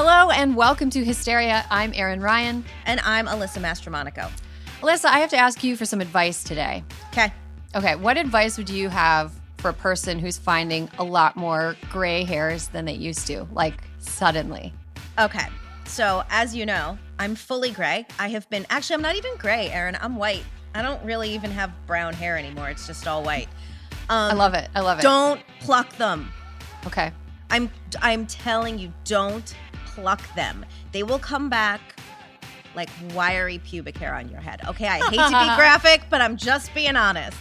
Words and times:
Hello 0.00 0.30
and 0.30 0.54
welcome 0.54 0.90
to 0.90 1.04
Hysteria. 1.04 1.66
I'm 1.70 1.92
Erin 1.92 2.20
Ryan. 2.20 2.64
And 2.86 3.00
I'm 3.00 3.26
Alyssa 3.26 3.60
Mastromonaco. 3.60 4.30
Alyssa, 4.80 5.06
I 5.06 5.18
have 5.18 5.30
to 5.30 5.36
ask 5.36 5.64
you 5.64 5.74
for 5.74 5.86
some 5.86 6.00
advice 6.00 6.44
today. 6.44 6.84
Okay. 7.08 7.32
Okay, 7.74 7.96
what 7.96 8.16
advice 8.16 8.56
would 8.58 8.70
you 8.70 8.90
have 8.90 9.32
for 9.56 9.70
a 9.70 9.72
person 9.72 10.20
who's 10.20 10.38
finding 10.38 10.88
a 11.00 11.02
lot 11.04 11.34
more 11.34 11.74
gray 11.90 12.22
hairs 12.22 12.68
than 12.68 12.84
they 12.84 12.92
used 12.92 13.26
to, 13.26 13.48
like 13.50 13.74
suddenly? 13.98 14.72
Okay. 15.18 15.48
So, 15.86 16.22
as 16.30 16.54
you 16.54 16.64
know, 16.64 16.96
I'm 17.18 17.34
fully 17.34 17.72
gray. 17.72 18.06
I 18.20 18.28
have 18.28 18.48
been, 18.50 18.66
actually, 18.70 18.94
I'm 18.94 19.02
not 19.02 19.16
even 19.16 19.36
gray, 19.38 19.68
Erin. 19.72 19.98
I'm 20.00 20.14
white. 20.14 20.44
I 20.76 20.82
don't 20.82 21.04
really 21.04 21.34
even 21.34 21.50
have 21.50 21.72
brown 21.88 22.14
hair 22.14 22.38
anymore. 22.38 22.70
It's 22.70 22.86
just 22.86 23.08
all 23.08 23.24
white. 23.24 23.48
Um, 24.08 24.30
I 24.30 24.34
love 24.34 24.54
it. 24.54 24.70
I 24.76 24.80
love 24.80 25.00
it. 25.00 25.02
Don't 25.02 25.42
pluck 25.58 25.90
them. 25.96 26.30
Okay. 26.86 27.10
I'm 27.50 27.70
I'm 28.00 28.26
telling 28.26 28.78
you, 28.78 28.92
don't 29.04 29.54
pluck 30.00 30.34
them. 30.34 30.64
They 30.92 31.02
will 31.02 31.18
come 31.18 31.48
back 31.48 31.80
like 32.74 32.90
wiry 33.14 33.58
pubic 33.58 33.96
hair 33.96 34.14
on 34.14 34.28
your 34.28 34.40
head. 34.40 34.60
Okay, 34.68 34.86
I 34.86 34.98
hate 34.98 35.16
to 35.16 35.50
be 35.50 35.56
graphic, 35.56 36.02
but 36.10 36.20
I'm 36.20 36.36
just 36.36 36.72
being 36.74 36.96
honest. 36.96 37.36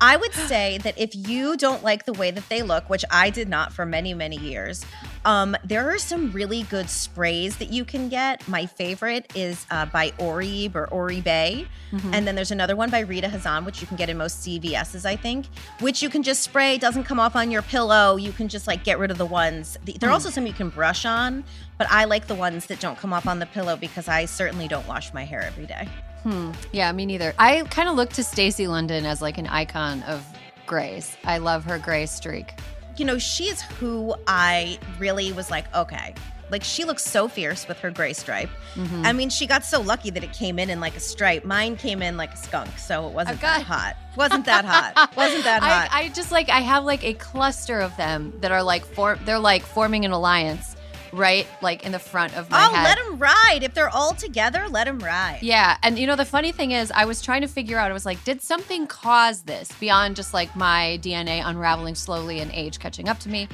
I 0.00 0.16
would 0.16 0.34
say 0.34 0.78
that 0.78 0.98
if 0.98 1.14
you 1.14 1.56
don't 1.56 1.82
like 1.82 2.04
the 2.04 2.12
way 2.12 2.30
that 2.30 2.48
they 2.48 2.62
look, 2.62 2.90
which 2.90 3.04
I 3.10 3.30
did 3.30 3.48
not 3.48 3.72
for 3.72 3.86
many, 3.86 4.14
many 4.14 4.36
years, 4.36 4.84
um, 5.24 5.56
there 5.64 5.90
are 5.90 5.98
some 5.98 6.32
really 6.32 6.64
good 6.64 6.90
sprays 6.90 7.56
that 7.58 7.72
you 7.72 7.84
can 7.84 8.08
get. 8.08 8.46
My 8.48 8.66
favorite 8.66 9.30
is 9.34 9.66
uh, 9.70 9.86
by 9.86 10.12
Oribe 10.18 10.74
or 10.74 10.88
Oribe. 10.88 11.66
Mm-hmm. 11.92 12.14
And 12.14 12.26
then 12.26 12.34
there's 12.34 12.50
another 12.50 12.74
one 12.74 12.90
by 12.90 13.00
Rita 13.00 13.28
Hazan, 13.28 13.64
which 13.64 13.80
you 13.80 13.86
can 13.86 13.96
get 13.96 14.08
in 14.08 14.16
most 14.16 14.46
CVS's, 14.46 15.04
I 15.04 15.16
think, 15.16 15.46
which 15.80 16.02
you 16.02 16.08
can 16.08 16.22
just 16.22 16.42
spray. 16.42 16.78
doesn't 16.78 17.04
come 17.04 17.20
off 17.20 17.36
on 17.36 17.50
your 17.50 17.62
pillow. 17.62 18.16
You 18.16 18.32
can 18.32 18.48
just 18.48 18.66
like 18.66 18.84
get 18.84 18.98
rid 18.98 19.10
of 19.10 19.18
the 19.18 19.26
ones. 19.26 19.76
There 19.84 20.08
are 20.08 20.12
mm. 20.12 20.14
also 20.14 20.30
some 20.30 20.46
you 20.46 20.52
can 20.52 20.70
brush 20.70 21.04
on, 21.04 21.44
but 21.78 21.86
I 21.90 22.04
like 22.04 22.26
the 22.26 22.34
ones 22.34 22.66
that 22.66 22.80
don't 22.80 22.98
come 22.98 23.12
off 23.12 23.26
on 23.26 23.38
the 23.38 23.46
pillow 23.46 23.76
because 23.76 24.08
I 24.08 24.24
certainly 24.24 24.68
don't 24.68 24.86
wash 24.88 25.12
my 25.12 25.24
hair 25.24 25.42
every 25.42 25.66
day. 25.66 25.88
Hmm. 26.22 26.52
Yeah, 26.72 26.90
me 26.92 27.04
neither. 27.04 27.34
I 27.38 27.62
kind 27.70 27.88
of 27.88 27.96
look 27.96 28.10
to 28.10 28.24
Stacy 28.24 28.68
London 28.68 29.04
as 29.06 29.20
like 29.20 29.38
an 29.38 29.48
icon 29.48 30.02
of 30.04 30.24
grace. 30.66 31.16
I 31.24 31.38
love 31.38 31.64
her 31.64 31.78
gray 31.78 32.06
streak. 32.06 32.54
You 32.96 33.04
know, 33.04 33.18
she's 33.18 33.60
who 33.62 34.14
I 34.26 34.78
really 34.98 35.32
was 35.32 35.50
like, 35.50 35.72
okay. 35.74 36.14
Like 36.50 36.62
she 36.62 36.84
looks 36.84 37.02
so 37.02 37.28
fierce 37.28 37.66
with 37.66 37.78
her 37.80 37.90
gray 37.90 38.12
stripe. 38.12 38.50
Mm-hmm. 38.74 39.06
I 39.06 39.14
mean, 39.14 39.30
she 39.30 39.46
got 39.46 39.64
so 39.64 39.80
lucky 39.80 40.10
that 40.10 40.22
it 40.22 40.34
came 40.34 40.58
in 40.58 40.68
in 40.68 40.80
like 40.80 40.94
a 40.94 41.00
stripe. 41.00 41.46
Mine 41.46 41.76
came 41.76 42.02
in 42.02 42.18
like 42.18 42.34
a 42.34 42.36
skunk, 42.36 42.78
so 42.78 43.08
it 43.08 43.14
wasn't 43.14 43.40
that 43.40 43.62
hot. 43.62 43.96
Wasn't 44.16 44.44
that 44.44 44.66
hot? 44.66 45.12
wasn't 45.16 45.44
that 45.44 45.62
hot? 45.62 45.88
I, 45.90 46.02
I 46.02 46.08
just 46.10 46.30
like 46.30 46.50
I 46.50 46.60
have 46.60 46.84
like 46.84 47.04
a 47.04 47.14
cluster 47.14 47.80
of 47.80 47.96
them 47.96 48.34
that 48.40 48.52
are 48.52 48.62
like 48.62 48.84
form. 48.84 49.18
They're 49.24 49.38
like 49.38 49.62
forming 49.62 50.04
an 50.04 50.12
alliance 50.12 50.76
right 51.12 51.46
like 51.60 51.84
in 51.84 51.92
the 51.92 51.98
front 51.98 52.36
of 52.36 52.50
my 52.50 52.66
oh, 52.66 52.74
head. 52.74 52.84
let 52.84 52.98
them 52.98 53.18
ride. 53.18 53.60
If 53.62 53.74
they're 53.74 53.90
all 53.90 54.14
together, 54.14 54.66
let 54.68 54.86
them 54.86 54.98
ride. 54.98 55.40
Yeah. 55.42 55.76
And 55.82 55.98
you 55.98 56.06
know, 56.06 56.16
the 56.16 56.24
funny 56.24 56.52
thing 56.52 56.72
is, 56.72 56.90
I 56.90 57.04
was 57.04 57.20
trying 57.20 57.42
to 57.42 57.48
figure 57.48 57.78
out, 57.78 57.90
I 57.90 57.94
was 57.94 58.06
like, 58.06 58.22
did 58.24 58.40
something 58.40 58.86
cause 58.86 59.42
this 59.42 59.70
beyond 59.78 60.16
just 60.16 60.34
like 60.34 60.54
my 60.56 60.98
DNA 61.02 61.42
unraveling 61.44 61.94
slowly 61.94 62.40
and 62.40 62.50
age 62.52 62.78
catching 62.78 63.08
up 63.08 63.18
to 63.20 63.28
me? 63.28 63.48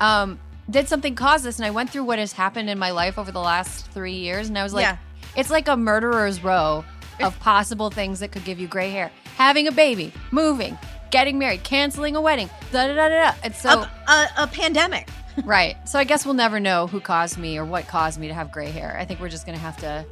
Um, 0.00 0.38
did 0.70 0.88
something 0.88 1.14
cause 1.14 1.42
this? 1.42 1.58
And 1.58 1.66
I 1.66 1.70
went 1.70 1.90
through 1.90 2.04
what 2.04 2.18
has 2.18 2.32
happened 2.32 2.70
in 2.70 2.78
my 2.78 2.90
life 2.90 3.18
over 3.18 3.32
the 3.32 3.40
last 3.40 3.86
three 3.88 4.14
years. 4.14 4.48
And 4.48 4.56
I 4.56 4.62
was 4.62 4.72
like, 4.72 4.84
yeah. 4.84 4.96
it's 5.36 5.50
like 5.50 5.68
a 5.68 5.76
murderer's 5.76 6.42
row 6.42 6.84
of 7.20 7.38
possible 7.40 7.90
things 7.90 8.20
that 8.20 8.32
could 8.32 8.44
give 8.44 8.58
you 8.58 8.68
gray 8.68 8.90
hair. 8.90 9.10
Having 9.36 9.68
a 9.68 9.72
baby, 9.72 10.12
moving, 10.30 10.78
getting 11.10 11.38
married, 11.38 11.62
canceling 11.62 12.16
a 12.16 12.20
wedding, 12.20 12.48
da 12.70 12.86
da 12.86 12.94
da 12.94 13.08
da. 13.08 13.34
It's 13.44 13.60
so 13.60 13.80
a, 13.80 13.90
a, 14.08 14.28
a 14.38 14.46
pandemic 14.46 15.08
right. 15.44 15.76
So 15.88 15.98
I 15.98 16.04
guess 16.04 16.24
we'll 16.24 16.34
never 16.34 16.60
know 16.60 16.86
who 16.86 17.00
caused 17.00 17.38
me 17.38 17.58
or 17.58 17.64
what 17.64 17.86
caused 17.86 18.20
me 18.20 18.28
to 18.28 18.34
have 18.34 18.52
gray 18.52 18.70
hair. 18.70 18.96
I 18.98 19.04
think 19.04 19.20
we're 19.20 19.28
just 19.28 19.46
going 19.46 19.56
to 19.56 19.62
have 19.62 19.76
to, 19.78 20.04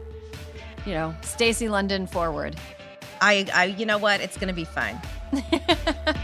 you 0.86 0.92
know, 0.92 1.14
Stacy 1.22 1.68
London 1.68 2.06
forward. 2.06 2.56
I, 3.20 3.46
I, 3.52 3.64
you 3.66 3.84
know 3.86 3.98
what? 3.98 4.20
It's 4.20 4.36
going 4.36 4.48
to 4.48 4.54
be 4.54 4.64
fine. 4.64 5.00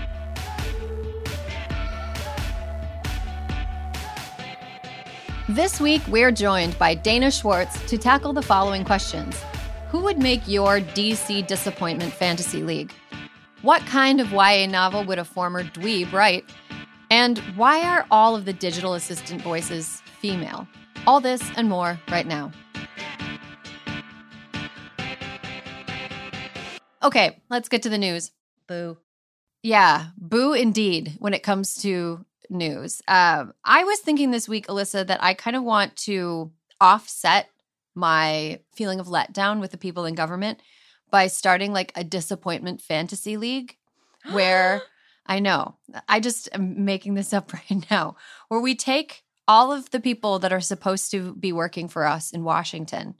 this 5.48 5.80
week, 5.80 6.02
we're 6.08 6.32
joined 6.32 6.78
by 6.78 6.94
Dana 6.94 7.30
Schwartz 7.30 7.78
to 7.88 7.98
tackle 7.98 8.32
the 8.32 8.42
following 8.42 8.84
questions 8.84 9.40
Who 9.90 10.00
would 10.00 10.18
make 10.18 10.48
your 10.48 10.80
DC 10.80 11.46
disappointment 11.46 12.12
fantasy 12.12 12.62
league? 12.62 12.92
What 13.62 13.82
kind 13.86 14.20
of 14.20 14.30
YA 14.32 14.66
novel 14.66 15.04
would 15.04 15.18
a 15.18 15.24
former 15.24 15.64
dweeb 15.64 16.12
write? 16.12 16.44
And 17.10 17.38
why 17.56 17.82
are 17.82 18.06
all 18.10 18.34
of 18.34 18.44
the 18.44 18.52
digital 18.52 18.94
assistant 18.94 19.42
voices 19.42 20.02
female? 20.20 20.66
All 21.06 21.20
this 21.20 21.42
and 21.56 21.68
more 21.68 22.00
right 22.10 22.26
now. 22.26 22.52
Okay, 27.02 27.40
let's 27.48 27.68
get 27.68 27.82
to 27.82 27.88
the 27.88 27.98
news. 27.98 28.32
Boo. 28.66 28.96
Yeah, 29.62 30.06
boo 30.16 30.52
indeed 30.52 31.16
when 31.18 31.34
it 31.34 31.42
comes 31.42 31.76
to 31.82 32.24
news. 32.50 33.02
Um, 33.06 33.52
I 33.64 33.84
was 33.84 34.00
thinking 34.00 34.30
this 34.30 34.48
week, 34.48 34.66
Alyssa, 34.66 35.06
that 35.06 35.22
I 35.22 35.34
kind 35.34 35.56
of 35.56 35.62
want 35.62 35.96
to 35.98 36.50
offset 36.80 37.48
my 37.94 38.60
feeling 38.74 39.00
of 39.00 39.06
letdown 39.06 39.60
with 39.60 39.70
the 39.70 39.78
people 39.78 40.04
in 40.04 40.14
government 40.14 40.60
by 41.10 41.28
starting 41.28 41.72
like 41.72 41.92
a 41.94 42.04
disappointment 42.04 42.80
fantasy 42.80 43.36
league 43.36 43.76
where 44.32 44.82
I 45.26 45.40
know. 45.40 45.76
I 46.08 46.20
just 46.20 46.48
am 46.52 46.84
making 46.84 47.14
this 47.14 47.32
up 47.32 47.52
right 47.70 47.90
now, 47.90 48.16
where 48.48 48.60
we 48.60 48.74
take 48.74 49.24
all 49.48 49.72
of 49.72 49.90
the 49.90 50.00
people 50.00 50.38
that 50.40 50.52
are 50.52 50.60
supposed 50.60 51.10
to 51.12 51.34
be 51.34 51.52
working 51.52 51.88
for 51.88 52.04
us 52.04 52.32
in 52.32 52.44
Washington. 52.44 53.14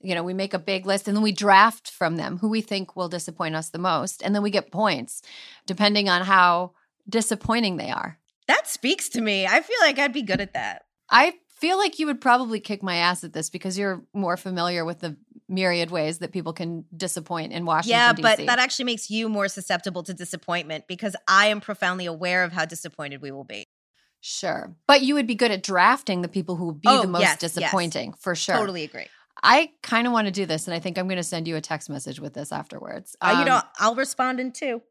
You 0.00 0.14
know, 0.14 0.22
we 0.22 0.34
make 0.34 0.54
a 0.54 0.58
big 0.58 0.84
list 0.84 1.06
and 1.06 1.16
then 1.16 1.22
we 1.22 1.32
draft 1.32 1.90
from 1.90 2.16
them 2.16 2.38
who 2.38 2.48
we 2.48 2.60
think 2.60 2.96
will 2.96 3.08
disappoint 3.08 3.54
us 3.54 3.70
the 3.70 3.78
most. 3.78 4.22
And 4.22 4.34
then 4.34 4.42
we 4.42 4.50
get 4.50 4.72
points 4.72 5.22
depending 5.66 6.08
on 6.08 6.22
how 6.22 6.72
disappointing 7.08 7.76
they 7.76 7.90
are. 7.90 8.18
That 8.48 8.66
speaks 8.66 9.08
to 9.10 9.20
me. 9.20 9.46
I 9.46 9.60
feel 9.60 9.78
like 9.80 9.98
I'd 9.98 10.12
be 10.12 10.22
good 10.22 10.40
at 10.40 10.54
that. 10.54 10.86
I 11.08 11.34
feel 11.62 11.78
like 11.78 12.00
you 12.00 12.06
would 12.06 12.20
probably 12.20 12.58
kick 12.58 12.82
my 12.82 12.96
ass 12.96 13.22
at 13.22 13.32
this 13.32 13.48
because 13.48 13.78
you're 13.78 14.02
more 14.12 14.36
familiar 14.36 14.84
with 14.84 15.00
the 15.00 15.16
myriad 15.52 15.90
ways 15.90 16.18
that 16.18 16.32
people 16.32 16.52
can 16.52 16.84
disappoint 16.96 17.52
in 17.52 17.64
Washington. 17.64 17.98
Yeah, 17.98 18.12
DC. 18.14 18.22
but 18.22 18.38
that 18.46 18.58
actually 18.58 18.86
makes 18.86 19.10
you 19.10 19.28
more 19.28 19.48
susceptible 19.48 20.02
to 20.04 20.14
disappointment 20.14 20.86
because 20.88 21.14
I 21.28 21.46
am 21.46 21.60
profoundly 21.60 22.06
aware 22.06 22.42
of 22.42 22.52
how 22.52 22.64
disappointed 22.64 23.20
we 23.22 23.30
will 23.30 23.44
be. 23.44 23.66
Sure. 24.20 24.74
But 24.86 25.02
you 25.02 25.14
would 25.14 25.26
be 25.26 25.34
good 25.34 25.50
at 25.50 25.62
drafting 25.62 26.22
the 26.22 26.28
people 26.28 26.56
who 26.56 26.66
would 26.66 26.80
be 26.80 26.88
oh, 26.88 27.02
the 27.02 27.08
most 27.08 27.22
yes, 27.22 27.38
disappointing, 27.38 28.10
yes. 28.10 28.18
for 28.20 28.34
sure. 28.34 28.56
Totally 28.56 28.84
agree. 28.84 29.06
I 29.42 29.70
kind 29.82 30.06
of 30.06 30.12
want 30.12 30.26
to 30.26 30.30
do 30.30 30.46
this, 30.46 30.66
and 30.66 30.74
I 30.74 30.78
think 30.78 30.96
I'm 30.96 31.06
going 31.08 31.16
to 31.16 31.24
send 31.24 31.48
you 31.48 31.56
a 31.56 31.60
text 31.60 31.90
message 31.90 32.20
with 32.20 32.32
this 32.32 32.52
afterwards. 32.52 33.16
Um, 33.20 33.36
uh, 33.36 33.40
you 33.40 33.44
know, 33.46 33.56
um, 33.56 33.62
I'll 33.78 33.94
respond 33.96 34.38
in 34.38 34.52
two. 34.52 34.82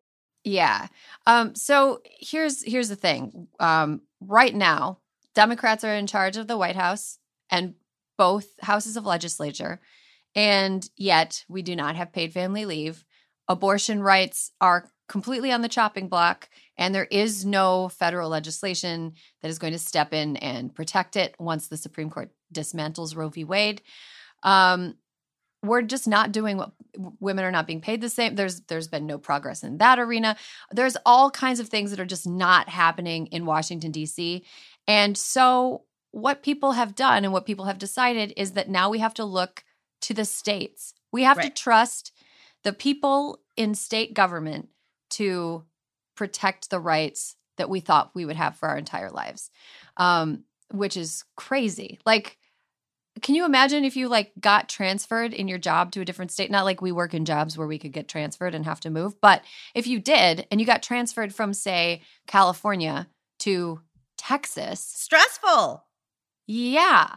Yeah. 0.44 0.88
Um, 1.26 1.56
so 1.56 2.02
here's 2.04 2.64
here's 2.64 2.90
the 2.90 2.96
thing. 2.96 3.48
Um, 3.60 4.02
right 4.20 4.54
now, 4.54 5.00
Democrats 5.34 5.84
are 5.84 5.94
in 5.94 6.08
charge 6.08 6.36
of 6.36 6.48
the 6.48 6.58
White 6.58 6.76
House 6.76 7.20
and 7.50 7.76
both 8.18 8.48
houses 8.62 8.98
of 8.98 9.06
legislature. 9.06 9.80
And 10.36 10.88
yet, 10.96 11.46
we 11.50 11.62
do 11.62 11.76
not 11.76 11.96
have 11.96 12.14
paid 12.14 12.34
family 12.34 12.66
leave. 12.66 13.04
Abortion 13.48 14.02
rights 14.02 14.52
are 14.62 14.90
completely 15.10 15.52
on 15.52 15.62
the 15.62 15.68
chopping 15.68 16.08
block, 16.08 16.50
and 16.78 16.96
there 16.96 17.08
is 17.12 17.46
no 17.46 17.90
federal 17.90 18.30
legislation 18.30 19.14
that 19.42 19.50
is 19.50 19.60
going 19.60 19.74
to 19.74 19.80
step 19.80 20.14
in 20.14 20.38
and 20.38 20.74
protect 20.74 21.18
it 21.18 21.36
once 21.38 21.68
the 21.68 21.76
Supreme 21.76 22.10
Court 22.10 22.32
dismantles 22.54 23.16
Roe 23.16 23.30
v. 23.30 23.44
Wade. 23.44 23.82
Um, 24.44 24.96
we're 25.64 25.82
just 25.82 26.08
not 26.08 26.32
doing 26.32 26.58
what 26.58 26.72
women 27.20 27.46
are 27.46 27.52
not 27.52 27.68
being 27.68 27.82
paid 27.82 28.02
the 28.02 28.10
same 28.10 28.36
there's 28.36 28.62
there's 28.62 28.88
been 28.88 29.06
no 29.06 29.18
progress 29.18 29.64
in 29.64 29.78
that 29.78 30.00
arena 30.00 30.36
there's 30.72 30.98
all 31.06 31.30
kinds 31.30 31.60
of 31.60 31.70
things 31.70 31.92
that 31.92 32.00
are 32.00 32.06
just 32.06 32.28
not 32.28 32.68
happening 32.68 33.28
in 33.28 33.46
Washington 33.46 33.92
DC 33.92 34.42
and 34.88 35.18
so 35.18 35.84
what 36.12 36.44
people 36.44 36.74
have 36.74 36.96
done 36.96 37.24
and 37.24 37.32
what 37.32 37.46
people 37.46 37.66
have 37.66 37.78
decided 37.78 38.34
is 38.36 38.54
that 38.54 38.70
now 38.70 38.90
we 38.90 39.00
have 39.00 39.14
to 39.14 39.24
look 39.24 39.64
to 40.02 40.14
the 40.14 40.26
states. 40.26 40.94
We 41.12 41.24
have 41.24 41.38
right. 41.38 41.56
to 41.56 41.62
trust 41.62 42.12
the 42.64 42.74
people 42.74 43.40
in 43.58 43.76
state 43.76 44.14
government 44.14 44.70
to 45.12 45.64
protect 46.16 46.70
the 46.70 46.80
rights 46.80 47.36
that 47.58 47.70
we 47.70 47.80
thought 47.80 48.16
we 48.16 48.26
would 48.26 48.36
have 48.36 48.56
for 48.56 48.70
our 48.70 48.78
entire 48.78 49.10
lives, 49.10 49.50
um, 49.98 50.44
which 50.72 50.98
is 50.98 51.24
crazy. 51.36 52.00
Like, 52.06 52.38
can 53.22 53.36
you 53.36 53.46
imagine 53.46 53.84
if 53.84 53.98
you 53.98 54.08
like 54.08 54.32
got 54.40 54.70
transferred 54.70 55.34
in 55.34 55.48
your 55.48 55.58
job 55.58 55.92
to 55.92 56.02
a 56.02 56.06
different 56.06 56.32
state? 56.32 56.50
Not 56.50 56.64
like 56.64 56.82
we 56.82 56.92
work 56.92 57.14
in 57.14 57.26
jobs 57.26 57.58
where 57.58 57.68
we 57.68 57.78
could 57.78 57.92
get 57.92 58.08
transferred 58.08 58.56
and 58.56 58.66
have 58.66 58.80
to 58.82 58.90
move, 58.90 59.20
but 59.20 59.44
if 59.76 59.86
you 59.86 60.00
did 60.00 60.48
and 60.50 60.62
you 60.62 60.66
got 60.66 60.82
transferred 60.82 61.36
from, 61.36 61.54
say, 61.54 62.02
California 62.26 63.08
to 63.40 63.82
Texas, 64.18 64.80
Stressful. 64.80 65.84
yeah, 66.48 67.16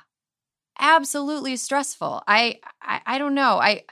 absolutely 0.79 1.57
stressful. 1.57 2.23
I, 2.27 2.61
I, 2.83 3.01
I 3.07 3.19
don't 3.19 3.35
know. 3.35 3.59
I 3.59 3.85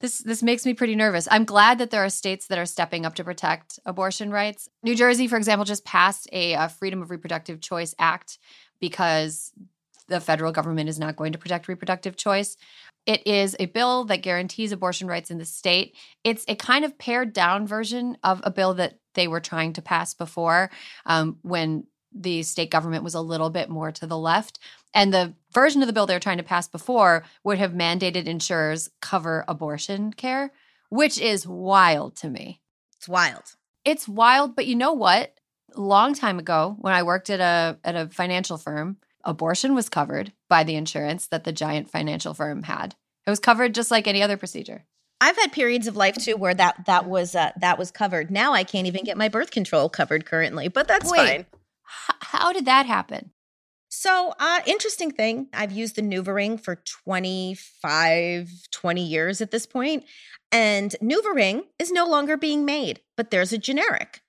this 0.00 0.18
this 0.18 0.42
makes 0.42 0.66
me 0.66 0.74
pretty 0.74 0.96
nervous. 0.96 1.26
I'm 1.30 1.44
glad 1.44 1.78
that 1.78 1.90
there 1.90 2.04
are 2.04 2.10
states 2.10 2.48
that 2.48 2.58
are 2.58 2.66
stepping 2.66 3.06
up 3.06 3.14
to 3.14 3.24
protect 3.24 3.78
abortion 3.86 4.30
rights. 4.30 4.68
New 4.82 4.94
Jersey, 4.94 5.28
for 5.28 5.36
example, 5.36 5.64
just 5.64 5.84
passed 5.84 6.28
a, 6.30 6.52
a 6.52 6.68
Freedom 6.68 7.00
of 7.00 7.10
Reproductive 7.10 7.60
Choice 7.60 7.94
Act 7.98 8.38
because 8.80 9.52
the 10.08 10.20
federal 10.20 10.52
government 10.52 10.90
is 10.90 10.98
not 10.98 11.16
going 11.16 11.32
to 11.32 11.38
protect 11.38 11.68
reproductive 11.68 12.16
choice. 12.16 12.58
It 13.06 13.26
is 13.26 13.56
a 13.58 13.66
bill 13.66 14.04
that 14.04 14.18
guarantees 14.18 14.72
abortion 14.72 15.08
rights 15.08 15.30
in 15.30 15.38
the 15.38 15.44
state. 15.44 15.96
It's 16.22 16.44
a 16.48 16.54
kind 16.54 16.84
of 16.84 16.98
pared 16.98 17.32
down 17.32 17.66
version 17.66 18.18
of 18.22 18.40
a 18.44 18.50
bill 18.50 18.74
that 18.74 18.98
they 19.14 19.28
were 19.28 19.40
trying 19.40 19.72
to 19.74 19.82
pass 19.82 20.12
before 20.12 20.70
um, 21.06 21.38
when 21.42 21.86
the 22.12 22.42
state 22.42 22.70
government 22.70 23.04
was 23.04 23.14
a 23.14 23.20
little 23.20 23.50
bit 23.50 23.68
more 23.68 23.90
to 23.92 24.06
the 24.06 24.18
left. 24.18 24.58
And 24.94 25.12
the 25.12 25.34
version 25.52 25.82
of 25.82 25.88
the 25.88 25.92
bill 25.92 26.06
they 26.06 26.14
were 26.14 26.20
trying 26.20 26.38
to 26.38 26.44
pass 26.44 26.68
before 26.68 27.24
would 27.42 27.58
have 27.58 27.72
mandated 27.72 28.26
insurers 28.26 28.88
cover 29.00 29.44
abortion 29.48 30.12
care, 30.12 30.52
which 30.88 31.20
is 31.20 31.46
wild 31.46 32.16
to 32.16 32.30
me. 32.30 32.60
It's 32.96 33.08
wild. 33.08 33.56
It's 33.84 34.08
wild, 34.08 34.56
but 34.56 34.66
you 34.66 34.76
know 34.76 34.92
what? 34.92 35.34
A 35.74 35.80
long 35.80 36.14
time 36.14 36.38
ago, 36.38 36.76
when 36.80 36.94
I 36.94 37.02
worked 37.02 37.28
at 37.28 37.40
a 37.40 37.78
at 37.84 37.96
a 37.96 38.06
financial 38.06 38.56
firm, 38.56 38.98
abortion 39.24 39.74
was 39.74 39.88
covered 39.88 40.32
by 40.48 40.62
the 40.62 40.76
insurance 40.76 41.26
that 41.26 41.44
the 41.44 41.52
giant 41.52 41.90
financial 41.90 42.32
firm 42.32 42.62
had. 42.62 42.94
It 43.26 43.30
was 43.30 43.40
covered 43.40 43.74
just 43.74 43.90
like 43.90 44.06
any 44.06 44.22
other 44.22 44.36
procedure. 44.36 44.84
I've 45.20 45.36
had 45.36 45.52
periods 45.52 45.86
of 45.86 45.96
life 45.96 46.16
too 46.16 46.36
where 46.36 46.54
that 46.54 46.86
that 46.86 47.06
was 47.06 47.34
uh, 47.34 47.50
that 47.60 47.78
was 47.78 47.90
covered. 47.90 48.30
Now 48.30 48.52
I 48.52 48.62
can't 48.62 48.86
even 48.86 49.04
get 49.04 49.16
my 49.16 49.28
birth 49.28 49.50
control 49.50 49.88
covered 49.88 50.26
currently, 50.26 50.68
but 50.68 50.86
that's 50.86 51.10
Wait. 51.10 51.18
fine. 51.18 51.40
H- 51.40 52.16
how 52.20 52.52
did 52.52 52.66
that 52.66 52.86
happen? 52.86 53.30
So, 53.96 54.34
uh, 54.40 54.60
interesting 54.66 55.12
thing. 55.12 55.46
I've 55.54 55.70
used 55.70 55.94
the 55.94 56.02
NuvaRing 56.02 56.60
for 56.60 56.74
25, 56.74 58.50
20 58.72 59.04
years 59.04 59.40
at 59.40 59.52
this 59.52 59.66
point, 59.66 60.02
and 60.50 60.96
NuvaRing 61.00 61.62
is 61.78 61.92
no 61.92 62.04
longer 62.04 62.36
being 62.36 62.64
made, 62.64 63.02
but 63.16 63.30
there's 63.30 63.52
a 63.52 63.58
generic. 63.58 64.20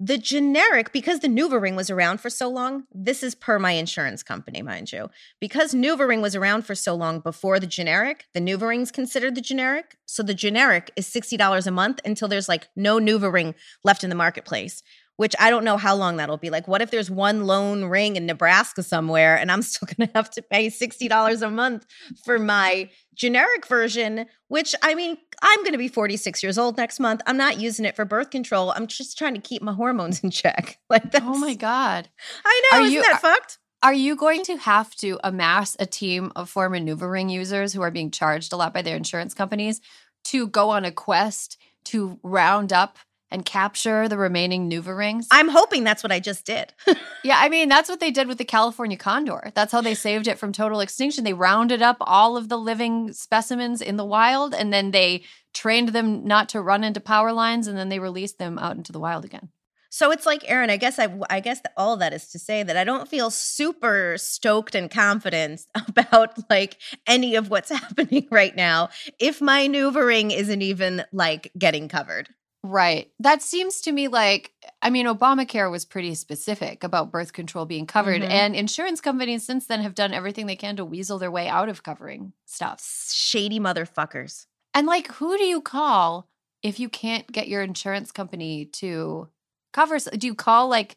The 0.00 0.18
generic, 0.18 0.92
because 0.92 1.20
the 1.20 1.28
NuvaRing 1.28 1.76
was 1.76 1.88
around 1.88 2.20
for 2.20 2.30
so 2.30 2.48
long, 2.48 2.84
this 2.92 3.22
is 3.22 3.36
per 3.36 3.60
my 3.60 3.72
insurance 3.72 4.24
company, 4.24 4.60
mind 4.60 4.90
you. 4.90 5.08
Because 5.40 5.72
NuvaRing 5.72 6.20
was 6.20 6.34
around 6.34 6.66
for 6.66 6.74
so 6.74 6.94
long 6.96 7.20
before 7.20 7.60
the 7.60 7.68
generic, 7.68 8.24
the 8.34 8.40
NuvaRing's 8.40 8.90
considered 8.90 9.36
the 9.36 9.40
generic. 9.40 9.98
So 10.04 10.24
the 10.24 10.34
generic 10.34 10.90
is 10.96 11.06
$60 11.06 11.66
a 11.66 11.70
month 11.70 12.00
until 12.04 12.26
there's 12.26 12.48
like 12.48 12.68
no 12.74 12.98
NuvaRing 12.98 13.54
left 13.84 14.02
in 14.02 14.10
the 14.10 14.16
marketplace 14.16 14.82
which 15.20 15.36
I 15.38 15.50
don't 15.50 15.64
know 15.64 15.76
how 15.76 15.94
long 15.94 16.16
that'll 16.16 16.38
be. 16.38 16.48
Like, 16.48 16.66
what 16.66 16.80
if 16.80 16.90
there's 16.90 17.10
one 17.10 17.44
lone 17.46 17.84
ring 17.84 18.16
in 18.16 18.24
Nebraska 18.24 18.82
somewhere 18.82 19.36
and 19.36 19.52
I'm 19.52 19.60
still 19.60 19.86
going 19.94 20.08
to 20.08 20.14
have 20.14 20.30
to 20.30 20.40
pay 20.40 20.68
$60 20.68 21.42
a 21.42 21.50
month 21.50 21.84
for 22.24 22.38
my 22.38 22.88
generic 23.14 23.66
version, 23.66 24.24
which 24.48 24.74
I 24.82 24.94
mean, 24.94 25.18
I'm 25.42 25.58
going 25.58 25.72
to 25.72 25.78
be 25.78 25.88
46 25.88 26.42
years 26.42 26.56
old 26.56 26.78
next 26.78 27.00
month. 27.00 27.20
I'm 27.26 27.36
not 27.36 27.60
using 27.60 27.84
it 27.84 27.96
for 27.96 28.06
birth 28.06 28.30
control. 28.30 28.72
I'm 28.74 28.86
just 28.86 29.18
trying 29.18 29.34
to 29.34 29.42
keep 29.42 29.60
my 29.60 29.74
hormones 29.74 30.24
in 30.24 30.30
check. 30.30 30.78
Like, 30.88 31.12
that's, 31.12 31.26
Oh 31.28 31.36
my 31.36 31.52
god. 31.52 32.08
I 32.42 32.62
know. 32.72 32.78
Are 32.78 32.80
isn't 32.80 32.94
you- 32.94 33.02
that 33.02 33.20
fucked? 33.20 33.58
Are 33.82 33.92
you 33.92 34.16
going 34.16 34.42
to 34.44 34.56
have 34.56 34.94
to 34.96 35.20
amass 35.22 35.76
a 35.78 35.84
team 35.84 36.32
of 36.34 36.48
former 36.48 36.78
NuvaRing 36.78 37.30
users 37.30 37.74
who 37.74 37.82
are 37.82 37.90
being 37.90 38.10
charged 38.10 38.54
a 38.54 38.56
lot 38.56 38.72
by 38.72 38.80
their 38.80 38.96
insurance 38.96 39.34
companies 39.34 39.82
to 40.24 40.46
go 40.48 40.70
on 40.70 40.86
a 40.86 40.90
quest 40.90 41.58
to 41.84 42.18
round 42.22 42.72
up 42.72 42.96
and 43.30 43.44
capture 43.44 44.08
the 44.08 44.18
remaining 44.18 44.70
NuvaRings? 44.70 45.26
I'm 45.30 45.48
hoping 45.48 45.84
that's 45.84 46.02
what 46.02 46.12
I 46.12 46.20
just 46.20 46.44
did. 46.44 46.72
yeah, 47.24 47.38
I 47.38 47.48
mean, 47.48 47.68
that's 47.68 47.88
what 47.88 48.00
they 48.00 48.10
did 48.10 48.28
with 48.28 48.38
the 48.38 48.44
California 48.44 48.96
condor. 48.96 49.52
That's 49.54 49.72
how 49.72 49.80
they 49.80 49.94
saved 49.94 50.28
it 50.28 50.38
from 50.38 50.52
total 50.52 50.80
extinction. 50.80 51.24
They 51.24 51.32
rounded 51.32 51.82
up 51.82 51.98
all 52.00 52.36
of 52.36 52.48
the 52.48 52.58
living 52.58 53.12
specimens 53.12 53.80
in 53.80 53.96
the 53.96 54.04
wild 54.04 54.54
and 54.54 54.72
then 54.72 54.90
they 54.90 55.24
trained 55.52 55.90
them 55.90 56.24
not 56.24 56.48
to 56.50 56.60
run 56.60 56.84
into 56.84 57.00
power 57.00 57.32
lines 57.32 57.66
and 57.66 57.76
then 57.76 57.88
they 57.88 57.98
released 57.98 58.38
them 58.38 58.58
out 58.58 58.76
into 58.76 58.92
the 58.92 59.00
wild 59.00 59.24
again. 59.24 59.50
So 59.92 60.12
it's 60.12 60.24
like 60.24 60.48
Erin. 60.48 60.70
I 60.70 60.76
guess 60.76 61.00
I, 61.00 61.08
I 61.28 61.40
guess 61.40 61.60
that 61.62 61.72
all 61.76 61.96
that 61.96 62.12
is 62.12 62.28
to 62.28 62.38
say 62.38 62.62
that 62.62 62.76
I 62.76 62.84
don't 62.84 63.08
feel 63.08 63.28
super 63.28 64.14
stoked 64.18 64.76
and 64.76 64.88
confident 64.88 65.62
about 65.88 66.38
like 66.48 66.78
any 67.06 67.34
of 67.34 67.50
what's 67.50 67.70
happening 67.76 68.28
right 68.30 68.54
now. 68.54 68.90
If 69.18 69.40
my 69.40 69.66
NuvaRing 69.66 70.32
isn't 70.34 70.62
even 70.62 71.04
like 71.12 71.50
getting 71.58 71.88
covered, 71.88 72.28
Right. 72.62 73.10
That 73.18 73.40
seems 73.42 73.80
to 73.82 73.92
me 73.92 74.08
like, 74.08 74.52
I 74.82 74.90
mean, 74.90 75.06
Obamacare 75.06 75.70
was 75.70 75.86
pretty 75.86 76.14
specific 76.14 76.84
about 76.84 77.10
birth 77.10 77.32
control 77.32 77.64
being 77.64 77.86
covered, 77.86 78.20
Mhm. 78.20 78.28
and 78.30 78.54
insurance 78.54 79.00
companies 79.00 79.44
since 79.46 79.66
then 79.66 79.80
have 79.80 79.94
done 79.94 80.12
everything 80.12 80.46
they 80.46 80.56
can 80.56 80.76
to 80.76 80.84
weasel 80.84 81.18
their 81.18 81.30
way 81.30 81.48
out 81.48 81.68
of 81.70 81.82
covering 81.82 82.32
stuff. 82.44 82.82
shady 83.10 83.58
motherfuckers. 83.60 84.46
And 84.74 84.86
like, 84.86 85.06
who 85.12 85.38
do 85.38 85.44
you 85.44 85.60
call 85.62 86.28
if 86.62 86.78
you 86.78 86.88
can't 86.90 87.30
get 87.32 87.48
your 87.48 87.62
insurance 87.62 88.12
company 88.12 88.66
to 88.66 89.28
cover? 89.72 89.98
Do 89.98 90.26
you 90.26 90.34
call 90.34 90.68
like 90.68 90.96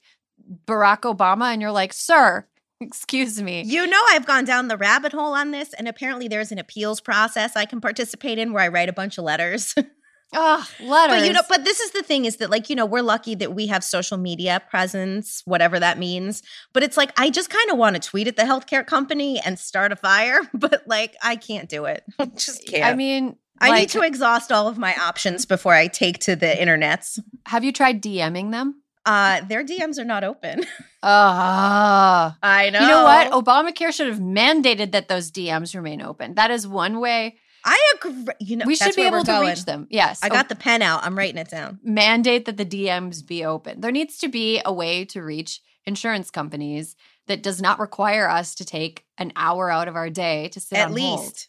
Barack 0.67 1.01
Obama 1.01 1.53
and 1.53 1.61
you're 1.61 1.71
like, 1.71 1.93
sir, 1.93 2.45
excuse 2.81 3.41
me? 3.41 3.63
You 3.63 3.87
know, 3.87 4.01
I've 4.09 4.25
gone 4.25 4.43
down 4.43 4.67
the 4.67 4.77
rabbit 4.77 5.13
hole 5.13 5.33
on 5.33 5.51
this, 5.51 5.73
and 5.73 5.87
apparently 5.87 6.27
there's 6.27 6.51
an 6.51 6.59
appeals 6.59 6.99
process 6.99 7.55
I 7.55 7.65
can 7.65 7.79
participate 7.79 8.37
in 8.37 8.51
where 8.51 8.63
I 8.63 8.67
write 8.67 8.89
a 8.89 8.93
bunch 8.93 9.17
of 9.17 9.23
letters. 9.23 9.73
Ugh, 10.33 10.67
letters. 10.81 11.19
but 11.19 11.27
you 11.27 11.33
know, 11.33 11.41
but 11.47 11.63
this 11.63 11.79
is 11.79 11.91
the 11.91 12.03
thing 12.03 12.25
is 12.25 12.37
that 12.37 12.49
like 12.49 12.69
you 12.69 12.75
know 12.75 12.85
we're 12.85 13.01
lucky 13.01 13.35
that 13.35 13.53
we 13.53 13.67
have 13.67 13.83
social 13.83 14.17
media 14.17 14.61
presence, 14.69 15.41
whatever 15.45 15.79
that 15.79 15.97
means. 15.97 16.41
But 16.73 16.83
it's 16.83 16.97
like 16.97 17.11
I 17.19 17.29
just 17.29 17.49
kind 17.49 17.69
of 17.71 17.77
want 17.77 17.95
to 17.95 18.09
tweet 18.09 18.27
at 18.27 18.35
the 18.35 18.43
healthcare 18.43 18.85
company 18.85 19.39
and 19.39 19.57
start 19.57 19.91
a 19.91 19.95
fire, 19.95 20.41
but 20.53 20.83
like 20.87 21.15
I 21.21 21.35
can't 21.35 21.69
do 21.69 21.85
it. 21.85 22.03
Just 22.35 22.67
can't. 22.67 22.85
I 22.85 22.95
mean, 22.95 23.37
I 23.59 23.69
like, 23.69 23.79
need 23.79 23.89
to 23.89 24.01
exhaust 24.01 24.51
all 24.51 24.67
of 24.67 24.77
my 24.77 24.95
options 24.95 25.45
before 25.45 25.73
I 25.73 25.87
take 25.87 26.19
to 26.19 26.35
the 26.35 26.47
internets. 26.47 27.19
have 27.45 27.63
you 27.63 27.71
tried 27.71 28.01
DMing 28.01 28.51
them? 28.51 28.81
Uh, 29.05 29.41
their 29.41 29.65
DMs 29.65 29.99
are 29.99 30.05
not 30.05 30.23
open. 30.23 30.63
Ah. 31.05 32.37
I 32.41 32.69
know. 32.69 32.79
You 32.79 32.87
know 32.87 33.03
what? 33.03 33.29
Obamacare 33.33 33.91
should 33.91 34.07
have 34.07 34.19
mandated 34.19 34.93
that 34.93 35.09
those 35.09 35.31
DMs 35.31 35.75
remain 35.75 36.01
open. 36.01 36.35
That 36.35 36.49
is 36.49 36.65
one 36.65 37.01
way 37.01 37.39
I 37.65 37.93
agree. 37.95 38.25
You 38.39 38.57
know, 38.57 38.65
we 38.65 38.75
should 38.75 38.95
be 38.95 39.03
able 39.03 39.21
to 39.21 39.25
going. 39.25 39.49
reach 39.49 39.65
them. 39.65 39.87
Yes. 39.89 40.19
I 40.21 40.29
got 40.29 40.49
the 40.49 40.55
pen 40.55 40.81
out. 40.81 41.03
I'm 41.05 41.17
writing 41.17 41.37
it 41.37 41.49
down. 41.49 41.79
mandate 41.83 42.45
that 42.45 42.57
the 42.57 42.65
DMs 42.65 43.25
be 43.25 43.45
open. 43.45 43.81
There 43.81 43.91
needs 43.91 44.17
to 44.19 44.27
be 44.27 44.61
a 44.65 44.73
way 44.73 45.05
to 45.05 45.21
reach 45.21 45.61
insurance 45.85 46.29
companies 46.29 46.95
that 47.27 47.41
does 47.43 47.61
not 47.61 47.79
require 47.79 48.29
us 48.29 48.55
to 48.55 48.65
take 48.65 49.05
an 49.17 49.31
hour 49.35 49.69
out 49.69 49.87
of 49.87 49.95
our 49.95 50.09
day 50.09 50.49
to 50.49 50.59
sit 50.59 50.77
At 50.77 50.89
on 50.91 50.97
hold. 50.97 51.19
least. 51.21 51.47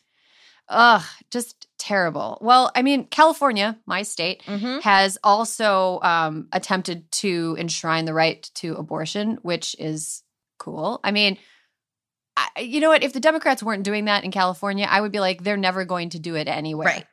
Ugh, 0.69 1.03
just 1.31 1.67
terrible. 1.79 2.39
Well, 2.41 2.71
I 2.75 2.83
mean, 2.83 3.07
California, 3.09 3.77
my 3.85 4.03
state, 4.03 4.43
Mhm. 4.47 4.81
has 4.83 5.19
also 5.23 6.01
um, 6.03 6.49
attempted 6.53 7.11
to 7.13 7.55
enshrine 7.59 8.07
the 8.07 8.15
right 8.15 8.49
to 8.55 8.75
abortion, 8.77 9.39
which 9.43 9.77
is 9.79 10.23
cool. 10.59 11.01
I 11.05 11.11
mean, 11.11 11.37
I, 12.37 12.61
you 12.61 12.81
know 12.81 12.89
what? 12.89 13.03
If 13.03 13.13
the 13.13 13.21
Democrats 13.21 13.63
weren't 13.63 13.85
doing 13.85 14.07
that 14.07 14.25
in 14.25 14.31
California, 14.31 14.87
I 14.89 15.01
would 15.01 15.13
be 15.13 15.21
like, 15.21 15.43
they're 15.43 15.57
never 15.57 15.85
going 15.85 16.11
to 16.11 16.19
do 16.19 16.35
it 16.35 16.49
anywhere. 16.49 16.89
Right. 16.89 17.07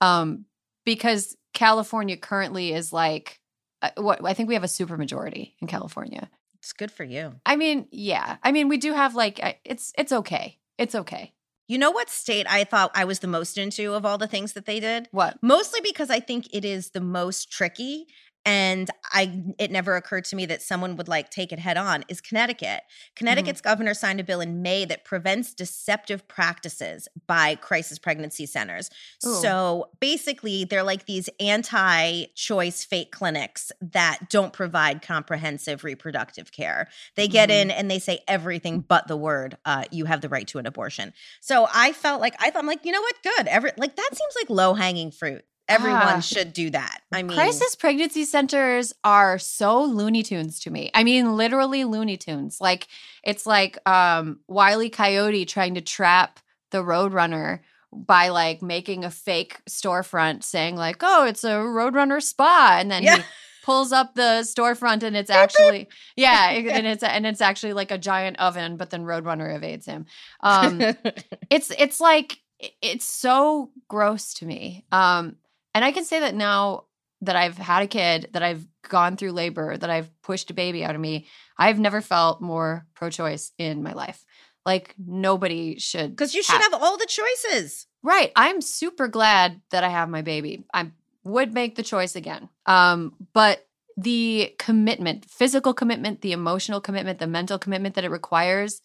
Um, 0.00 0.46
because 0.84 1.36
California 1.54 2.16
currently 2.16 2.72
is 2.72 2.92
like, 2.92 3.40
uh, 3.82 3.90
what 3.96 4.24
I 4.24 4.34
think 4.34 4.48
we 4.48 4.54
have 4.54 4.64
a 4.64 4.68
supermajority 4.68 5.54
in 5.60 5.68
California. 5.68 6.30
It's 6.58 6.72
good 6.72 6.92
for 6.92 7.04
you. 7.04 7.34
I 7.44 7.56
mean, 7.56 7.88
yeah. 7.90 8.36
I 8.42 8.52
mean, 8.52 8.68
we 8.68 8.76
do 8.76 8.92
have 8.92 9.14
like, 9.16 9.58
it's 9.64 9.92
it's 9.98 10.12
okay. 10.12 10.58
It's 10.78 10.94
okay. 10.94 11.32
You 11.68 11.78
know 11.78 11.90
what 11.90 12.10
state 12.10 12.46
I 12.48 12.64
thought 12.64 12.92
I 12.94 13.04
was 13.04 13.20
the 13.20 13.28
most 13.28 13.58
into 13.58 13.94
of 13.94 14.04
all 14.04 14.18
the 14.18 14.26
things 14.26 14.52
that 14.52 14.66
they 14.66 14.78
did? 14.78 15.08
What? 15.10 15.38
Mostly 15.42 15.80
because 15.80 16.10
I 16.10 16.20
think 16.20 16.48
it 16.52 16.64
is 16.64 16.90
the 16.90 17.00
most 17.00 17.50
tricky 17.50 18.06
and 18.44 18.90
I 19.12 19.42
it 19.58 19.70
never 19.70 19.96
occurred 19.96 20.24
to 20.26 20.36
me 20.36 20.46
that 20.46 20.62
someone 20.62 20.96
would 20.96 21.08
like 21.08 21.30
take 21.30 21.52
it 21.52 21.58
head 21.58 21.76
on 21.76 22.04
is 22.08 22.20
Connecticut. 22.20 22.82
Connecticut's 23.14 23.60
governor 23.60 23.94
signed 23.94 24.20
a 24.20 24.24
bill 24.24 24.40
in 24.40 24.62
May 24.62 24.84
that 24.86 25.04
prevents 25.04 25.54
deceptive 25.54 26.26
practices 26.28 27.08
by 27.26 27.54
crisis 27.56 27.98
pregnancy 27.98 28.46
centers. 28.46 28.90
Ooh. 29.26 29.34
So 29.40 29.90
basically 30.00 30.64
they're 30.64 30.82
like 30.82 31.06
these 31.06 31.28
anti-choice 31.38 32.84
fake 32.84 33.12
clinics 33.12 33.72
that 33.80 34.28
don't 34.28 34.52
provide 34.52 35.02
comprehensive 35.02 35.84
reproductive 35.84 36.52
care. 36.52 36.88
They 37.16 37.28
get 37.28 37.48
Mhm. 37.48 37.62
in 37.62 37.70
and 37.70 37.90
they 37.90 37.98
say 37.98 38.20
everything 38.28 38.80
but 38.80 39.06
the 39.08 39.16
word 39.16 39.56
uh, 39.64 39.84
you 39.90 40.04
have 40.06 40.20
the 40.20 40.28
right 40.28 40.46
to 40.48 40.58
an 40.58 40.66
abortion. 40.66 41.12
So 41.40 41.68
I 41.72 41.92
felt 41.92 42.20
like 42.20 42.34
I 42.40 42.50
thought 42.50 42.60
I'm 42.60 42.66
like, 42.66 42.84
you 42.84 42.92
know 42.92 43.00
what? 43.00 43.14
Good. 43.22 43.46
Every 43.46 43.70
like 43.76 43.96
that 43.96 44.10
seems 44.12 44.34
like 44.36 44.50
low 44.50 44.74
hanging 44.74 45.10
fruit. 45.10 45.44
Everyone 45.72 46.16
Ah. 46.16 46.20
should 46.20 46.52
do 46.52 46.70
that. 46.70 47.00
I 47.12 47.22
mean, 47.22 47.36
Crisis 47.36 47.74
pregnancy 47.74 48.24
centers 48.24 48.92
are 49.04 49.38
so 49.38 49.82
Looney 49.84 50.22
Tunes 50.22 50.60
to 50.60 50.70
me. 50.70 50.90
I 50.94 51.04
mean, 51.04 51.36
literally 51.36 51.84
Looney 51.84 52.16
Tunes. 52.16 52.60
Like 52.60 52.88
it's 53.22 53.46
like 53.46 53.78
um 53.88 54.40
Wiley 54.48 54.90
Coyote 54.90 55.44
trying 55.44 55.74
to 55.74 55.80
trap 55.80 56.40
the 56.70 56.78
Roadrunner 56.82 57.60
by 57.92 58.28
like 58.28 58.62
making 58.62 59.04
a 59.04 59.10
fake 59.10 59.60
storefront 59.68 60.42
saying 60.44 60.76
like, 60.76 60.96
"Oh, 61.02 61.24
it's 61.26 61.44
a 61.44 61.50
Roadrunner 61.50 62.22
spa," 62.22 62.76
and 62.78 62.90
then 62.90 63.02
Yeah. 63.02 63.16
he 63.18 63.22
pulls 63.64 63.92
up 63.92 64.14
the 64.14 64.40
storefront 64.42 65.02
and 65.04 65.16
it's 65.16 65.30
actually 65.30 65.88
yeah, 66.16 66.48
and 66.50 66.86
it's 66.86 67.02
and 67.02 67.26
it's 67.26 67.40
actually 67.40 67.74
like 67.74 67.90
a 67.90 67.98
giant 67.98 68.38
oven, 68.40 68.76
but 68.76 68.90
then 68.90 69.04
Roadrunner 69.04 69.54
evades 69.54 69.86
him. 69.86 70.06
Um, 70.40 70.80
it's 71.50 71.70
it's 71.78 72.00
like 72.00 72.38
it's 72.80 73.04
so 73.04 73.70
gross 73.88 74.34
to 74.34 74.46
me 74.46 74.84
um 74.92 75.34
and 75.74 75.84
i 75.84 75.92
can 75.92 76.04
say 76.04 76.20
that 76.20 76.34
now 76.34 76.84
that 77.20 77.36
i've 77.36 77.58
had 77.58 77.82
a 77.82 77.86
kid 77.86 78.28
that 78.32 78.42
i've 78.42 78.66
gone 78.88 79.16
through 79.16 79.32
labor 79.32 79.76
that 79.76 79.90
i've 79.90 80.10
pushed 80.22 80.50
a 80.50 80.54
baby 80.54 80.84
out 80.84 80.94
of 80.94 81.00
me 81.00 81.26
i've 81.58 81.78
never 81.78 82.00
felt 82.00 82.40
more 82.40 82.86
pro-choice 83.02 83.50
in 83.58 83.82
my 83.82 83.92
life. 83.92 84.24
Like 84.64 84.94
nobody 84.96 85.80
should 85.80 86.10
because 86.10 86.34
you 86.36 86.42
should 86.44 86.60
have 86.60 86.74
all 86.74 86.96
the 86.96 87.06
choices. 87.06 87.88
right. 88.04 88.30
I'm 88.36 88.60
super 88.60 89.08
glad 89.08 89.60
that 89.70 89.82
i 89.82 89.88
have 89.88 90.08
my 90.08 90.22
baby. 90.22 90.64
I 90.72 90.92
would 91.24 91.52
make 91.52 91.74
the 91.74 91.82
choice 91.82 92.14
again. 92.14 92.48
Um 92.66 93.14
but 93.32 93.66
the 93.96 94.54
commitment 94.60 95.28
physical 95.28 95.74
commitment 95.74 96.20
the 96.20 96.30
emotional 96.30 96.80
commitment 96.80 97.18
the 97.18 97.26
mental 97.26 97.58
commitment 97.58 97.96
that 97.96 98.04
it 98.04 98.10
requires 98.10 98.80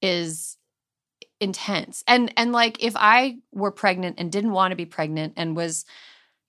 is 0.00 0.56
intense. 1.38 2.02
And 2.06 2.32
and 2.38 2.50
like 2.52 2.82
if 2.82 2.94
i 2.96 3.36
were 3.52 3.72
pregnant 3.72 4.16
and 4.18 4.32
didn't 4.32 4.52
want 4.52 4.72
to 4.72 4.76
be 4.76 4.86
pregnant 4.86 5.34
and 5.36 5.54
was 5.54 5.84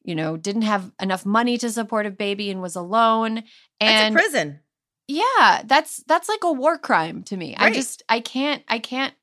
you 0.03 0.15
know 0.15 0.37
didn't 0.37 0.63
have 0.63 0.91
enough 1.01 1.25
money 1.25 1.57
to 1.57 1.69
support 1.69 2.05
a 2.05 2.11
baby 2.11 2.49
and 2.51 2.61
was 2.61 2.75
alone 2.75 3.35
That's 3.35 3.45
and 3.79 4.15
a 4.15 4.17
prison. 4.19 4.59
yeah 5.07 5.61
that's 5.65 6.03
that's 6.07 6.29
like 6.29 6.43
a 6.43 6.51
war 6.51 6.77
crime 6.77 7.23
to 7.23 7.37
me. 7.37 7.55
I 7.57 7.71
just 7.71 8.03
i 8.09 8.19
can't 8.19 8.63
i 8.67 8.79
can't 8.79 9.13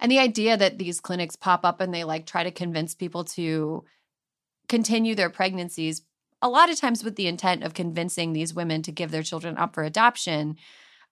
and 0.00 0.10
the 0.10 0.18
idea 0.18 0.56
that 0.56 0.78
these 0.78 1.00
clinics 1.00 1.36
pop 1.36 1.64
up 1.64 1.80
and 1.80 1.92
they 1.94 2.04
like 2.04 2.26
try 2.26 2.42
to 2.44 2.50
convince 2.50 2.94
people 2.94 3.24
to 3.24 3.84
continue 4.68 5.14
their 5.14 5.30
pregnancies 5.30 6.02
a 6.40 6.48
lot 6.48 6.70
of 6.70 6.76
times 6.80 7.04
with 7.04 7.14
the 7.16 7.28
intent 7.28 7.62
of 7.62 7.72
convincing 7.74 8.32
these 8.32 8.52
women 8.52 8.82
to 8.82 8.90
give 8.90 9.10
their 9.10 9.22
children 9.22 9.56
up 9.56 9.74
for 9.74 9.84
adoption 9.84 10.56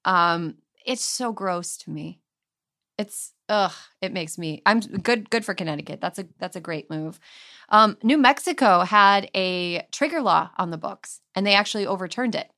um 0.05 0.57
it's 0.87 1.05
so 1.05 1.33
gross 1.33 1.77
to 1.77 1.91
me. 1.91 2.21
It's 2.97 3.33
ugh 3.51 3.73
it 4.01 4.13
makes 4.13 4.39
me 4.39 4.63
i'm 4.65 4.81
good 4.81 5.29
good 5.29 5.45
for 5.45 5.53
connecticut 5.53 6.01
that's 6.01 6.19
a 6.19 6.27
that's 6.39 6.57
a 6.57 6.61
great 6.61 6.89
move 6.89 7.21
um 7.69 7.97
new 8.03 8.17
mexico 8.17 8.81
had 8.81 9.29
a 9.35 9.87
trigger 9.93 10.23
law 10.23 10.51
on 10.57 10.71
the 10.71 10.79
books 10.79 11.21
and 11.35 11.47
they 11.47 11.55
actually 11.55 11.87
overturned 11.87 12.35
it 12.35 12.51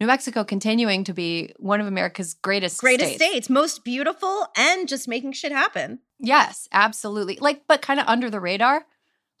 new 0.00 0.06
mexico 0.06 0.44
continuing 0.44 1.04
to 1.04 1.14
be 1.14 1.54
one 1.58 1.80
of 1.80 1.86
america's 1.86 2.34
greatest 2.34 2.78
Greatest 2.78 3.14
states. 3.14 3.24
states, 3.30 3.50
most 3.50 3.84
beautiful, 3.84 4.46
and 4.56 4.86
just 4.88 5.08
making 5.08 5.32
shit 5.32 5.52
happen. 5.52 6.00
yes 6.18 6.68
absolutely 6.72 7.38
like 7.40 7.62
but 7.68 7.80
kind 7.80 7.98
of 8.00 8.06
under 8.08 8.28
the 8.28 8.40
radar 8.40 8.84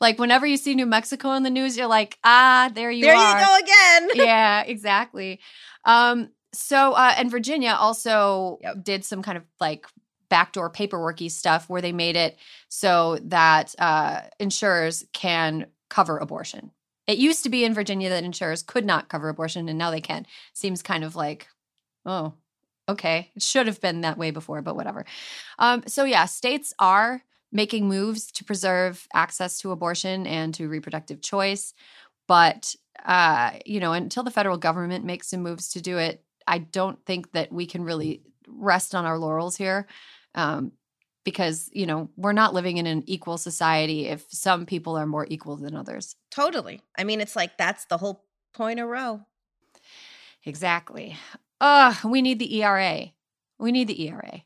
like 0.00 0.18
whenever 0.18 0.46
you 0.46 0.56
see 0.56 0.74
new 0.74 0.86
mexico 0.86 1.32
in 1.32 1.42
the 1.42 1.50
news 1.50 1.76
you're 1.76 1.86
like 1.86 2.18
ah 2.24 2.70
there 2.74 2.90
you 2.90 3.04
there 3.04 3.14
are 3.16 3.40
you 3.40 3.46
go 3.46 3.56
again. 3.58 4.08
yeah, 4.26 4.62
exactly. 4.62 5.40
Um, 5.84 6.30
so 6.52 6.92
uh, 6.94 7.14
and 7.16 7.30
Virginia 7.30 7.76
also 7.78 8.58
Yep. 8.62 8.76
did 8.82 9.04
some 9.04 9.22
kind 9.22 9.38
of 9.38 9.44
like 9.60 9.86
backdoor 10.30 10.70
paperworky 10.70 11.30
stuff 11.30 11.68
where 11.68 11.82
they 11.82 11.92
made 11.92 12.16
it 12.16 12.38
so 12.68 13.18
that 13.24 13.74
uh, 13.78 14.22
insurers 14.38 15.04
can 15.12 15.66
cover 15.90 16.16
abortion. 16.16 16.70
It 17.06 17.18
used 17.18 17.42
to 17.42 17.50
be 17.50 17.64
in 17.64 17.74
Virginia 17.74 18.08
that 18.08 18.24
insurers 18.24 18.62
could 18.62 18.86
not 18.86 19.08
cover 19.08 19.28
abortion, 19.28 19.68
and 19.68 19.76
now 19.76 19.90
they 19.90 20.00
can. 20.00 20.26
Seems 20.54 20.82
kind 20.82 21.02
of 21.02 21.16
like, 21.16 21.48
oh, 22.06 22.34
okay. 22.88 23.30
It 23.34 23.42
should 23.42 23.66
have 23.66 23.80
been 23.80 24.02
that 24.02 24.16
way 24.16 24.30
before, 24.30 24.62
but 24.62 24.76
whatever. 24.76 25.04
Um, 25.58 25.82
so 25.86 26.04
yeah, 26.04 26.26
states 26.26 26.72
are 26.78 27.22
making 27.52 27.88
moves 27.88 28.30
to 28.30 28.44
preserve 28.44 29.08
access 29.12 29.58
to 29.58 29.72
abortion 29.72 30.26
and 30.26 30.54
to 30.54 30.68
reproductive 30.68 31.20
choice, 31.20 31.74
but 32.28 32.76
uh, 33.04 33.52
you 33.66 33.80
know, 33.80 33.92
until 33.92 34.22
the 34.22 34.30
federal 34.30 34.56
government 34.56 35.04
makes 35.04 35.28
some 35.28 35.42
moves 35.42 35.70
to 35.70 35.80
do 35.80 35.98
it, 35.98 36.22
I 36.46 36.58
don't 36.58 37.04
think 37.04 37.32
that 37.32 37.52
we 37.52 37.66
can 37.66 37.82
really 37.82 38.22
rest 38.46 38.94
on 38.94 39.04
our 39.04 39.18
laurels 39.18 39.56
here. 39.56 39.86
Um, 40.34 40.72
because, 41.24 41.68
you 41.72 41.86
know, 41.86 42.08
we're 42.16 42.32
not 42.32 42.54
living 42.54 42.78
in 42.78 42.86
an 42.86 43.02
equal 43.06 43.36
society 43.36 44.06
if 44.06 44.24
some 44.30 44.64
people 44.64 44.96
are 44.96 45.06
more 45.06 45.26
equal 45.28 45.56
than 45.56 45.74
others. 45.76 46.16
Totally. 46.30 46.80
I 46.96 47.04
mean, 47.04 47.20
it's 47.20 47.36
like 47.36 47.58
that's 47.58 47.84
the 47.86 47.98
whole 47.98 48.24
point 48.54 48.80
of 48.80 48.88
Roe. 48.88 49.20
Exactly. 50.44 51.16
Ugh, 51.60 51.94
we 52.04 52.22
need 52.22 52.38
the 52.38 52.62
ERA. 52.62 53.06
We 53.58 53.72
need 53.72 53.88
the 53.88 54.02
ERA. 54.08 54.42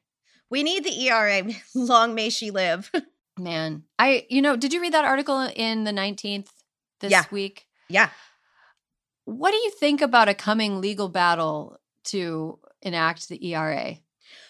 We 0.50 0.62
need 0.62 0.84
the 0.84 1.06
ERA. 1.06 1.42
Long 1.74 2.14
may 2.14 2.30
she 2.30 2.50
live. 2.50 2.90
Man, 3.38 3.84
I, 3.98 4.26
you 4.28 4.42
know, 4.42 4.56
did 4.56 4.72
you 4.72 4.80
read 4.80 4.94
that 4.94 5.04
article 5.04 5.40
in 5.56 5.84
the 5.84 5.90
19th 5.92 6.48
this 7.00 7.10
Yeah. 7.12 7.24
week? 7.30 7.66
yeah. 7.88 8.10
What 9.26 9.52
do 9.52 9.56
you 9.56 9.70
think 9.70 10.02
about 10.02 10.28
a 10.28 10.34
coming 10.34 10.82
legal 10.82 11.08
battle 11.08 11.78
to 12.04 12.58
enact 12.82 13.28
the 13.30 13.42
ERA? 13.54 13.96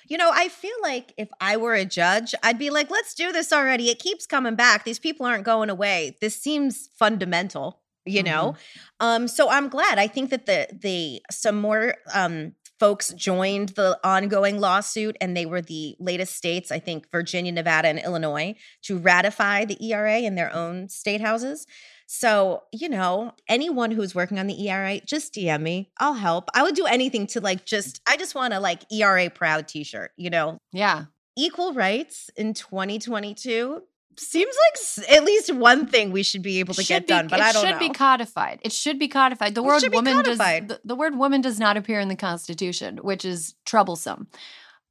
You 0.07 0.19
know, 0.19 0.31
I 0.33 0.49
feel 0.49 0.77
like 0.83 1.13
if 1.17 1.29
I 1.41 1.57
were 1.57 1.75
a 1.75 1.85
judge, 1.85 2.35
I'd 2.43 2.59
be 2.59 2.71
like, 2.71 2.91
let's 2.91 3.15
do 3.15 3.33
this 3.33 3.53
already. 3.53 3.91
It 3.91 3.99
keeps 3.99 4.27
coming 4.27 4.55
back. 4.55 4.85
These 4.85 4.99
people 4.99 5.27
aren't 5.27 5.45
going 5.45 5.71
away. 5.71 6.17
This 6.21 6.37
seems 6.37 6.91
fundamental, 6.99 7.81
you 8.05 8.23
know? 8.23 8.55
Um, 9.01 9.29
so 9.29 9.49
I'm 9.49 9.69
glad. 9.69 9.99
I 9.99 10.07
think 10.07 10.31
that 10.31 10.47
the 10.47 10.69
the 10.73 11.23
some 11.31 11.61
more 11.61 11.95
um 12.13 12.53
folks 12.81 13.13
joined 13.15 13.71
the 13.71 13.99
ongoing 14.05 14.61
lawsuit 14.61 15.17
and 15.21 15.37
they 15.37 15.47
were 15.47 15.63
the 15.63 15.97
latest 15.99 16.35
states, 16.35 16.73
I 16.73 16.81
think 16.81 17.11
Virginia, 17.11 17.53
Nevada, 17.53 17.89
and 17.89 17.99
Illinois, 17.99 18.57
to 18.83 18.99
ratify 18.99 19.65
the 19.65 19.83
ERA 19.83 20.19
in 20.19 20.35
their 20.35 20.53
own 20.55 20.89
state 20.89 21.21
houses. 21.21 21.67
So, 22.07 22.63
you 22.73 22.89
know, 22.89 23.33
anyone 23.49 23.91
who's 23.91 24.15
working 24.15 24.39
on 24.39 24.47
the 24.47 24.69
ERA, 24.69 25.01
just 25.01 25.35
DM 25.35 25.63
me. 25.63 25.91
I'll 25.99 26.15
help. 26.15 26.51
I 26.55 26.63
would 26.63 26.75
do 26.75 26.87
anything 26.87 27.27
to 27.29 27.41
like 27.41 27.65
just 27.65 28.01
I 28.07 28.17
just 28.17 28.35
want 28.35 28.55
a 28.55 28.61
like 28.61 28.83
ERA 28.93 29.31
proud 29.31 29.69
t-shirt, 29.69 30.11
you 30.17 30.31
know. 30.31 30.59
Yeah. 30.73 31.07
Equal 31.37 31.73
rights 31.73 32.31
in 32.37 32.55
2022 32.55 33.83
seems 34.19 34.55
like 34.99 35.09
at 35.11 35.25
least 35.25 35.53
one 35.53 35.87
thing 35.87 36.13
we 36.13 36.23
should 36.23 36.43
be 36.43 36.61
able 36.61 36.75
to 36.75 36.83
Should 36.83 36.89
get 36.89 37.03
be- 37.03 37.09
done, 37.09 37.29
but 37.29 37.41
I 37.41 37.53
don't 37.53 37.63
know. 37.65 37.69
should 37.71 37.81
know. 37.81 37.89
be 37.89 37.95
codified. 37.95 38.61
It 38.63 38.73
should 38.73 38.99
be 38.99 39.09
codified. 39.09 39.55
The 39.55 39.63
word 39.63 39.81
should 39.81 39.93
woman 39.93 40.23
does 40.23 40.39
the, 40.39 40.81
the 40.85 40.95
word 40.95 41.17
woman 41.17 41.41
does 41.41 41.59
not 41.59 41.77
appear 41.77 42.01
in 42.01 42.09
the 42.09 42.17
Constitution, 42.17 42.99
which 42.99 43.25
is 43.25 43.55
troublesome. 43.65 44.29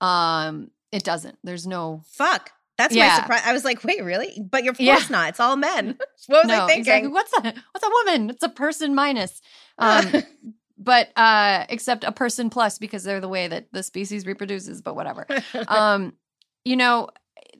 Um, 0.01 0.72
it 0.91 1.03
doesn't. 1.03 1.38
There's 1.43 1.65
no 1.65 2.03
Fuck. 2.05 2.51
That's 2.77 2.96
Yeah. 2.96 3.08
my 3.10 3.15
surprise. 3.15 3.42
I 3.46 3.53
was 3.53 3.63
like, 3.63 3.84
wait, 3.84 4.03
really? 4.03 4.42
But 4.50 4.68
of 4.68 4.80
Yeah. 4.80 4.96
course 4.96 5.10
not. 5.10 5.30
It's 5.30 5.39
all 5.39 5.56
men. 5.56 5.98
what 6.27 6.44
was 6.44 6.48
no 6.48 6.63
I 6.65 6.68
thinking? 6.68 6.80
exactly. 6.80 7.10
What's 7.12 7.34
a 7.34 7.42
what's 7.72 7.86
a 7.86 7.89
woman? 7.89 8.30
It's 8.30 8.44
a 8.44 8.50
person 8.50 8.96
minus. 8.96 9.42
Um, 9.80 10.12
but 10.77 11.10
uh, 11.18 11.65
except 11.70 12.03
a 12.03 12.12
person 12.12 12.50
plus 12.51 12.77
because 12.77 13.03
they're 13.03 13.20
the 13.22 13.27
way 13.27 13.48
that 13.48 13.72
the 13.72 13.82
species 13.82 14.25
reproduces. 14.25 14.82
But 14.82 14.96
whatever. 14.96 15.25
um, 15.68 16.13
you 16.63 16.75
know, 16.75 17.10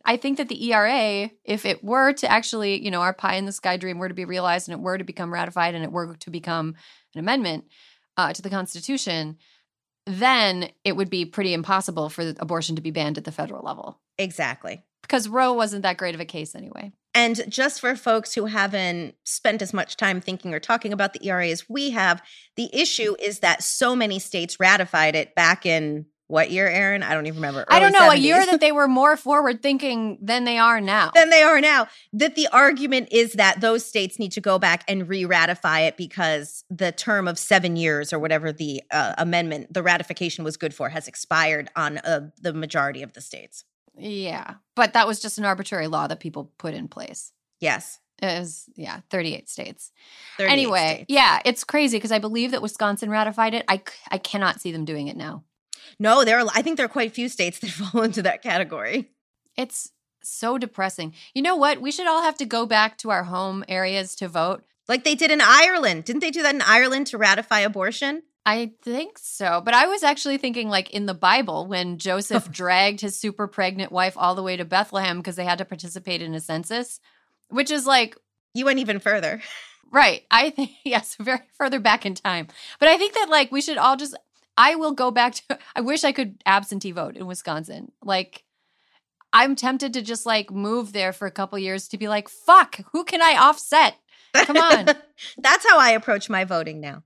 I 0.06 0.18
think 0.18 0.38
that 0.38 0.48
the 0.50 0.72
ERA, 0.72 1.32
if 1.44 1.66
it 1.66 1.84
were 1.84 2.14
to 2.14 2.30
actually, 2.32 2.84
you 2.84 2.92
know, 2.92 3.02
our 3.02 3.14
pie 3.14 3.36
in 3.36 3.46
the 3.46 3.52
sky 3.52 3.78
dream 3.78 3.98
were 3.98 4.10
to 4.10 4.14
be 4.14 4.26
realized 4.26 4.68
and 4.70 4.78
it 4.78 4.84
were 4.84 4.98
to 4.98 5.04
become 5.04 5.34
ratified 5.34 5.74
and 5.76 5.84
it 5.84 5.92
were 5.92 6.16
to 6.18 6.30
become 6.30 6.76
an 7.16 7.20
amendment 7.20 7.66
uh, 8.18 8.32
to 8.34 8.42
the 8.42 8.50
Constitution, 8.50 9.38
then 10.06 10.70
it 10.84 10.96
would 10.96 11.10
be 11.10 11.26
pretty 11.26 11.54
impossible 11.54 12.10
for 12.10 12.34
abortion 12.40 12.76
to 12.76 12.82
be 12.82 12.92
banned 12.92 13.18
at 13.18 13.24
the 13.24 13.32
federal 13.32 13.64
level 13.64 14.00
exactly. 14.18 14.84
Because 15.04 15.30
Roe 15.30 15.54
wasn't 15.54 15.84
that 15.84 15.98
great 15.98 16.16
of 16.16 16.22
a 16.22 16.26
case 16.26 16.56
anyway. 16.56 16.92
And 17.16 17.44
just 17.48 17.80
for 17.80 17.96
folks 17.96 18.34
who 18.34 18.46
haven't 18.46 19.16
spent 19.24 19.62
as 19.62 19.74
much 19.74 19.98
time 19.98 20.20
thinking 20.20 20.54
or 20.54 20.60
talking 20.60 20.92
about 20.92 21.14
the 21.14 21.24
ERA 21.28 21.48
as 21.48 21.70
we 21.70 21.92
have, 21.92 22.24
the 22.56 22.70
issue 22.74 23.16
is 23.20 23.40
that 23.40 23.62
so 23.62 23.96
many 23.96 24.18
states 24.18 24.60
ratified 24.60 25.16
it 25.16 25.36
back 25.36 25.66
in 25.66 26.08
what 26.28 26.50
year, 26.50 26.68
Erin? 26.68 27.04
I 27.04 27.14
don't 27.14 27.28
even 27.28 27.38
remember. 27.38 27.66
I 27.68 27.80
don't 27.80 27.92
know, 27.92 28.10
a 28.10 28.16
year 28.16 28.44
that 28.44 28.60
they 28.62 28.72
were 28.72 28.88
more 28.88 29.16
forward 29.16 29.62
thinking 29.62 30.18
than 30.20 30.46
they 30.46 30.58
are 30.58 30.82
now. 30.82 31.12
than 31.14 31.30
they 31.30 31.44
are 31.44 31.62
now. 31.62 31.88
That 32.14 32.36
the 32.36 32.48
argument 32.48 33.10
is 33.12 33.34
that 33.34 33.62
those 33.62 33.86
states 33.86 34.18
need 34.18 34.32
to 34.32 34.42
go 34.42 34.58
back 34.58 34.84
and 34.88 35.08
re-ratify 35.08 35.82
it 35.82 35.98
because 35.98 36.64
the 36.72 36.92
term 36.92 37.28
of 37.28 37.38
seven 37.38 37.76
years 37.76 38.12
or 38.12 38.18
whatever 38.18 38.52
the 38.52 38.82
uh, 38.90 39.14
amendment, 39.20 39.74
the 39.74 39.84
ratification 39.84 40.44
was 40.44 40.58
good 40.58 40.74
for, 40.74 40.90
has 40.90 41.08
expired 41.08 41.70
on 41.76 42.00
uh, 42.00 42.30
the 42.42 42.54
majority 42.54 43.04
of 43.04 43.14
the 43.14 43.22
states. 43.22 43.66
Yeah. 43.98 44.56
But 44.76 44.94
that 44.94 45.08
was 45.08 45.22
just 45.22 45.38
an 45.38 45.46
arbitrary 45.46 45.88
law 45.88 46.08
that 46.08 46.20
people 46.20 46.52
put 46.58 46.74
in 46.74 46.88
place. 46.88 47.32
Yes. 47.60 48.00
It 48.22 48.40
was, 48.40 48.66
yeah, 48.76 49.02
38 49.10 49.50
states. 49.50 49.92
38 50.38 50.54
anyway, 50.54 50.94
states. 50.96 51.06
yeah, 51.10 51.42
it's 51.44 51.64
crazy 51.64 51.98
because 51.98 52.12
I 52.12 52.20
believe 52.20 52.52
that 52.52 52.62
Wisconsin 52.62 53.10
ratified 53.10 53.54
it. 53.54 53.66
I, 53.68 53.82
I 54.10 54.18
cannot 54.18 54.62
see 54.62 54.72
them 54.72 54.86
doing 54.86 55.08
it 55.08 55.18
now. 55.18 55.44
No, 56.00 56.24
there 56.24 56.40
are. 56.40 56.48
I 56.54 56.62
think 56.62 56.78
there 56.78 56.86
are 56.86 56.90
quite 56.90 57.10
a 57.10 57.14
few 57.14 57.28
states 57.28 57.60
that 57.60 57.70
fall 57.72 58.02
into 58.04 58.22
that 58.22 58.42
category. 58.42 59.12
It's 59.58 59.92
so 60.24 60.58
depressing. 60.58 61.14
You 61.34 61.42
know 61.42 61.56
what? 61.56 61.82
We 61.82 61.92
should 61.92 62.08
all 62.08 62.24
have 62.24 62.38
to 62.38 62.46
go 62.46 62.66
back 62.66 62.98
to 63.00 63.12
our 63.12 63.24
home 63.26 63.64
areas 63.68 64.16
to 64.16 64.28
vote 64.28 64.64
Like 64.88 65.04
they 65.04 65.16
did 65.16 65.32
in 65.32 65.42
Ireland. 65.42 66.06
Didn't 66.06 66.22
they 66.22 66.32
do 66.32 66.44
that 66.44 66.56
in 66.56 66.62
Ireland 66.62 67.08
to 67.08 67.18
ratify 67.18 67.60
abortion? 67.60 68.24
I 68.46 68.74
think 68.82 69.18
so. 69.18 69.62
But 69.64 69.74
I 69.74 69.88
was 69.88 70.04
actually 70.04 70.38
thinking 70.38 70.70
like 70.70 70.90
in 70.92 71.06
the 71.06 71.14
Bible 71.14 71.66
when 71.66 71.98
Joseph 71.98 72.52
dragged 72.52 73.02
his 73.02 73.18
super 73.18 73.48
pregnant 73.48 73.92
wife 73.92 74.16
all 74.18 74.36
the 74.36 74.44
way 74.44 74.58
to 74.58 74.66
Bethlehem 74.66 75.18
because 75.18 75.36
they 75.36 75.46
had 75.46 75.60
to 75.60 75.66
participate 75.66 76.22
in 76.22 76.34
a 76.34 76.40
census, 76.40 77.00
which 77.50 77.72
is 77.72 77.86
like 77.86 78.18
You 78.54 78.66
went 78.66 78.80
even 78.80 79.00
further. 79.00 79.42
Right. 79.92 80.24
I 80.30 80.50
think 80.50 80.72
yes, 80.84 81.16
very 81.20 81.42
further 81.58 81.80
back 81.80 82.06
in 82.06 82.16
time. 82.16 82.48
But 82.80 82.90
I 82.90 82.98
think 82.98 83.14
that 83.14 83.30
like 83.30 83.52
we 83.52 83.62
should 83.62 83.78
all 83.78 83.96
just 83.96 84.16
I 84.58 84.76
will 84.76 84.92
go 84.92 85.10
back 85.10 85.36
to 85.36 85.60
I 85.76 85.82
wish 85.82 86.04
I 86.04 86.12
could 86.12 86.42
absentee 86.46 86.92
vote 86.92 87.16
in 87.16 87.26
Wisconsin. 87.28 87.92
Like 88.02 88.44
I'm 89.32 89.56
tempted 89.56 89.94
to 89.94 90.02
just 90.02 90.26
like 90.26 90.52
move 90.52 90.92
there 90.92 91.14
for 91.14 91.28
a 91.28 91.32
couple 91.32 91.58
years 91.58 91.88
to 91.88 91.98
be 91.98 92.08
like, 92.08 92.28
fuck, 92.28 92.82
who 92.92 93.04
can 93.04 93.22
I 93.22 93.38
offset? 93.40 93.96
Come 94.34 94.58
on. 94.58 94.86
That's 95.38 95.68
how 95.68 95.80
I 95.80 95.92
approach 95.92 96.30
my 96.30 96.44
voting 96.44 96.82
now. 96.82 97.04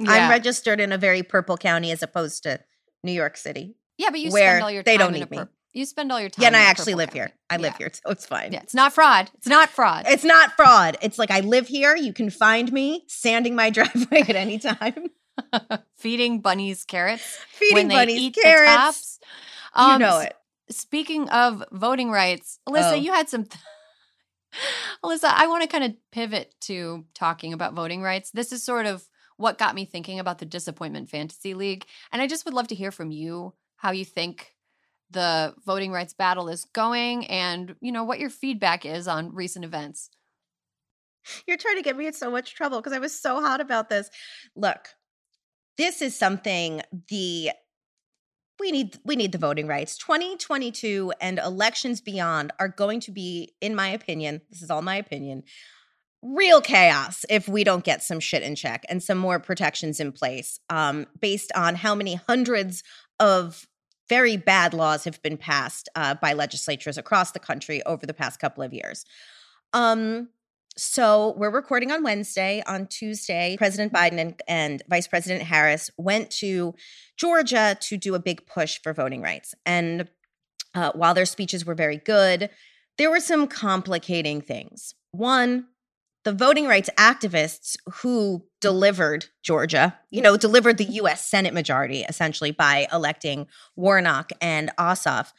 I'm 0.00 0.30
registered 0.30 0.80
in 0.80 0.92
a 0.92 0.98
very 0.98 1.22
purple 1.22 1.56
county 1.56 1.90
as 1.92 2.02
opposed 2.02 2.42
to 2.44 2.60
New 3.04 3.12
York 3.12 3.36
City. 3.36 3.76
yeah, 3.98 4.10
but 4.10 4.20
you 4.20 4.30
where 4.30 4.52
spend 4.54 4.64
all 4.64 4.70
your 4.70 4.82
they 4.82 4.96
don't 4.96 5.12
need 5.12 5.30
me. 5.30 5.40
You 5.74 5.86
spend 5.86 6.12
all 6.12 6.20
your 6.20 6.28
time. 6.28 6.42
Yeah, 6.42 6.48
and 6.48 6.56
I 6.56 6.62
actually 6.64 6.94
live 6.94 7.12
here. 7.12 7.28
county. 7.28 7.34
I 7.50 7.56
live 7.56 7.72
Yeah. 7.72 7.78
here, 7.78 7.90
so 7.94 8.10
it's 8.10 8.26
fine. 8.26 8.52
Yeah, 8.52 8.60
it's 8.62 8.74
not 8.74 8.92
fraud. 8.92 9.30
It's 9.34 9.46
not 9.46 9.70
fraud. 9.70 10.04
It's 10.06 10.24
not 10.24 10.52
fraud. 10.52 10.98
It's 11.00 11.18
like 11.18 11.30
I 11.30 11.40
live 11.40 11.66
here. 11.68 11.96
You 11.96 12.12
can 12.12 12.28
find 12.30 12.70
me 12.72 13.04
sanding 13.08 13.54
my 13.54 13.70
driveway 13.76 14.20
at 14.20 14.36
any 14.36 14.58
time, 14.58 15.10
Feeding 15.98 16.40
bunnies 16.40 16.84
carrots 16.84 17.22
feeding 17.48 17.88
bunnies 17.88 18.34
carrots. 18.34 18.74
tops. 18.74 19.18
you 19.76 19.82
Um, 19.82 20.00
know 20.00 20.18
it. 20.18 20.34
Speaking 20.70 21.28
of 21.30 21.64
voting 21.72 22.10
rights, 22.10 22.58
Alyssa, 22.68 22.92
Oh. 22.92 22.94
you 22.94 23.12
had 23.12 23.28
some. 23.28 23.46
Alyssa, 25.04 25.24
I 25.34 25.46
want 25.46 25.62
to 25.62 25.68
kind 25.68 25.84
of 25.84 25.92
pivot 26.12 26.54
to 26.62 27.04
talking 27.14 27.52
about 27.54 27.72
voting 27.72 28.02
rights. 28.02 28.30
This 28.30 28.52
is 28.52 28.62
sort 28.62 28.84
of 28.86 29.04
what 29.36 29.58
got 29.58 29.74
me 29.74 29.84
thinking 29.84 30.18
about 30.18 30.38
the 30.38 30.46
Disappointment 30.46 31.08
Fantasy 31.08 31.54
League. 31.54 31.86
And 32.12 32.22
I 32.22 32.26
just 32.26 32.44
would 32.44 32.54
love 32.54 32.68
to 32.68 32.74
hear 32.74 32.90
from 32.90 33.10
you 33.10 33.54
how 33.76 33.90
you 33.90 34.04
think 34.04 34.54
the 35.10 35.54
voting 35.64 35.92
rights 35.92 36.14
battle 36.14 36.48
is 36.48 36.64
going 36.64 37.26
and, 37.26 37.74
you 37.80 37.92
know, 37.92 38.04
what 38.04 38.18
your 38.18 38.30
feedback 38.30 38.86
is 38.86 39.06
on 39.06 39.34
recent 39.34 39.64
events. 39.64 40.10
You're 41.46 41.56
trying 41.56 41.76
to 41.76 41.82
get 41.82 41.96
me 41.96 42.06
in 42.06 42.12
so 42.12 42.30
much 42.30 42.54
trouble 42.54 42.78
because 42.78 42.92
I 42.92 42.98
was 42.98 43.18
so 43.18 43.40
hot 43.40 43.60
about 43.60 43.88
this. 43.88 44.10
Look, 44.56 44.88
this 45.78 46.02
is 46.02 46.16
something 46.16 46.82
the 47.08 47.50
we 48.60 48.70
need 48.70 48.98
we 49.04 49.16
need 49.16 49.32
the 49.32 49.38
voting 49.38 49.66
rights. 49.66 49.96
2022 49.98 51.12
and 51.20 51.38
elections 51.38 52.00
beyond 52.00 52.52
are 52.58 52.68
going 52.68 53.00
to 53.00 53.10
be 53.10 53.54
in 53.60 53.74
my 53.74 53.88
opinion, 53.88 54.40
this 54.50 54.62
is 54.62 54.70
all 54.70 54.82
my 54.82 54.96
opinion, 54.96 55.42
real 56.22 56.60
chaos 56.60 57.24
if 57.28 57.48
we 57.48 57.64
don't 57.64 57.84
get 57.84 58.02
some 58.02 58.20
shit 58.20 58.42
in 58.42 58.54
check 58.54 58.84
and 58.88 59.02
some 59.02 59.18
more 59.18 59.40
protections 59.40 59.98
in 59.98 60.12
place 60.12 60.60
um 60.70 61.04
based 61.20 61.50
on 61.56 61.74
how 61.74 61.94
many 61.94 62.14
hundreds 62.14 62.84
of 63.18 63.66
very 64.08 64.36
bad 64.36 64.74
laws 64.74 65.04
have 65.04 65.20
been 65.22 65.36
passed 65.36 65.88
uh, 65.94 66.14
by 66.14 66.32
legislatures 66.32 66.98
across 66.98 67.32
the 67.32 67.38
country 67.38 67.82
over 67.84 68.04
the 68.04 68.14
past 68.14 68.38
couple 68.38 68.62
of 68.62 68.72
years. 68.72 69.04
Um 69.72 70.28
so 70.76 71.34
we're 71.36 71.50
recording 71.50 71.92
on 71.92 72.02
Wednesday. 72.02 72.62
On 72.66 72.86
Tuesday, 72.86 73.56
President 73.58 73.92
Biden 73.92 74.18
and, 74.18 74.42
and 74.48 74.82
Vice 74.88 75.06
President 75.06 75.42
Harris 75.42 75.90
went 75.98 76.30
to 76.30 76.74
Georgia 77.18 77.76
to 77.80 77.98
do 77.98 78.14
a 78.14 78.18
big 78.18 78.46
push 78.46 78.80
for 78.82 78.94
voting 78.94 79.20
rights. 79.20 79.54
And 79.66 80.08
uh, 80.74 80.92
while 80.94 81.12
their 81.12 81.26
speeches 81.26 81.66
were 81.66 81.74
very 81.74 81.98
good, 81.98 82.48
there 82.96 83.10
were 83.10 83.20
some 83.20 83.48
complicating 83.48 84.40
things. 84.40 84.94
One, 85.10 85.66
the 86.24 86.32
voting 86.32 86.66
rights 86.66 86.90
activists 86.98 87.76
who 87.94 88.44
delivered 88.60 89.26
Georgia, 89.42 89.98
you 90.10 90.22
know, 90.22 90.36
delivered 90.36 90.78
the 90.78 90.84
US 90.84 91.24
Senate 91.24 91.54
majority 91.54 92.02
essentially 92.08 92.52
by 92.52 92.86
electing 92.92 93.46
Warnock 93.76 94.30
and 94.40 94.70
Ossoff. 94.78 95.32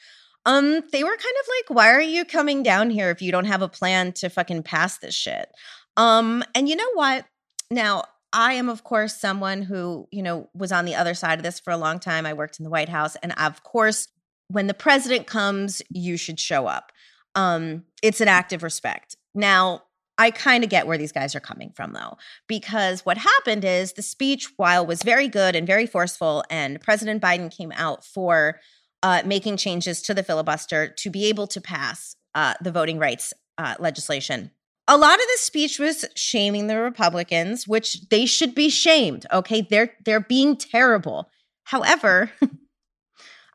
Um, 0.46 0.82
they 0.92 1.04
were 1.04 1.10
kind 1.10 1.36
of 1.42 1.48
like, 1.48 1.78
why 1.78 1.90
are 1.92 2.02
you 2.02 2.26
coming 2.26 2.64
down 2.64 2.90
here 2.90 3.10
if 3.10 3.22
you 3.22 3.32
don't 3.32 3.46
have 3.46 3.62
a 3.62 3.70
plan 3.70 4.12
to 4.14 4.30
fucking 4.30 4.64
pass 4.64 4.98
this 4.98 5.16
shit? 5.16 5.50
Um, 5.96 6.44
and 6.54 6.68
you 6.68 6.76
know 6.76 6.92
what? 6.96 7.26
Now, 7.72 8.04
I 8.34 8.54
am, 8.54 8.68
of 8.68 8.84
course, 8.84 9.16
someone 9.16 9.62
who, 9.62 10.08
you 10.12 10.24
know, 10.24 10.50
was 10.54 10.72
on 10.72 10.86
the 10.86 10.96
other 10.96 11.14
side 11.14 11.40
of 11.40 11.44
this 11.44 11.60
for 11.60 11.72
a 11.72 11.78
long 11.78 12.00
time. 12.00 12.26
I 12.26 12.34
worked 12.34 12.60
in 12.60 12.64
the 12.64 12.70
White 12.72 12.90
House. 12.90 13.16
And 13.18 13.32
of 13.38 13.64
course, 13.64 14.08
when 14.50 14.68
the 14.68 14.74
president 14.74 15.28
comes, 15.28 15.82
you 15.90 16.18
should 16.18 16.40
show 16.40 16.68
up. 16.68 16.92
Um, 17.36 17.84
it's 18.02 18.22
an 18.22 18.28
act 18.28 18.52
of 18.52 18.64
respect. 18.64 19.16
Now, 19.34 19.84
I 20.18 20.32
kind 20.32 20.64
of 20.64 20.70
get 20.70 20.86
where 20.86 20.98
these 20.98 21.12
guys 21.12 21.36
are 21.36 21.40
coming 21.40 21.72
from, 21.76 21.94
though, 21.94 22.18
because 22.48 23.06
what 23.06 23.18
happened 23.18 23.66
is 23.66 23.94
the 23.94 24.02
speech, 24.04 24.50
while 24.58 24.86
was 24.86 25.02
very 25.02 25.28
good 25.28 25.56
and 25.56 25.66
very 25.66 25.88
forceful, 25.88 26.44
and 26.50 26.80
President 26.80 27.22
Biden 27.22 27.56
came 27.56 27.72
out 27.76 28.06
for 28.06 28.60
uh, 29.02 29.22
making 29.26 29.58
changes 29.58 30.02
to 30.04 30.14
the 30.14 30.24
filibuster 30.24 30.88
to 30.88 31.10
be 31.10 31.26
able 31.26 31.48
to 31.48 31.60
pass 31.60 32.16
uh, 32.36 32.54
the 32.62 32.72
voting 32.72 33.00
rights 33.00 33.34
uh, 33.58 33.76
legislation. 33.80 34.52
A 34.88 34.98
lot 34.98 35.16
of 35.16 35.26
the 35.26 35.38
speech 35.38 35.80
was 35.80 36.06
shaming 36.16 36.68
the 36.68 36.78
Republicans, 36.78 37.68
which 37.68 38.08
they 38.10 38.26
should 38.26 38.54
be 38.54 38.70
shamed. 38.70 39.26
Okay, 39.32 39.62
they're 39.62 39.94
they're 40.04 40.20
being 40.20 40.58
terrible. 40.58 41.30
However, 41.64 42.32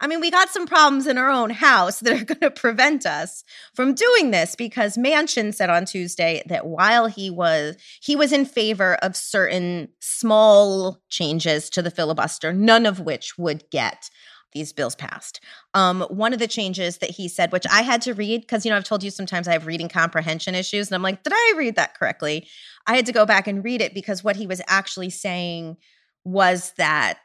I 0.00 0.06
mean, 0.06 0.20
we 0.20 0.30
got 0.30 0.48
some 0.48 0.66
problems 0.66 1.06
in 1.06 1.18
our 1.18 1.30
own 1.30 1.50
house 1.50 2.00
that 2.00 2.20
are 2.20 2.24
going 2.34 2.40
to 2.40 2.50
prevent 2.50 3.06
us 3.06 3.44
from 3.74 3.94
doing 3.94 4.30
this 4.30 4.54
because 4.54 4.96
Manchin 4.96 5.54
said 5.54 5.70
on 5.70 5.84
Tuesday 5.84 6.42
that 6.46 6.66
while 6.66 7.06
he 7.06 7.30
was 7.30 7.76
he 8.00 8.16
was 8.16 8.32
in 8.32 8.44
favor 8.44 8.94
of 8.96 9.16
certain 9.16 9.88
small 10.00 11.00
changes 11.08 11.68
to 11.70 11.82
the 11.82 11.90
filibuster, 11.90 12.52
none 12.52 12.86
of 12.86 13.00
which 13.00 13.36
would 13.38 13.68
get 13.70 14.10
these 14.52 14.72
bills 14.72 14.94
passed. 14.94 15.40
Um, 15.74 16.02
one 16.08 16.32
of 16.32 16.38
the 16.38 16.48
changes 16.48 16.98
that 16.98 17.10
he 17.10 17.28
said, 17.28 17.52
which 17.52 17.66
I 17.70 17.82
had 17.82 18.00
to 18.02 18.14
read 18.14 18.42
because 18.42 18.64
you 18.64 18.70
know 18.70 18.76
I've 18.76 18.84
told 18.84 19.02
you 19.02 19.10
sometimes 19.10 19.46
I 19.46 19.52
have 19.52 19.66
reading 19.66 19.88
comprehension 19.88 20.54
issues, 20.54 20.88
and 20.88 20.94
I'm 20.94 21.02
like, 21.02 21.22
did 21.22 21.32
I 21.34 21.54
read 21.56 21.76
that 21.76 21.98
correctly? 21.98 22.48
I 22.86 22.96
had 22.96 23.06
to 23.06 23.12
go 23.12 23.26
back 23.26 23.46
and 23.46 23.64
read 23.64 23.80
it 23.80 23.94
because 23.94 24.24
what 24.24 24.36
he 24.36 24.46
was 24.46 24.62
actually 24.66 25.10
saying 25.10 25.76
was 26.24 26.72
that 26.76 27.20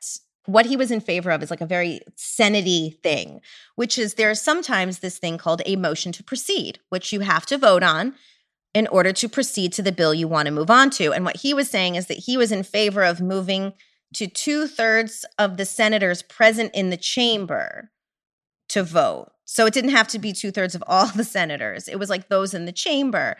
what 0.45 0.65
he 0.65 0.75
was 0.75 0.91
in 0.91 0.99
favor 0.99 1.31
of 1.31 1.41
is 1.41 1.49
like 1.49 1.61
a 1.61 1.65
very 1.65 2.01
senate 2.15 3.01
thing, 3.01 3.39
which 3.75 3.97
is 3.97 4.15
there's 4.15 4.41
sometimes 4.41 4.99
this 4.99 5.17
thing 5.17 5.37
called 5.37 5.61
a 5.65 5.75
motion 5.75 6.11
to 6.13 6.23
proceed, 6.23 6.79
which 6.89 7.13
you 7.13 7.21
have 7.21 7.45
to 7.45 7.57
vote 7.57 7.83
on 7.83 8.15
in 8.73 8.87
order 8.87 9.13
to 9.13 9.29
proceed 9.29 9.71
to 9.73 9.81
the 9.81 9.91
bill 9.91 10.13
you 10.13 10.27
want 10.27 10.47
to 10.47 10.51
move 10.51 10.69
on 10.69 10.89
to. 10.89 11.13
And 11.13 11.23
what 11.23 11.37
he 11.37 11.53
was 11.53 11.69
saying 11.69 11.95
is 11.95 12.07
that 12.07 12.19
he 12.19 12.37
was 12.37 12.51
in 12.51 12.63
favor 12.63 13.03
of 13.03 13.21
moving 13.21 13.73
to 14.15 14.27
two 14.27 14.67
thirds 14.67 15.25
of 15.39 15.57
the 15.57 15.65
senators 15.65 16.21
present 16.21 16.71
in 16.73 16.89
the 16.89 16.97
chamber 16.97 17.91
to 18.69 18.83
vote. 18.83 19.31
So 19.45 19.65
it 19.65 19.73
didn't 19.73 19.91
have 19.91 20.07
to 20.09 20.19
be 20.19 20.33
two 20.33 20.51
thirds 20.51 20.75
of 20.75 20.83
all 20.87 21.07
the 21.07 21.23
senators, 21.23 21.87
it 21.87 21.99
was 21.99 22.09
like 22.09 22.29
those 22.29 22.53
in 22.53 22.65
the 22.65 22.71
chamber. 22.71 23.37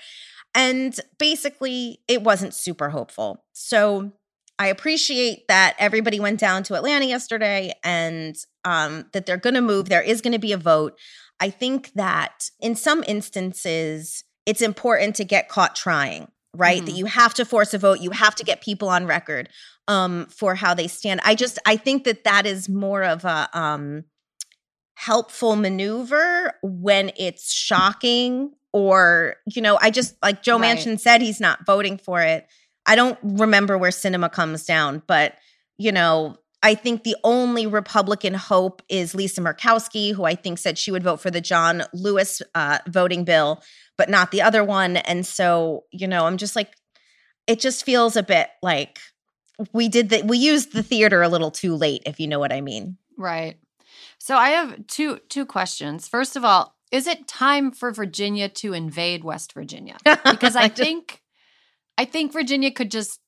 And 0.56 0.96
basically, 1.18 2.02
it 2.08 2.22
wasn't 2.22 2.54
super 2.54 2.90
hopeful. 2.90 3.44
So 3.54 4.12
I 4.60 4.68
appreciate 4.68 5.48
that 5.48 5.76
everybody 5.80 6.20
went 6.20 6.40
down 6.40 6.64
to 6.64 6.76
Atlanta 6.76 7.06
yesterday 7.06 7.74
and 7.84 8.36
um, 8.64 9.06
that 9.14 9.26
they're 9.26 9.38
going 9.38 9.56
to 9.56 9.62
move. 9.62 9.90
There 9.90 10.02
is 10.02 10.22
going 10.22 10.34
to 10.34 10.40
be 10.40 10.54
a 10.54 10.58
vote. 10.58 10.98
I 11.40 11.50
think 11.50 11.92
that 11.94 12.50
in 12.60 12.76
some 12.76 13.04
instances, 13.08 14.24
it's 14.46 14.62
important 14.62 15.16
to 15.18 15.26
get 15.26 15.50
caught 15.50 15.76
trying, 15.76 16.28
right? 16.56 16.82
Mhm. 16.82 16.86
That 16.86 16.92
you 16.94 17.06
have 17.06 17.34
to 17.36 17.46
force 17.46 17.74
a 17.74 17.78
vote, 17.78 18.00
you 18.00 18.12
have 18.12 18.36
to 18.36 18.44
get 18.44 18.62
people 18.62 18.90
on 18.90 19.06
record 19.08 19.50
um, 19.88 20.28
for 20.28 20.56
how 20.56 20.74
they 20.74 20.88
stand. 20.88 21.20
I 21.26 21.36
just, 21.36 21.60
I 21.66 21.76
think 21.76 22.04
that 22.06 22.24
that 22.24 22.46
is 22.46 22.70
more 22.70 23.04
of 23.04 23.26
a 23.26 23.50
um, 23.54 24.06
helpful 24.96 25.56
maneuver 25.56 26.54
when 26.62 27.12
it's 27.18 27.52
shocking 27.52 28.54
or, 28.72 29.36
you 29.46 29.62
know, 29.62 29.78
I 29.82 29.90
just, 29.92 30.16
like 30.24 30.42
Joe 30.44 30.60
Right. 30.60 30.78
Manchin 30.78 31.00
said, 31.00 31.22
he's 31.22 31.40
not 31.42 31.66
voting 31.66 31.98
for 31.98 32.22
it. 32.22 32.48
I 32.86 32.96
don't 32.96 33.18
remember 33.22 33.78
where 33.78 33.92
Sinema 33.92 34.32
comes 34.32 34.66
down, 34.66 35.04
but 35.08 35.36
you 35.78 35.92
know, 35.92 36.38
I 36.62 36.76
think 36.76 37.04
the 37.04 37.18
only 37.26 37.68
Republican 37.68 38.34
hope 38.34 38.82
is 38.88 39.14
Lisa 39.14 39.42
Murkowski, 39.42 40.14
who 40.14 40.24
I 40.24 40.36
think 40.36 40.58
said 40.58 40.78
she 40.78 40.92
would 40.92 41.04
vote 41.04 41.20
for 41.20 41.30
the 41.30 41.42
John 41.42 41.84
Lewis 41.94 42.42
uh, 42.56 42.80
voting 42.88 43.26
bill, 43.26 43.62
but 43.98 44.10
not 44.10 44.32
the 44.32 44.42
other 44.42 44.64
one. 44.64 44.98
And 44.98 45.26
so, 45.26 45.84
you 45.92 46.08
know, 46.08 46.26
I'm 46.26 46.38
just 46.38 46.56
like, 46.56 46.74
it 47.48 47.60
just 47.60 47.84
feels 47.84 48.16
a 48.16 48.24
bit 48.24 48.48
like 48.62 49.00
we 49.74 49.90
did 49.90 50.10
that. 50.10 50.26
We 50.26 50.38
used 50.38 50.72
the 50.72 50.84
theater 50.84 51.22
a 51.22 51.28
little 51.28 51.52
too 51.52 51.76
late, 51.76 52.04
if 52.06 52.20
you 52.20 52.28
know 52.28 52.40
what 52.40 52.54
I 52.54 52.62
mean. 52.62 52.98
Right. 53.18 53.58
So 54.18 54.38
I 54.38 54.52
have 54.52 54.88
two 54.88 55.20
two 55.28 55.46
questions. 55.46 56.08
First 56.08 56.38
of 56.38 56.46
all, 56.46 56.76
is 56.92 57.08
it 57.08 57.28
time 57.28 57.72
for 57.72 57.92
Virginia 57.92 58.48
to 58.48 58.72
invade 58.72 59.24
West 59.26 59.54
Virginia? 59.54 59.98
Because 60.24 60.56
I 60.56 60.70
think 60.70 61.23
I 61.98 62.06
think 62.06 62.34
Virginia 62.34 62.72
could 62.72 62.92
just 62.92 63.20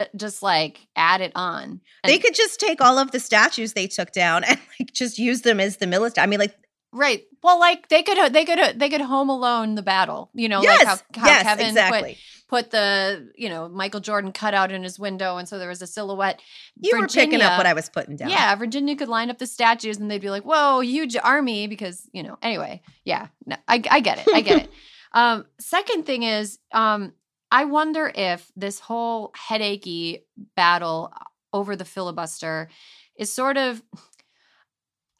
uh, 0.00 0.06
just 0.16 0.42
like 0.42 0.86
add 0.96 1.20
it 1.20 1.32
on. 1.34 1.80
they 2.04 2.18
could 2.18 2.34
just 2.34 2.60
take 2.60 2.80
all 2.80 2.98
of 2.98 3.10
the 3.10 3.20
statues 3.20 3.72
they 3.72 3.86
took 3.86 4.12
down 4.12 4.44
and 4.44 4.60
like 4.78 4.92
just 4.92 5.18
use 5.18 5.42
them 5.42 5.60
as 5.60 5.78
the 5.78 5.86
military. 5.86 6.22
I 6.22 6.26
mean, 6.26 6.38
like 6.38 6.54
Right. 6.94 7.24
Well, 7.42 7.58
like 7.58 7.88
they 7.88 8.04
could 8.04 8.32
they 8.32 8.44
could 8.44 8.78
they 8.78 8.88
could 8.88 9.00
home 9.00 9.28
alone 9.28 9.74
the 9.74 9.82
battle. 9.82 10.30
You 10.32 10.48
know, 10.48 10.62
yes, 10.62 10.86
like 10.86 11.16
how, 11.16 11.22
how 11.22 11.26
yes, 11.26 11.42
Kevin 11.42 11.66
exactly. 11.66 12.18
put 12.48 12.64
put 12.64 12.70
the 12.70 13.32
you 13.36 13.48
know 13.48 13.68
Michael 13.68 13.98
Jordan 13.98 14.30
cutout 14.30 14.70
in 14.70 14.84
his 14.84 14.96
window, 14.96 15.36
and 15.36 15.48
so 15.48 15.58
there 15.58 15.68
was 15.68 15.82
a 15.82 15.88
silhouette. 15.88 16.40
You 16.76 16.96
were 16.98 17.08
picking 17.08 17.42
up 17.42 17.58
what 17.58 17.66
I 17.66 17.72
was 17.72 17.88
putting 17.88 18.14
down. 18.14 18.30
Yeah, 18.30 18.54
Virginia 18.54 18.94
could 18.94 19.08
line 19.08 19.28
up 19.28 19.38
the 19.38 19.46
statues, 19.46 19.98
and 19.98 20.08
they'd 20.08 20.20
be 20.20 20.30
like, 20.30 20.44
"Whoa, 20.44 20.80
huge 20.80 21.16
army!" 21.16 21.66
Because 21.66 22.08
you 22.12 22.22
know. 22.22 22.38
Anyway, 22.40 22.80
yeah, 23.04 23.26
no, 23.44 23.56
I, 23.66 23.82
I 23.90 23.98
get 23.98 24.18
it. 24.18 24.28
I 24.32 24.40
get 24.40 24.62
it. 24.62 24.70
Um, 25.16 25.46
second 25.60 26.06
thing 26.06 26.24
is, 26.24 26.58
um, 26.72 27.12
I 27.54 27.66
wonder 27.66 28.10
if 28.12 28.50
this 28.56 28.80
whole 28.80 29.32
headachy 29.36 30.24
battle 30.56 31.12
over 31.52 31.76
the 31.76 31.84
filibuster 31.84 32.68
is 33.16 33.32
sort 33.32 33.56
of. 33.56 33.80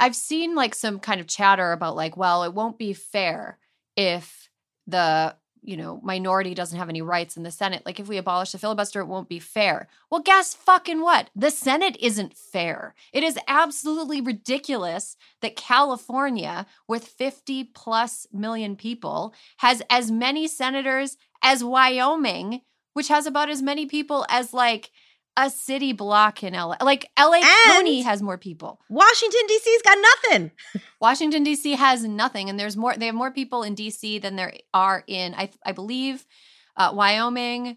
I've 0.00 0.16
seen 0.16 0.56
like 0.56 0.74
some 0.74 0.98
kind 0.98 1.20
of 1.20 1.28
chatter 1.28 1.70
about 1.70 1.94
like, 1.94 2.16
well, 2.16 2.42
it 2.42 2.52
won't 2.52 2.76
be 2.76 2.92
fair 2.92 3.60
if 3.96 4.50
the 4.88 5.36
you 5.64 5.78
know, 5.78 5.98
minority 6.02 6.54
doesn't 6.54 6.78
have 6.78 6.90
any 6.90 7.00
rights 7.00 7.38
in 7.38 7.42
the 7.42 7.50
Senate. 7.50 7.82
Like 7.86 7.98
if 7.98 8.06
we 8.06 8.18
abolish 8.18 8.52
the 8.52 8.58
filibuster, 8.58 9.00
it 9.00 9.06
won't 9.06 9.30
be 9.30 9.38
fair. 9.38 9.88
Well, 10.10 10.20
guess 10.20 10.52
fucking 10.54 11.00
what? 11.00 11.30
The 11.34 11.50
Senate 11.50 11.96
isn't 12.00 12.36
fair. 12.36 12.94
It 13.12 13.24
is 13.24 13.38
absolutely 13.48 14.20
ridiculous 14.20 15.16
that 15.40 15.56
California, 15.56 16.66
with 16.86 17.08
50 17.08 17.64
plus 17.64 18.26
million 18.30 18.76
people, 18.76 19.34
has 19.58 19.82
as 19.88 20.10
many 20.10 20.46
senators 20.46 21.16
as 21.44 21.62
Wyoming, 21.62 22.62
which 22.94 23.08
has 23.08 23.26
about 23.26 23.48
as 23.50 23.62
many 23.62 23.86
people 23.86 24.26
as 24.28 24.52
like 24.52 24.90
a 25.36 25.50
city 25.50 25.92
block 25.92 26.42
in 26.44 26.54
LA. 26.54 26.76
Like 26.80 27.10
LA 27.18 27.34
And- 27.38 27.72
County 27.72 28.02
has 28.02 28.22
more 28.22 28.38
people. 28.38 28.80
Washington 28.88 29.40
D.C.'s 29.48 29.82
got 29.82 29.98
nothing. 30.00 30.50
Washington 31.00 31.42
D.C. 31.44 31.72
has 31.72 32.04
nothing, 32.04 32.48
and 32.48 32.58
there's 32.58 32.76
more. 32.76 32.94
They 32.96 33.06
have 33.06 33.14
more 33.14 33.32
people 33.32 33.62
in 33.64 33.74
D.C. 33.74 34.18
than 34.20 34.36
there 34.36 34.54
are 34.72 35.02
in, 35.06 35.34
I, 35.34 35.50
I 35.66 35.72
believe, 35.72 36.24
uh, 36.76 36.92
Wyoming. 36.94 37.76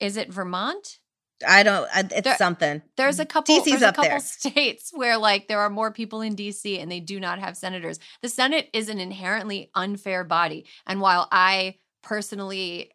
Is 0.00 0.16
it 0.16 0.32
Vermont? 0.32 0.98
I 1.46 1.62
don't. 1.64 1.86
It's 1.94 2.22
There- 2.22 2.36
something. 2.38 2.80
There's 2.96 3.20
a 3.20 3.26
couple. 3.26 3.54
DC's 3.54 3.64
there's 3.66 3.82
a 3.82 3.86
couple 3.92 4.04
there. 4.04 4.18
states 4.20 4.90
where 4.94 5.18
like 5.18 5.48
there 5.48 5.60
are 5.60 5.68
more 5.70 5.92
people 5.92 6.22
in 6.22 6.34
D.C. 6.34 6.78
and 6.78 6.90
they 6.90 7.00
do 7.00 7.20
not 7.20 7.38
have 7.40 7.58
senators. 7.58 7.98
The 8.22 8.30
Senate 8.30 8.70
is 8.72 8.88
an 8.88 9.00
inherently 9.00 9.70
unfair 9.74 10.24
body, 10.24 10.64
and 10.86 11.02
while 11.02 11.28
I 11.30 11.76
personally 12.02 12.90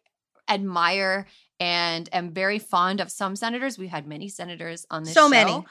admire 0.54 1.26
and 1.60 2.08
am 2.12 2.32
very 2.32 2.58
fond 2.58 3.00
of 3.00 3.10
some 3.10 3.36
senators, 3.36 3.78
We've 3.78 3.88
had 3.90 4.06
many 4.06 4.28
senators 4.28 4.84
on 4.90 5.04
this 5.04 5.14
So 5.14 5.26
show. 5.26 5.28
many. 5.30 5.64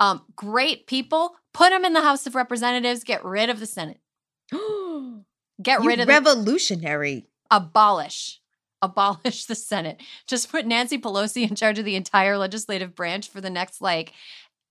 Um, 0.00 0.22
great 0.36 0.86
people. 0.86 1.34
Put 1.54 1.70
them 1.70 1.84
in 1.84 1.92
the 1.92 2.02
House 2.02 2.26
of 2.26 2.34
Representatives. 2.34 3.04
Get 3.04 3.24
rid 3.24 3.48
of 3.50 3.60
the 3.60 3.66
Senate. 3.66 4.00
Get 5.62 5.82
You 5.82 5.88
rid 5.88 6.00
of 6.00 6.06
the 6.06 6.12
revolutionary. 6.12 7.26
abolish 7.50 8.40
abolish 8.84 9.44
the 9.44 9.54
senate 9.54 10.02
just 10.26 10.50
put 10.50 10.66
nancy 10.66 10.98
pelosi 10.98 11.48
in 11.48 11.54
charge 11.54 11.78
of 11.78 11.84
the 11.84 11.94
entire 11.94 12.36
legislative 12.36 12.96
branch 12.96 13.28
for 13.28 13.40
the 13.40 13.48
next 13.50 13.80
like 13.80 14.12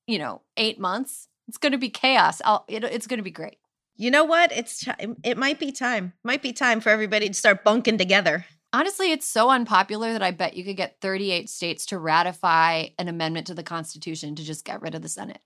you 0.05 0.19
know 0.19 0.41
eight 0.57 0.77
months 0.81 1.29
it's 1.47 1.57
going 1.57 1.71
to 1.71 1.77
be 1.77 1.87
chaos 1.89 2.41
I'll, 2.43 2.65
it, 2.67 2.83
it's 2.83 3.07
going 3.07 3.19
to 3.19 3.23
be 3.23 3.31
great 3.31 3.55
You 3.95 4.11
know 4.11 4.25
what? 4.25 4.51
It's 4.51 4.83
time. 4.83 5.15
It 5.23 5.37
might 5.37 5.59
be 5.59 5.71
time. 5.71 6.11
Might 6.25 6.41
be 6.41 6.51
time 6.53 6.81
for 6.81 6.89
everybody 6.89 7.27
to 7.27 7.33
start 7.33 7.63
bunking 7.63 7.97
together. 7.97 8.45
Honestly 8.73 9.12
it's 9.12 9.27
so 9.27 9.49
unpopular 9.49 10.13
that 10.13 10.23
i 10.23 10.31
bet 10.31 10.55
you 10.55 10.63
could 10.63 10.77
get 10.77 10.97
38 11.01 11.49
states 11.49 11.86
to 11.88 11.97
ratify 11.99 12.88
an 12.97 13.07
amendment 13.07 13.47
to 13.47 13.53
the 13.53 13.63
constitution 13.63 14.36
to 14.36 14.43
just 14.43 14.65
get 14.65 14.81
rid 14.81 14.95
of 14.95 15.01
the 15.01 15.10
senate 15.10 15.39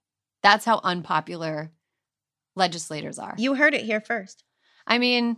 that's 0.43 0.65
how 0.65 0.79
unpopular 0.83 1.71
legislators 2.55 3.19
are 3.19 3.35
You 3.38 3.55
heard 3.55 3.73
it 3.73 3.81
here 3.81 4.01
first. 4.01 4.43
i 4.88 4.97
mean 4.97 5.38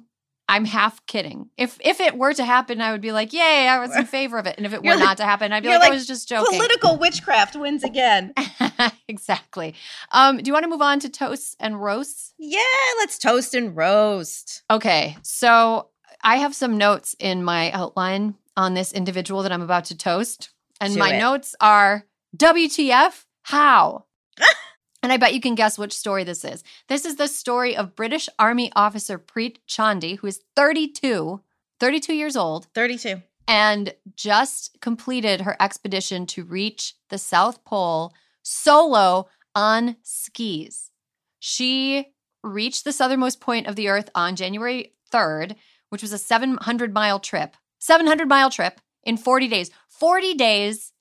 i'm 0.50 0.66
half 0.66 1.06
kidding 1.08 1.50
if 1.58 1.78
if 1.84 2.00
it 2.00 2.18
were 2.18 2.34
to 2.34 2.46
happen 2.46 2.80
i 2.82 2.92
would 2.92 3.02
be 3.02 3.12
like 3.12 3.34
yay 3.34 3.68
i 3.68 3.80
was 3.80 3.96
in 3.96 4.06
favor 4.18 4.38
of 4.38 4.46
it 4.48 4.56
and 4.58 4.66
if 4.66 4.74
it 4.74 4.84
were 4.84 4.92
like- 4.92 5.00
not 5.00 5.18
to 5.18 5.24
happen 5.24 5.52
i'd 5.52 5.64
be 5.64 5.70
you're 5.70 5.80
like, 5.80 5.92
i 5.92 5.94
was 5.94 6.06
just 6.08 6.28
joking 6.30 6.58
Political 6.58 6.98
witchcraft 6.98 7.56
wins 7.56 7.84
again. 7.84 8.34
exactly. 9.08 9.74
Um, 10.12 10.38
do 10.38 10.44
you 10.48 10.54
want 10.54 10.64
to 10.64 10.70
move 10.70 10.82
on 10.82 11.00
to 11.00 11.10
toasts 11.10 11.56
and 11.60 11.82
roasts? 11.82 12.34
yeah, 12.38 12.60
let's 13.00 13.18
toast 13.18 13.54
and 13.56 13.76
roast. 13.76 14.64
Okay, 14.70 15.18
so 15.22 15.90
I 16.28 16.36
have 16.38 16.54
some 16.54 16.78
notes 16.78 17.16
in 17.20 17.42
my 17.42 17.72
outline 17.72 18.36
on 18.58 18.74
this 18.74 18.92
individual 18.92 19.44
that 19.44 19.52
I'm 19.54 19.62
about 19.62 19.86
to 19.86 19.98
toast, 19.98 20.50
and 20.82 20.92
Do 20.94 21.00
my 21.00 21.14
it. 21.14 21.20
notes 21.20 21.56
are 21.62 22.06
WTF? 22.36 23.24
How? 23.44 24.04
and 25.02 25.14
I 25.14 25.16
bet 25.16 25.34
you 25.34 25.40
can 25.40 25.56
guess 25.56 25.78
which 25.78 25.94
story 25.94 26.26
this 26.26 26.44
is. 26.44 26.66
This 26.90 27.06
is 27.06 27.16
the 27.16 27.30
story 27.30 27.78
of 27.78 27.96
British 27.96 28.28
Army 28.38 28.74
officer 28.76 29.18
Preet 29.18 29.60
Chandi, 29.70 30.18
who 30.18 30.28
is 30.28 30.42
32, 30.58 31.40
32 31.80 32.14
years 32.14 32.36
old, 32.36 32.68
32. 32.76 33.22
and 33.48 33.94
just 34.18 34.82
completed 34.82 35.42
her 35.42 35.56
expedition 35.62 36.26
to 36.26 36.44
reach 36.44 36.96
the 37.08 37.18
South 37.18 37.64
Pole 37.64 38.14
solo 38.44 39.30
on 39.56 39.96
skis. 40.04 40.92
She 41.40 42.08
reached 42.44 42.84
the 42.84 42.92
southernmost 42.92 43.40
point 43.40 43.66
of 43.68 43.78
the 43.78 43.88
Earth 43.88 44.10
on 44.14 44.36
January 44.36 44.92
3rd, 45.10 45.56
which 45.90 46.02
was 46.02 46.14
a 46.14 46.18
700 46.18 46.94
mile 46.94 47.20
trip. 47.20 47.56
700 47.80 48.28
mile 48.28 48.50
trip 48.50 48.80
in 49.04 49.18
40 49.18 49.48
days. 49.48 49.72
40 49.90 50.34
days 50.36 50.94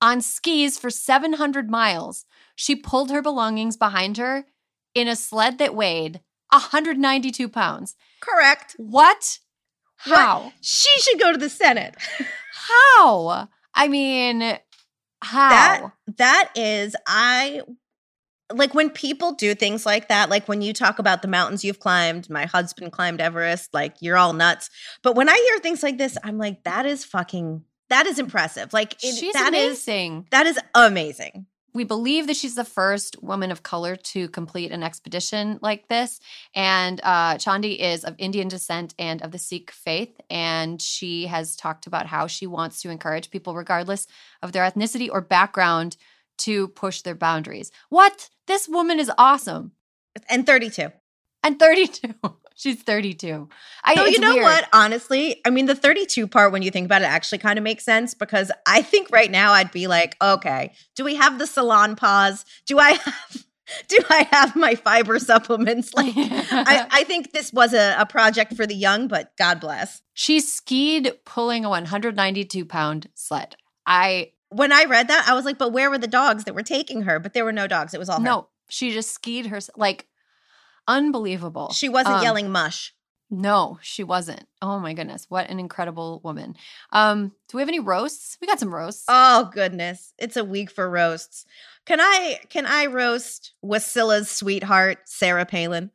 on 0.00 0.20
skis 0.20 0.78
for 0.78 0.90
700 0.90 1.70
miles. 1.70 2.24
She 2.54 2.76
pulled 2.76 3.10
her 3.10 3.22
belongings 3.22 3.76
behind 3.76 4.16
her 4.16 4.46
in 4.94 5.08
a 5.08 5.16
sled 5.16 5.58
that 5.58 5.74
weighed 5.74 6.20
192 6.50 7.48
pounds. 7.48 7.96
Correct. 8.20 8.74
What? 8.78 9.38
How? 9.96 10.44
What? 10.44 10.52
She 10.60 10.90
should 11.00 11.20
go 11.20 11.32
to 11.32 11.38
the 11.38 11.50
Senate. 11.50 11.96
How? 12.52 13.48
I 13.74 13.88
mean, 13.88 14.58
how? 15.20 15.48
That 15.50 15.92
that 16.16 16.50
is 16.54 16.96
I 17.06 17.62
like 18.52 18.74
when 18.74 18.90
people 18.90 19.32
do 19.32 19.54
things 19.54 19.84
like 19.84 20.08
that, 20.08 20.30
like 20.30 20.48
when 20.48 20.62
you 20.62 20.72
talk 20.72 20.98
about 20.98 21.22
the 21.22 21.28
mountains 21.28 21.64
you've 21.64 21.80
climbed, 21.80 22.30
my 22.30 22.46
husband 22.46 22.92
climbed 22.92 23.20
Everest, 23.20 23.74
like 23.74 23.96
you're 24.00 24.16
all 24.16 24.32
nuts. 24.32 24.70
But 25.02 25.16
when 25.16 25.28
I 25.28 25.34
hear 25.34 25.58
things 25.58 25.82
like 25.82 25.98
this, 25.98 26.16
I'm 26.24 26.38
like, 26.38 26.64
that 26.64 26.86
is 26.86 27.04
fucking 27.04 27.62
that 27.90 28.06
is 28.06 28.18
impressive. 28.18 28.72
Like 28.72 28.94
it, 29.02 29.14
She's 29.16 29.32
that 29.32 29.54
is 29.54 29.66
amazing. 29.88 30.26
that 30.30 30.46
is 30.46 30.58
amazing. 30.74 31.46
we 31.74 31.84
believe 31.84 32.26
that 32.26 32.36
she's 32.36 32.54
the 32.54 32.64
first 32.64 33.22
woman 33.22 33.50
of 33.50 33.62
color 33.62 33.96
to 33.96 34.28
complete 34.28 34.72
an 34.72 34.82
expedition 34.82 35.58
like 35.62 35.88
this. 35.88 36.18
And 36.54 37.00
uh, 37.02 37.34
Chandi 37.36 37.78
is 37.78 38.04
of 38.04 38.14
Indian 38.18 38.48
descent 38.48 38.94
and 38.98 39.22
of 39.22 39.30
the 39.30 39.38
Sikh 39.38 39.70
faith. 39.70 40.18
And 40.30 40.80
she 40.82 41.26
has 41.26 41.54
talked 41.56 41.86
about 41.86 42.06
how 42.06 42.26
she 42.26 42.46
wants 42.46 42.82
to 42.82 42.90
encourage 42.90 43.30
people, 43.30 43.54
regardless 43.54 44.06
of 44.42 44.52
their 44.52 44.68
ethnicity 44.68 45.08
or 45.10 45.20
background, 45.20 45.96
to 46.38 46.68
push 46.68 47.02
their 47.02 47.14
boundaries. 47.14 47.70
What? 47.90 48.30
This 48.48 48.68
woman 48.68 48.98
is 48.98 49.10
awesome. 49.16 49.72
And 50.28 50.44
32. 50.44 50.88
And 51.44 51.58
32. 51.58 52.14
She's 52.56 52.82
32. 52.82 53.48
I, 53.84 53.94
So 53.94 54.06
you 54.06 54.18
know 54.18 54.34
weird. 54.34 54.42
what? 54.42 54.68
Honestly, 54.72 55.40
I 55.46 55.50
mean, 55.50 55.66
the 55.66 55.76
32 55.76 56.26
part, 56.26 56.50
when 56.50 56.62
you 56.62 56.72
think 56.72 56.86
about 56.86 57.02
it, 57.02 57.04
actually 57.04 57.38
kind 57.38 57.56
of 57.56 57.62
makes 57.62 57.84
sense 57.84 58.14
because 58.14 58.50
I 58.66 58.82
think 58.82 59.10
right 59.12 59.30
now 59.30 59.52
I'd 59.52 59.70
be 59.70 59.86
like, 59.86 60.16
okay, 60.20 60.72
do 60.96 61.04
we 61.04 61.14
have 61.14 61.38
the 61.38 61.44
Salonpas? 61.44 62.44
Do 62.66 62.80
I 62.80 62.92
have 62.94 63.44
do 63.88 63.98
I 64.10 64.26
have 64.32 64.56
my 64.56 64.74
fiber 64.74 65.18
supplements? 65.20 65.94
Like, 65.94 66.14
I, 66.16 66.86
I 66.90 67.04
think 67.04 67.32
this 67.32 67.52
was 67.52 67.74
a, 67.74 67.94
a 67.96 68.06
project 68.06 68.56
for 68.56 68.66
the 68.66 68.74
young, 68.74 69.06
but 69.06 69.36
God 69.36 69.60
bless. 69.60 70.02
she 70.14 70.40
skied 70.40 71.12
pulling 71.24 71.64
a 71.64 71.68
192 71.68 72.64
pound 72.64 73.08
sled. 73.14 73.54
I 73.86 74.32
When 74.50 74.72
I 74.72 74.84
read 74.84 75.08
that, 75.08 75.26
I 75.28 75.34
was 75.34 75.44
like, 75.44 75.58
but 75.58 75.72
where 75.72 75.90
were 75.90 75.98
the 75.98 76.06
dogs 76.06 76.44
that 76.44 76.54
were 76.54 76.62
taking 76.62 77.02
her? 77.02 77.18
But 77.18 77.34
there 77.34 77.44
were 77.44 77.52
no 77.52 77.66
dogs. 77.66 77.92
It 77.94 77.98
was 77.98 78.08
all 78.08 78.18
her. 78.18 78.24
no, 78.24 78.48
she 78.68 78.92
just 78.92 79.10
skied 79.12 79.46
her 79.46 79.60
like 79.76 80.06
unbelievable. 80.86 81.70
She 81.72 81.88
wasn't 81.88 82.16
Um, 82.16 82.22
yelling 82.22 82.50
mush. 82.50 82.94
No, 83.30 83.78
she 83.82 84.04
wasn't. 84.04 84.44
Oh 84.62 84.78
my 84.78 84.94
goodness, 84.94 85.26
what 85.28 85.50
an 85.50 85.60
incredible 85.60 86.20
woman. 86.24 86.56
Um, 86.92 87.32
do 87.48 87.56
we 87.56 87.60
have 87.62 87.68
any 87.68 87.80
roasts? 87.80 88.38
We 88.40 88.46
got 88.46 88.58
some 88.58 88.74
roasts. 88.74 89.04
Oh 89.08 89.50
goodness, 89.52 90.14
it's 90.18 90.36
a 90.36 90.44
week 90.44 90.70
for 90.70 90.88
roasts. 90.88 91.44
Can 91.84 92.00
I 92.00 92.38
can 92.48 92.64
I 92.64 92.86
roast 92.86 93.52
Wasilla's 93.64 94.30
sweetheart, 94.30 95.00
Sarah 95.06 95.46
Palin? 95.46 95.90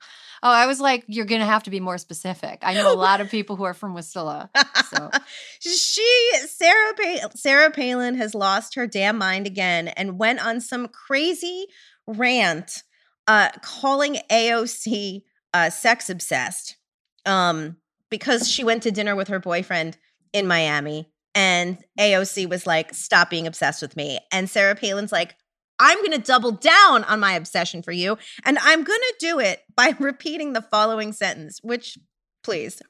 oh, 0.46 0.50
I 0.50 0.68
was 0.68 0.82
like, 0.82 1.06
you're 1.08 1.26
gonna 1.26 1.46
have 1.46 1.64
to 1.64 1.70
be 1.72 1.80
more 1.80 1.98
specific. 1.98 2.60
I 2.64 2.74
know 2.74 2.94
a 2.94 2.96
lot 2.98 3.22
of 3.22 3.32
people 3.32 3.56
who 3.56 3.64
are 3.64 3.74
from 3.74 3.96
Wasilla. 3.96 4.50
So 4.90 5.10
she 5.60 6.32
Sarah 6.48 6.94
pa- 6.94 7.30
Sarah 7.34 7.72
Palin 7.72 8.16
has 8.16 8.36
lost 8.36 8.76
her 8.76 8.86
damn 8.86 9.18
mind 9.18 9.48
again 9.48 9.88
and 9.88 10.20
went 10.20 10.46
on 10.46 10.60
some 10.62 10.88
crazy 10.88 11.66
rant 12.06 12.84
uh 13.28 13.50
calling 13.62 14.18
AOC 14.30 15.22
uh 15.54 15.70
sex 15.70 16.10
obsessed 16.10 16.76
um 17.26 17.78
because 18.10 18.50
she 18.50 18.64
went 18.64 18.84
to 18.84 18.92
dinner 18.92 19.16
with 19.16 19.28
her 19.28 19.40
boyfriend 19.40 19.98
in 20.34 20.48
Miami 20.48 21.10
and 21.36 21.78
AOC 22.00 22.48
was 22.50 22.68
like 22.68 22.94
stop 22.94 23.30
being 23.30 23.48
obsessed 23.48 23.82
with 23.82 23.96
me. 23.96 24.20
And 24.32 24.50
Sarah 24.50 24.76
Palin's 24.76 25.12
like 25.12 25.36
I'm 25.80 25.98
going 25.98 26.12
to 26.12 26.20
double 26.20 26.52
down 26.52 27.04
on 27.06 27.20
my 27.20 27.34
obsession 27.34 27.82
for 27.82 27.92
you 27.92 28.18
and 28.46 28.60
I'm 28.62 28.84
going 28.84 29.00
to 29.00 29.16
do 29.20 29.40
it 29.40 29.62
by 29.76 29.96
repeating 30.00 30.54
the 30.54 30.62
following 30.62 31.12
sentence 31.14 31.60
which 31.64 31.98
please 32.44 32.82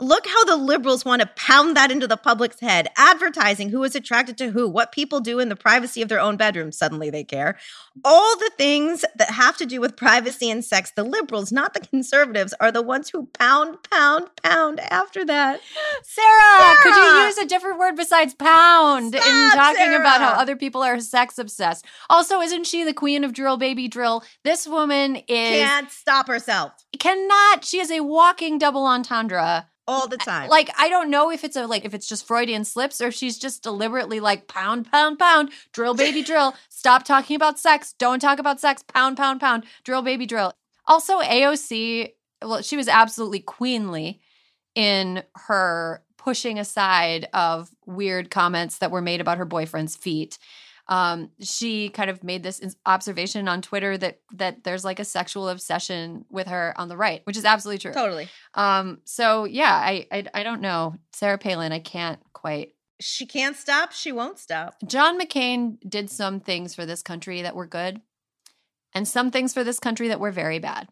look 0.00 0.26
how 0.26 0.44
the 0.44 0.56
liberals 0.56 1.04
want 1.04 1.22
to 1.22 1.30
pound 1.36 1.76
that 1.76 1.90
into 1.90 2.06
the 2.06 2.16
public's 2.16 2.60
head. 2.60 2.88
Advertising 2.96 3.70
who 3.70 3.84
is 3.84 3.94
attracted 3.94 4.36
to 4.38 4.50
who, 4.50 4.68
what 4.68 4.92
people 4.92 5.20
do 5.20 5.38
in 5.38 5.48
the 5.48 5.56
privacy 5.56 6.02
of 6.02 6.08
their 6.08 6.20
own 6.20 6.36
bedrooms. 6.36 6.76
Suddenly 6.76 7.10
they 7.10 7.24
care. 7.24 7.56
All 8.04 8.36
the 8.36 8.50
things 8.58 9.04
that 9.16 9.30
have 9.30 9.56
to 9.58 9.66
do 9.66 9.80
with 9.80 9.96
privacy 9.96 10.50
and 10.50 10.64
sex, 10.64 10.92
the 10.94 11.04
liberals, 11.04 11.52
not 11.52 11.74
the 11.74 11.80
conservatives, 11.80 12.54
are 12.60 12.72
the 12.72 12.82
ones 12.82 13.10
who 13.10 13.26
pound, 13.38 13.78
pound, 13.90 14.28
pound 14.42 14.80
after 14.80 15.24
that. 15.24 15.60
Sarah, 16.02 16.76
could 16.82 16.96
you 16.96 17.26
use 17.26 17.38
a 17.38 17.46
different 17.46 17.78
word 17.78 17.96
besides 17.96 18.34
pound 18.34 19.14
in 19.14 19.20
Stop, 19.20 19.76
talking 19.76 19.94
about 19.94 20.20
how 20.20 20.32
other 20.32 20.56
people 20.56 20.82
are 20.82 20.98
sex 21.00 21.38
obsessed? 21.38 21.84
Also, 22.10 22.40
isn't 22.40 22.66
she 22.66 22.84
the 22.84 22.92
queen 22.92 23.22
of 23.24 23.32
drill 23.32 23.56
baby 23.56 23.88
drill? 23.88 24.24
This 24.42 24.66
woman 24.66 25.16
is 25.28 25.62
Can't 25.62 25.90
stop 25.90 26.26
herself 26.26 26.72
cannot. 27.04 27.64
She 27.64 27.80
is 27.80 27.90
a 27.90 28.00
walking 28.00 28.58
double 28.58 28.86
entendre. 28.86 29.66
All 29.86 30.08
the 30.08 30.16
time. 30.16 30.48
Like 30.48 30.70
I 30.78 30.88
don't 30.88 31.10
know 31.10 31.30
if 31.30 31.44
it's 31.44 31.56
a 31.56 31.66
like 31.66 31.84
if 31.84 31.94
it's 31.94 32.08
just 32.08 32.26
Freudian 32.26 32.64
slips 32.64 33.00
or 33.00 33.08
if 33.08 33.14
she's 33.14 33.38
just 33.38 33.62
deliberately 33.62 34.20
like 34.20 34.48
pound 34.48 34.90
pound 34.90 35.18
pound 35.18 35.50
drill 35.72 35.94
baby 35.94 36.22
drill. 36.24 36.54
Stop 36.68 37.04
talking 37.04 37.36
about 37.36 37.58
sex. 37.58 37.94
Don't 37.98 38.20
talk 38.20 38.38
about 38.38 38.60
sex. 38.60 38.82
Pound 38.82 39.16
pound 39.16 39.40
pound 39.40 39.64
drill 39.84 40.02
baby 40.02 40.26
drill. 40.26 40.54
Also 40.86 41.20
AOC, 41.20 42.12
well 42.42 42.62
she 42.62 42.76
was 42.76 42.88
absolutely 42.88 43.40
queenly 43.40 44.20
in 44.74 45.22
her 45.46 46.02
pushing 46.16 46.58
aside 46.58 47.28
of 47.34 47.70
weird 47.86 48.30
comments 48.30 48.78
that 48.78 48.90
were 48.90 49.02
made 49.02 49.20
about 49.20 49.38
her 49.38 49.44
boyfriend's 49.44 49.94
feet. 49.94 50.38
Um, 50.86 51.30
she 51.40 51.88
kind 51.88 52.10
of 52.10 52.22
made 52.22 52.42
this 52.42 52.60
observation 52.84 53.48
on 53.48 53.62
Twitter 53.62 53.96
that 53.96 54.20
that 54.34 54.64
there's 54.64 54.84
like 54.84 55.00
a 55.00 55.04
sexual 55.04 55.48
obsession 55.48 56.26
with 56.30 56.46
her 56.48 56.74
on 56.76 56.88
the 56.88 56.96
right, 56.96 57.22
which 57.24 57.36
is 57.38 57.44
absolutely 57.46 57.78
true. 57.78 57.92
totally. 57.92 58.28
Um, 58.52 59.00
so 59.04 59.44
yeah, 59.44 59.72
I, 59.72 60.06
I 60.12 60.24
I 60.34 60.42
don't 60.42 60.60
know. 60.60 60.96
Sarah 61.12 61.38
Palin, 61.38 61.72
I 61.72 61.78
can't 61.78 62.20
quite. 62.34 62.74
She 63.00 63.24
can't 63.26 63.56
stop. 63.56 63.92
She 63.92 64.12
won't 64.12 64.38
stop. 64.38 64.76
John 64.86 65.18
McCain 65.18 65.78
did 65.88 66.10
some 66.10 66.38
things 66.40 66.74
for 66.74 66.84
this 66.86 67.02
country 67.02 67.40
that 67.42 67.56
were 67.56 67.66
good, 67.66 68.02
and 68.94 69.08
some 69.08 69.30
things 69.30 69.54
for 69.54 69.64
this 69.64 69.78
country 69.80 70.08
that 70.08 70.20
were 70.20 70.32
very 70.32 70.58
bad. 70.58 70.88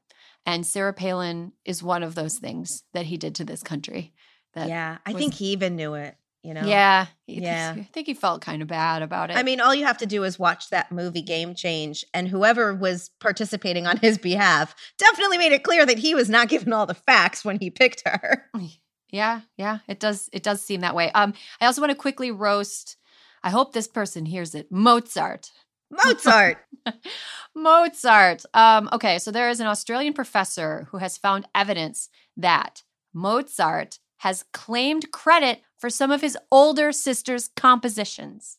And 0.47 0.67
Sarah 0.67 0.93
Palin 0.95 1.53
is 1.65 1.83
one 1.83 2.03
of 2.03 2.15
those 2.15 2.39
things 2.39 2.83
that 2.95 3.07
he 3.07 3.17
did 3.17 3.35
to 3.37 3.45
this 3.45 3.63
country. 3.63 4.15
That 4.55 4.69
yeah, 4.69 4.99
I 5.07 5.13
was- 5.13 5.21
think 5.21 5.35
he 5.35 5.47
even 5.53 5.77
knew 5.77 5.95
it. 5.95 6.17
You 6.43 6.55
know. 6.55 6.63
yeah, 6.63 7.07
Yeah. 7.27 7.75
I 7.79 7.89
think 7.93 8.09
he 8.09 8.15
felt 8.15 8.43
kind 8.43 8.63
of 8.63 8.69
bad 8.69 9.03
about 9.03 9.31
it. 9.31 9.37
I 9.37 9.45
mean, 9.45 9.61
all 9.61 9.73
you 9.75 9.87
have 9.87 9.99
to 9.99 10.07
do 10.07 10.25
is 10.25 10.41
watch 10.41 10.71
that 10.71 10.91
movie 10.91 11.23
Game 11.23 11.55
Change, 11.55 12.05
and 12.13 12.27
whoever 12.27 12.75
was 12.75 13.11
participating 13.21 13.87
on 13.87 13.97
his 13.99 14.19
behalf 14.19 14.75
definitely 14.99 15.39
made 15.39 15.53
it 15.53 15.63
clear 15.63 15.87
that 15.87 15.99
he 15.99 16.15
was 16.17 16.29
not 16.29 16.49
given 16.49 16.73
all 16.73 16.87
the 16.87 16.95
facts 16.95 17.45
when 17.45 17.61
he 17.61 17.71
picked 17.71 18.03
her. 18.07 18.51
yeah, 19.11 19.43
yeah, 19.57 19.79
it 19.87 20.01
does. 20.01 20.29
It 20.33 20.43
does 20.43 20.61
seem 20.61 20.81
that 20.81 20.97
way. 20.97 21.13
Um, 21.13 21.33
I 21.61 21.67
also 21.67 21.81
want 21.81 21.93
to 21.93 21.97
quickly 21.97 22.33
roast. 22.33 22.97
I 23.45 23.51
hope 23.51 23.73
this 23.73 23.89
person 23.89 24.27
hears 24.27 24.55
it. 24.55 24.67
Mozart. 24.71 25.51
Mozart. 25.91 26.59
Mozart. 27.55 28.45
Um, 28.55 28.89
okay, 28.93 29.19
so 29.19 29.31
there 29.31 29.51
is 29.51 29.61
an 29.61 29.67
Australian 29.67 30.13
professor 30.13 30.89
who 30.91 30.99
has 30.99 31.19
found 31.19 31.47
evidence 31.55 32.09
that 32.37 32.83
Mozart 33.13 33.99
has 34.23 34.45
claimed 34.53 35.11
credit 35.11 35.61
for 35.77 35.91
some 35.91 36.13
of 36.13 36.21
his 36.21 36.39
older 36.53 36.93
sister's 36.93 37.49
compositions. 37.57 38.59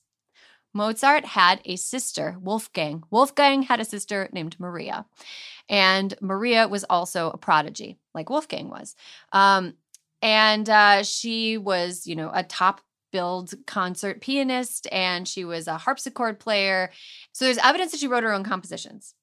Mozart 0.73 1.23
had 1.23 1.61
a 1.63 1.77
sister, 1.77 2.35
Wolfgang. 2.41 3.03
Wolfgang 3.09 3.61
had 3.61 3.79
a 3.79 3.85
sister 3.85 4.27
named 4.33 4.59
Maria. 4.59 5.05
And 5.69 6.13
Maria 6.19 6.67
was 6.67 6.83
also 6.89 7.29
a 7.29 7.37
prodigy, 7.37 7.97
like 8.13 8.29
Wolfgang 8.29 8.69
was. 8.69 8.97
Um, 9.31 9.75
and 10.21 10.69
uh, 10.69 11.03
she 11.03 11.57
was, 11.57 12.05
you 12.05 12.17
know, 12.17 12.29
a 12.33 12.43
top 12.43 12.81
billed 13.13 13.53
concert 13.65 14.19
pianist 14.19 14.85
and 14.91 15.25
she 15.29 15.45
was 15.45 15.67
a 15.67 15.77
harpsichord 15.77 16.41
player. 16.41 16.91
So 17.31 17.45
there's 17.45 17.57
evidence 17.59 17.91
that 17.91 17.99
she 18.01 18.09
wrote 18.09 18.23
her 18.23 18.33
own 18.33 18.43
compositions. 18.43 19.15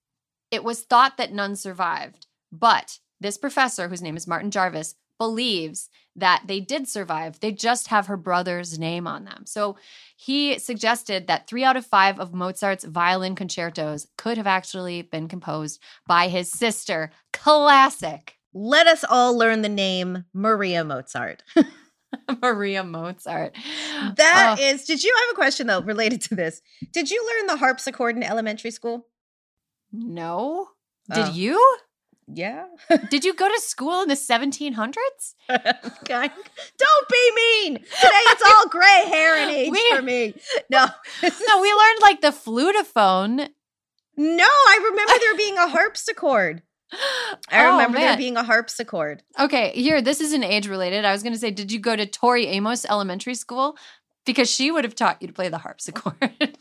It 0.51 0.65
was 0.65 0.85
thought 0.85 1.19
that 1.19 1.35
none 1.35 1.55
survived, 1.55 2.29
but 2.51 2.99
this 3.21 3.37
professor, 3.37 3.89
whose 3.89 4.01
name 4.01 4.17
is 4.17 4.27
Martin 4.27 4.51
Jarvis, 4.51 4.95
believes 5.21 5.91
that 6.17 6.43
they 6.47 6.61
did 6.61 6.89
survive. 6.89 7.39
They 7.41 7.53
just 7.53 7.87
have 7.89 8.07
her 8.07 8.17
brother's 8.17 8.79
name 8.79 9.07
on 9.07 9.25
them. 9.25 9.45
So 9.47 9.77
he 10.17 10.59
suggested 10.59 11.27
that 11.29 11.47
three 11.47 11.65
out 11.65 11.77
of 11.77 11.87
five 11.87 12.19
of 12.19 12.35
Mozart's 12.35 12.85
violin 12.85 13.35
concertos 13.35 14.07
could 14.19 14.37
have 14.37 14.47
actually 14.47 15.03
been 15.03 15.29
composed 15.29 15.81
by 16.07 16.29
his 16.29 16.51
sister. 16.51 17.11
Classic. 17.33 18.37
Let 18.53 18.87
us 18.87 19.05
all 19.09 19.37
learn 19.39 19.63
the 19.63 19.69
name 19.69 20.25
Maria 20.35 20.85
Mozart. 20.85 21.43
Maria 22.43 22.83
Mozart. 22.83 23.55
That 24.17 24.57
Oh, 24.59 24.63
is. 24.63 24.85
Did 24.85 25.05
you 25.05 25.15
I 25.17 25.27
have 25.29 25.33
a 25.35 25.37
question 25.37 25.69
though 25.69 25.81
related 25.83 26.21
to 26.23 26.35
this? 26.35 26.61
Did 26.93 27.09
you 27.11 27.25
learn 27.27 27.47
the 27.47 27.57
harpsichord 27.57 28.17
in 28.17 28.23
elementary 28.25 28.73
school? 28.73 29.07
no. 29.93 30.69
Did 31.13 31.25
Oh. 31.27 31.33
you? 31.33 31.77
Yeah. 32.33 32.67
Did 33.11 33.25
you 33.25 33.35
go 33.35 33.49
to 33.49 33.61
school 33.61 34.03
in 34.03 34.09
the 34.09 34.15
1700s? 34.15 35.35
Okay. 35.51 36.31
Don't 36.79 37.09
be 37.11 37.33
mean. 37.35 37.75
Today 37.79 38.25
it's 38.29 38.43
all 38.47 38.69
gray 38.69 39.05
hair 39.09 39.37
and 39.37 39.51
age 39.51 39.71
We- 39.71 39.93
for 39.97 40.03
me. 40.03 40.35
No. 40.71 40.87
No, 41.23 41.61
we 41.61 41.73
learned 41.73 41.99
like 42.03 42.21
the 42.21 42.29
flutophone. 42.29 43.49
No, 44.17 44.45
I 44.45 44.89
remember 44.91 45.13
there 45.21 45.37
being 45.37 45.57
a 45.59 45.69
harpsichord. 45.69 46.63
I 47.51 47.67
Oh, 47.67 47.73
remember 47.73 47.99
there 47.99 48.17
being 48.17 48.37
a 48.37 48.45
harpsichord. 48.45 49.23
Okay, 49.39 49.71
here, 49.73 50.03
this 50.03 50.21
isn't 50.21 50.45
age 50.45 50.69
related. 50.69 51.05
I 51.05 51.13
was 51.13 51.23
going 51.23 51.33
to 51.33 51.39
say, 51.39 51.51
did 51.51 51.73
you 51.73 51.79
go 51.79 51.97
to 51.97 52.07
Tori 52.07 52.47
Amos 52.47 52.85
Elementary 52.85 53.35
School? 53.35 53.77
Because 54.27 54.51
she 54.51 54.71
would 54.71 54.85
have 54.85 54.95
taught 54.95 55.21
you 55.23 55.29
to 55.29 55.35
play 55.35 55.49
the 55.49 55.59
harpsichord. 55.59 56.15
Sorry, 56.21 56.53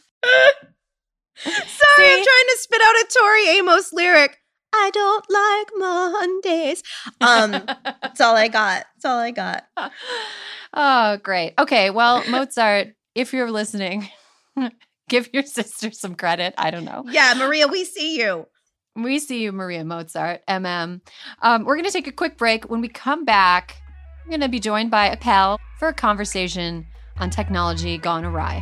I'm 1.46 2.24
trying 2.24 2.24
to 2.24 2.58
spit 2.58 2.82
out 2.82 2.96
a 2.96 3.08
Tori 3.18 3.48
Amos 3.58 3.94
lyric. 3.94 4.38
I 4.74 4.92
don't 4.94 5.26
like 5.30 5.68
Mondays. 6.44 6.84
Um, 7.22 7.52
that's 7.52 8.22
all 8.22 8.36
I 8.36 8.48
got. 8.60 8.86
That's 8.96 9.06
all 9.06 9.18
I 9.18 9.32
got. 9.32 9.66
oh, 10.74 11.18
great. 11.18 11.54
Okay, 11.58 11.90
well, 11.90 12.24
Mozart, 12.30 12.90
if 13.16 13.34
you're 13.34 13.52
listening, 13.52 14.10
give 15.10 15.30
your 15.34 15.44
sister 15.44 15.92
some 15.92 16.16
credit. 16.16 16.54
I 16.58 16.72
don't 16.72 16.86
know. 16.86 17.04
Yeah, 17.10 17.34
Maria, 17.38 17.68
we 17.68 17.86
see 17.86 18.20
you. 18.20 18.48
We 18.96 19.20
see 19.20 19.42
you, 19.44 19.52
Maria 19.52 19.86
Mozart, 19.86 20.42
MM. 20.48 21.02
Um, 21.42 21.64
we're 21.64 21.76
going 21.76 21.86
to 21.86 21.92
take 21.92 22.08
a 22.08 22.12
quick 22.12 22.38
break. 22.38 22.70
When 22.70 22.82
we 22.82 22.90
come 22.90 23.24
back, 23.24 23.76
we're 24.26 24.32
going 24.32 24.42
to 24.42 24.50
be 24.50 24.60
joined 24.60 24.92
by 24.92 25.08
a 25.08 25.18
pal 25.18 25.60
for 25.78 25.88
a 25.88 25.94
conversation 25.94 26.86
on 27.18 27.30
technology 27.30 27.98
gone 27.98 28.26
awry. 28.26 28.62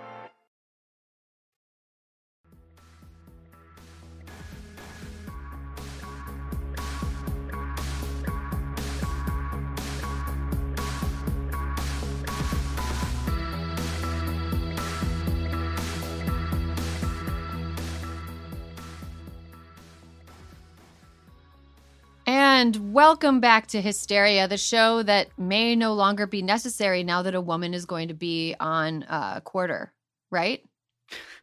And 22.61 22.93
welcome 22.93 23.39
back 23.39 23.65
to 23.69 23.81
Hysteria, 23.81 24.47
the 24.47 24.55
show 24.55 25.01
that 25.01 25.29
may 25.35 25.75
no 25.75 25.95
longer 25.95 26.27
be 26.27 26.43
necessary 26.43 27.03
now 27.03 27.23
that 27.23 27.33
a 27.33 27.41
woman 27.41 27.73
is 27.73 27.87
going 27.87 28.09
to 28.09 28.13
be 28.13 28.55
on 28.59 29.01
uh, 29.09 29.39
quarter, 29.39 29.91
right? 30.29 30.63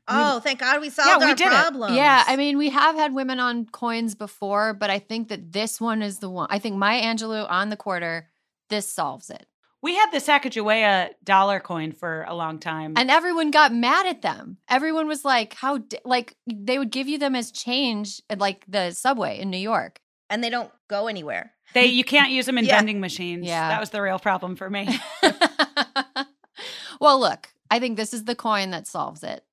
Oh, 0.07 0.39
thank 0.39 0.61
God 0.61 0.81
we 0.81 0.91
solved 0.91 1.25
we 1.25 1.31
our 1.31 1.35
did 1.35 1.49
it. 1.49 1.95
Yeah, 1.97 2.23
I 2.25 2.37
mean, 2.37 2.57
we 2.57 2.71
have 2.71 2.95
had 2.95 3.13
women 3.15 3.41
on 3.41 3.67
coins 3.67 4.15
before, 4.15 4.75
but 4.75 4.91
I 4.91 5.01
think 5.01 5.27
that 5.31 5.51
this 5.51 5.81
one 5.81 6.03
is 6.03 6.21
the 6.21 6.31
one. 6.31 6.47
I 6.51 6.61
think 6.61 6.77
Maya 6.77 7.03
Angelou 7.03 7.51
on 7.51 7.71
the 7.71 7.77
quarter, 7.77 8.29
this 8.71 8.89
solves 8.89 9.29
it. 9.29 9.45
We 9.83 9.97
had 9.97 10.13
the 10.13 10.19
Sacagawea 10.19 11.15
dollar 11.25 11.59
coin 11.59 11.91
for 11.91 12.27
a 12.29 12.35
long 12.37 12.61
time. 12.61 12.95
And 12.97 13.11
everyone 13.11 13.51
got 13.51 13.75
mad 13.75 14.07
at 14.07 14.23
them. 14.23 14.59
Everyone 14.69 15.09
was 15.09 15.25
like, 15.25 15.55
how, 15.55 15.79
d-? 15.79 15.99
like, 16.05 16.37
they 16.47 16.79
would 16.79 16.93
give 16.93 17.09
you 17.09 17.19
them 17.19 17.35
as 17.35 17.51
change 17.51 18.23
at 18.31 18.39
like 18.39 18.65
the 18.69 18.93
subway 18.93 19.41
in 19.41 19.51
New 19.51 19.59
York. 19.59 20.01
And 20.31 20.43
they 20.43 20.51
don't 20.51 20.71
go 20.88 21.07
anywhere. 21.07 21.53
They 21.75 21.87
you 21.87 22.05
can't 22.05 22.31
use 22.31 22.47
them 22.47 22.59
in 22.59 22.64
Yeah. 22.67 22.77
vending 22.77 23.01
machines. 23.01 23.47
Yeah. 23.47 23.69
That 23.69 23.81
was 23.81 23.91
the 23.91 24.03
real 24.03 24.19
problem 24.19 24.57
for 24.57 24.69
me. 24.71 24.99
well, 27.01 27.21
look, 27.21 27.49
I 27.71 27.79
think 27.79 27.97
this 27.97 28.14
is 28.14 28.25
the 28.25 28.35
coin 28.35 28.71
that 28.71 28.87
solves 28.87 29.23
it. 29.23 29.45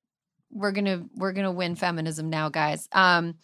We're 0.51 0.71
gonna 0.71 1.05
we're 1.15 1.33
gonna 1.33 1.51
win 1.51 1.75
feminism 1.75 2.29
now, 2.29 2.49
guys. 2.49 2.88
Um, 2.91 3.35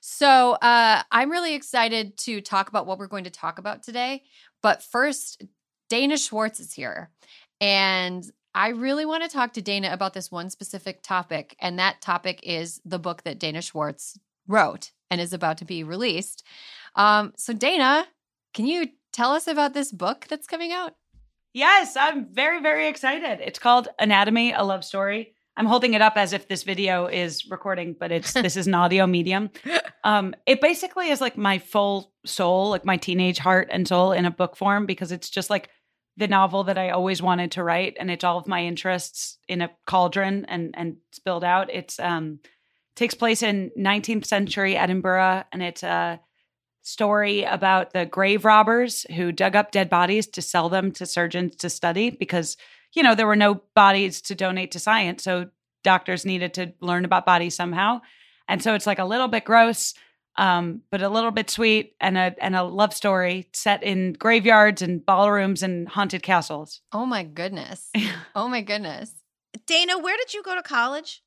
so 0.00 0.52
uh, 0.52 1.02
I'm 1.10 1.30
really 1.30 1.54
excited 1.54 2.16
to 2.18 2.40
talk 2.40 2.68
about 2.68 2.86
what 2.86 2.98
we're 2.98 3.06
going 3.08 3.24
to 3.24 3.30
talk 3.30 3.58
about 3.58 3.82
today. 3.82 4.22
But 4.62 4.82
first, 4.82 5.42
Dana 5.88 6.16
Schwartz 6.16 6.60
is 6.60 6.72
here, 6.72 7.10
and 7.60 8.28
I 8.54 8.68
really 8.68 9.04
want 9.04 9.22
to 9.22 9.28
talk 9.28 9.52
to 9.54 9.62
Dana 9.62 9.90
about 9.92 10.14
this 10.14 10.30
one 10.30 10.50
specific 10.50 11.02
topic, 11.02 11.56
and 11.60 11.78
that 11.78 12.00
topic 12.00 12.40
is 12.42 12.80
the 12.84 12.98
book 12.98 13.22
that 13.24 13.38
Dana 13.38 13.62
Schwartz 13.62 14.18
wrote 14.48 14.92
and 15.10 15.20
is 15.20 15.32
about 15.32 15.58
to 15.58 15.64
be 15.64 15.84
released. 15.84 16.44
Um, 16.94 17.32
so, 17.36 17.52
Dana, 17.52 18.06
can 18.54 18.66
you 18.66 18.88
tell 19.12 19.32
us 19.32 19.46
about 19.46 19.74
this 19.74 19.92
book 19.92 20.26
that's 20.28 20.46
coming 20.46 20.72
out? 20.72 20.94
Yes, 21.52 21.96
I'm 21.96 22.26
very, 22.32 22.60
very 22.60 22.86
excited. 22.88 23.40
It's 23.40 23.58
called 23.58 23.88
Anatomy, 23.98 24.52
a 24.52 24.62
Love 24.62 24.84
Story. 24.84 25.34
I'm 25.56 25.66
holding 25.66 25.94
it 25.94 26.02
up 26.02 26.16
as 26.16 26.34
if 26.34 26.48
this 26.48 26.64
video 26.64 27.06
is 27.06 27.46
recording, 27.48 27.96
but 27.98 28.12
it's 28.12 28.32
this 28.34 28.56
is 28.56 28.66
an 28.66 28.74
audio 28.74 29.06
medium. 29.06 29.50
Um, 30.04 30.36
it 30.46 30.60
basically 30.60 31.08
is 31.08 31.20
like 31.20 31.36
my 31.36 31.58
full 31.58 32.12
soul, 32.24 32.70
like 32.70 32.84
my 32.84 32.96
teenage 32.96 33.38
heart 33.38 33.66
and 33.72 33.88
soul 33.88 34.12
in 34.12 34.24
a 34.24 34.30
book 34.30 34.54
form 34.54 34.86
because 34.86 35.10
it's 35.10 35.28
just 35.28 35.50
like 35.50 35.68
the 36.16 36.28
novel 36.28 36.62
that 36.64 36.78
I 36.78 36.90
always 36.90 37.20
wanted 37.20 37.50
to 37.52 37.64
write, 37.64 37.96
and 37.98 38.08
it's 38.08 38.22
all 38.22 38.38
of 38.38 38.46
my 38.46 38.64
interests 38.64 39.38
in 39.48 39.62
a 39.62 39.70
cauldron 39.84 40.44
and 40.44 40.76
and 40.76 40.98
spilled 41.10 41.42
out. 41.42 41.72
It's 41.72 41.98
um 41.98 42.38
takes 42.96 43.14
place 43.14 43.42
in 43.42 43.70
19th 43.78 44.26
century 44.26 44.76
Edinburgh, 44.76 45.44
and 45.52 45.62
it's 45.62 45.82
a 45.82 46.20
story 46.82 47.42
about 47.42 47.92
the 47.92 48.06
grave 48.06 48.44
robbers 48.44 49.04
who 49.14 49.32
dug 49.32 49.56
up 49.56 49.72
dead 49.72 49.90
bodies 49.90 50.26
to 50.26 50.40
sell 50.40 50.68
them 50.68 50.92
to 50.92 51.04
surgeons 51.04 51.56
to 51.56 51.68
study 51.68 52.10
because 52.10 52.56
you 52.94 53.02
know 53.02 53.12
there 53.12 53.26
were 53.26 53.34
no 53.34 53.60
bodies 53.74 54.20
to 54.20 54.36
donate 54.36 54.70
to 54.70 54.78
science 54.78 55.24
so 55.24 55.48
doctors 55.82 56.24
needed 56.24 56.54
to 56.54 56.72
learn 56.80 57.04
about 57.04 57.26
bodies 57.26 57.56
somehow 57.56 58.00
and 58.46 58.62
so 58.62 58.72
it's 58.72 58.86
like 58.86 59.00
a 59.00 59.04
little 59.04 59.26
bit 59.26 59.44
gross 59.44 59.94
um, 60.38 60.82
but 60.92 61.02
a 61.02 61.08
little 61.08 61.32
bit 61.32 61.50
sweet 61.50 61.96
and 62.00 62.16
a 62.16 62.36
and 62.40 62.54
a 62.54 62.62
love 62.62 62.94
story 62.94 63.48
set 63.52 63.82
in 63.82 64.12
graveyards 64.12 64.80
and 64.80 65.04
ballrooms 65.04 65.64
and 65.64 65.88
haunted 65.88 66.22
castles 66.22 66.82
Oh 66.92 67.04
my 67.04 67.24
goodness. 67.24 67.90
Oh 68.36 68.48
my 68.48 68.60
goodness. 68.60 69.10
Dana, 69.66 69.98
where 69.98 70.16
did 70.18 70.34
you 70.34 70.42
go 70.42 70.54
to 70.54 70.62
college? 70.62 71.22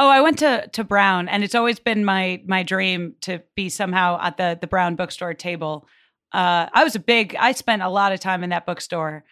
Oh, 0.00 0.08
I 0.08 0.22
went 0.22 0.38
to 0.38 0.66
to 0.72 0.82
Brown, 0.82 1.28
and 1.28 1.44
it's 1.44 1.54
always 1.54 1.78
been 1.78 2.04
my 2.06 2.42
my 2.46 2.62
dream 2.62 3.14
to 3.20 3.42
be 3.54 3.68
somehow 3.68 4.18
at 4.20 4.38
the 4.38 4.56
the 4.58 4.66
Brown 4.66 4.96
bookstore 4.96 5.34
table. 5.34 5.86
Uh, 6.32 6.66
I 6.72 6.84
was 6.84 6.94
a 6.96 7.00
big. 7.00 7.36
I 7.38 7.52
spent 7.52 7.82
a 7.82 7.88
lot 7.90 8.12
of 8.12 8.18
time 8.18 8.42
in 8.42 8.48
that 8.50 8.64
bookstore. 8.64 9.24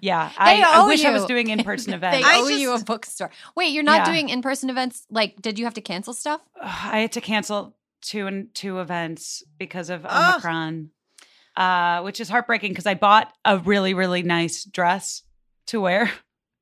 Yeah, 0.00 0.30
I, 0.38 0.62
I 0.62 0.78
owe 0.82 0.86
wish 0.86 1.04
I 1.04 1.10
was 1.10 1.24
doing 1.24 1.48
in 1.54 1.64
person 1.64 1.90
They 1.90 1.96
events. 1.96 2.24
I 2.24 2.38
owe 2.40 2.46
you 2.48 2.72
a 2.72 2.78
bookstore. 2.78 3.30
Wait, 3.56 3.72
you're 3.72 3.82
not 3.82 4.06
Yeah. 4.06 4.12
doing 4.12 4.28
in 4.28 4.42
person 4.42 4.70
events? 4.70 5.04
Like, 5.10 5.42
did 5.42 5.58
you 5.58 5.64
have 5.64 5.74
to 5.74 5.80
cancel 5.80 6.14
stuff? 6.14 6.40
I 6.62 7.00
had 7.00 7.12
to 7.12 7.20
cancel 7.20 7.74
two 8.00 8.28
and 8.28 8.54
two 8.54 8.78
events 8.78 9.42
because 9.58 9.90
of 9.90 10.06
Ugh. 10.08 10.34
Omicron, 10.34 10.90
uh, 11.56 12.02
which 12.02 12.20
is 12.20 12.28
heartbreaking 12.28 12.70
because 12.70 12.86
I 12.86 12.94
bought 12.94 13.32
a 13.44 13.58
really 13.58 13.92
really 13.92 14.22
nice 14.22 14.62
dress 14.62 15.22
to 15.66 15.80
wear 15.80 16.12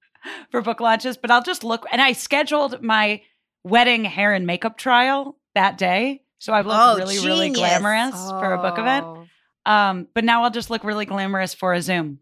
for 0.50 0.62
book 0.62 0.80
launches. 0.80 1.18
But 1.18 1.30
I'll 1.30 1.42
just 1.42 1.62
look, 1.62 1.84
and 1.92 2.00
I 2.00 2.12
scheduled 2.12 2.80
my 2.82 3.20
wedding 3.64 4.04
hair 4.04 4.32
and 4.32 4.46
makeup 4.46 4.76
trial 4.78 5.36
that 5.54 5.78
day, 5.78 6.22
so 6.38 6.52
I've 6.52 6.66
look 6.66 6.76
Oh, 6.78 6.96
really 6.96 7.18
really 7.18 7.48
genius. 7.48 7.58
glamorous 7.58 8.14
for 8.30 8.52
a 8.52 8.58
book 8.58 8.78
event. 8.78 9.04
Oh. 9.06 9.26
Um, 9.66 10.08
but 10.14 10.24
now 10.24 10.42
I'll 10.44 10.50
just 10.50 10.70
look 10.70 10.84
really 10.84 11.04
glamorous 11.06 11.52
for 11.54 11.74
a 11.74 11.82
Zoom. 11.82 12.20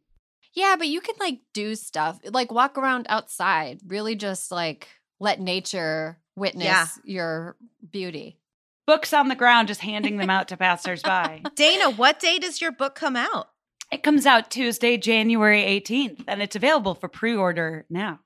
Yeah, 0.54 0.74
but 0.76 0.88
you 0.88 1.00
can 1.00 1.14
like 1.20 1.40
do 1.54 1.74
stuff, 1.76 2.18
like 2.24 2.50
walk 2.50 2.76
around 2.78 3.06
outside, 3.08 3.80
really 3.86 4.16
just 4.16 4.50
like 4.50 4.88
let 5.20 5.40
nature 5.40 6.18
witness 6.36 6.64
Yeah. 6.64 6.86
your 7.04 7.56
beauty. 7.90 8.38
Books 8.86 9.12
on 9.12 9.28
the 9.28 9.34
ground, 9.36 9.68
just 9.68 9.82
handing 9.82 10.16
them 10.16 10.30
out 10.30 10.48
to 10.48 10.56
passersby. 10.56 11.44
Dana, 11.54 11.90
what 11.90 12.18
day 12.18 12.38
does 12.38 12.60
your 12.60 12.72
book 12.72 12.94
come 12.94 13.16
out? 13.16 13.48
It 13.92 14.02
comes 14.02 14.26
out 14.26 14.50
Tuesday, 14.50 14.96
January 14.96 15.62
18th, 15.62 16.24
and 16.26 16.42
it's 16.42 16.56
available 16.56 16.94
for 16.94 17.08
pre 17.08 17.34
order 17.34 17.86
now. 17.88 18.20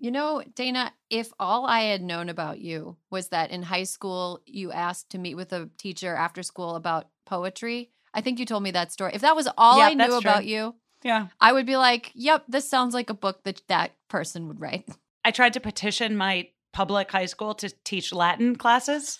You 0.00 0.12
know, 0.12 0.42
Dana, 0.54 0.92
if 1.10 1.32
all 1.40 1.66
I 1.66 1.80
had 1.80 2.02
known 2.02 2.28
about 2.28 2.60
you 2.60 2.96
was 3.10 3.28
that 3.28 3.50
in 3.50 3.64
high 3.64 3.82
school 3.82 4.40
you 4.46 4.70
asked 4.70 5.10
to 5.10 5.18
meet 5.18 5.34
with 5.34 5.52
a 5.52 5.68
teacher 5.76 6.14
after 6.14 6.42
school 6.44 6.76
about 6.76 7.08
poetry, 7.26 7.90
I 8.14 8.20
think 8.20 8.38
you 8.38 8.46
told 8.46 8.62
me 8.62 8.70
that 8.70 8.92
story. 8.92 9.12
If 9.14 9.22
that 9.22 9.34
was 9.36 9.48
all 9.58 9.78
Yeah, 9.78 9.86
I 9.86 9.94
knew 9.94 9.98
that's 9.98 10.10
true. 10.22 10.30
about 10.30 10.46
you, 10.46 10.74
Yeah. 11.02 11.28
I 11.40 11.52
would 11.52 11.66
be 11.66 11.76
like, 11.76 12.12
yep, 12.14 12.44
this 12.48 12.68
sounds 12.68 12.94
like 12.94 13.10
a 13.10 13.14
book 13.14 13.42
that 13.42 13.62
that 13.68 13.92
person 14.08 14.46
would 14.48 14.60
write. 14.60 14.88
I 15.24 15.30
tried 15.30 15.52
to 15.54 15.60
petition 15.60 16.16
my 16.16 16.48
public 16.78 17.10
high 17.10 17.26
school 17.26 17.54
to 17.54 17.68
teach 17.82 18.12
Latin 18.12 18.54
classes 18.54 19.18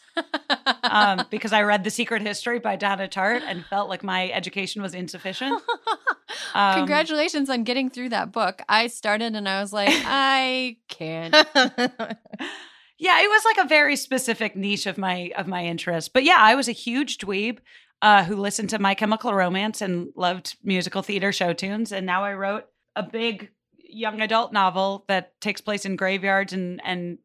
um, 0.84 1.26
because 1.30 1.52
I 1.52 1.62
read 1.62 1.82
The 1.82 1.90
Secret 1.90 2.22
History 2.22 2.60
by 2.60 2.76
Donna 2.76 3.08
Tartt 3.08 3.42
and 3.44 3.66
felt 3.66 3.88
like 3.88 4.04
my 4.04 4.30
education 4.30 4.80
was 4.80 4.94
insufficient. 4.94 5.60
Um, 6.54 6.76
Congratulations 6.76 7.50
on 7.50 7.64
getting 7.64 7.90
through 7.90 8.10
that 8.10 8.32
book. 8.32 8.62
I 8.68 8.86
started 8.86 9.34
and 9.34 9.48
I 9.48 9.60
was 9.60 9.72
like, 9.72 9.88
I 9.92 10.76
can't. 10.88 11.34
Yeah, 11.34 13.20
it 13.20 13.28
was 13.28 13.44
like 13.44 13.64
a 13.64 13.68
very 13.68 13.96
specific 13.96 14.54
niche 14.54 14.86
of 14.86 14.98
my 14.98 15.32
of 15.36 15.46
my 15.46 15.64
interest. 15.64 16.12
But 16.12 16.24
yeah, 16.24 16.36
I 16.38 16.54
was 16.54 16.68
a 16.68 16.72
huge 16.72 17.18
dweeb 17.18 17.58
uh, 18.02 18.24
who 18.24 18.36
listened 18.36 18.70
to 18.70 18.78
My 18.78 18.94
Chemical 18.94 19.32
Romance 19.32 19.80
and 19.80 20.08
loved 20.16 20.56
musical 20.62 21.02
theater 21.02 21.32
show 21.32 21.52
tunes. 21.52 21.92
And 21.92 22.06
now 22.06 22.24
I 22.24 22.34
wrote 22.34 22.66
a 22.94 23.02
big 23.02 23.50
young 23.88 24.20
adult 24.20 24.52
novel 24.52 25.04
that 25.08 25.40
takes 25.40 25.60
place 25.60 25.84
in 25.84 25.96
graveyards 25.96 26.52
and 26.52 26.80
and 26.84 27.18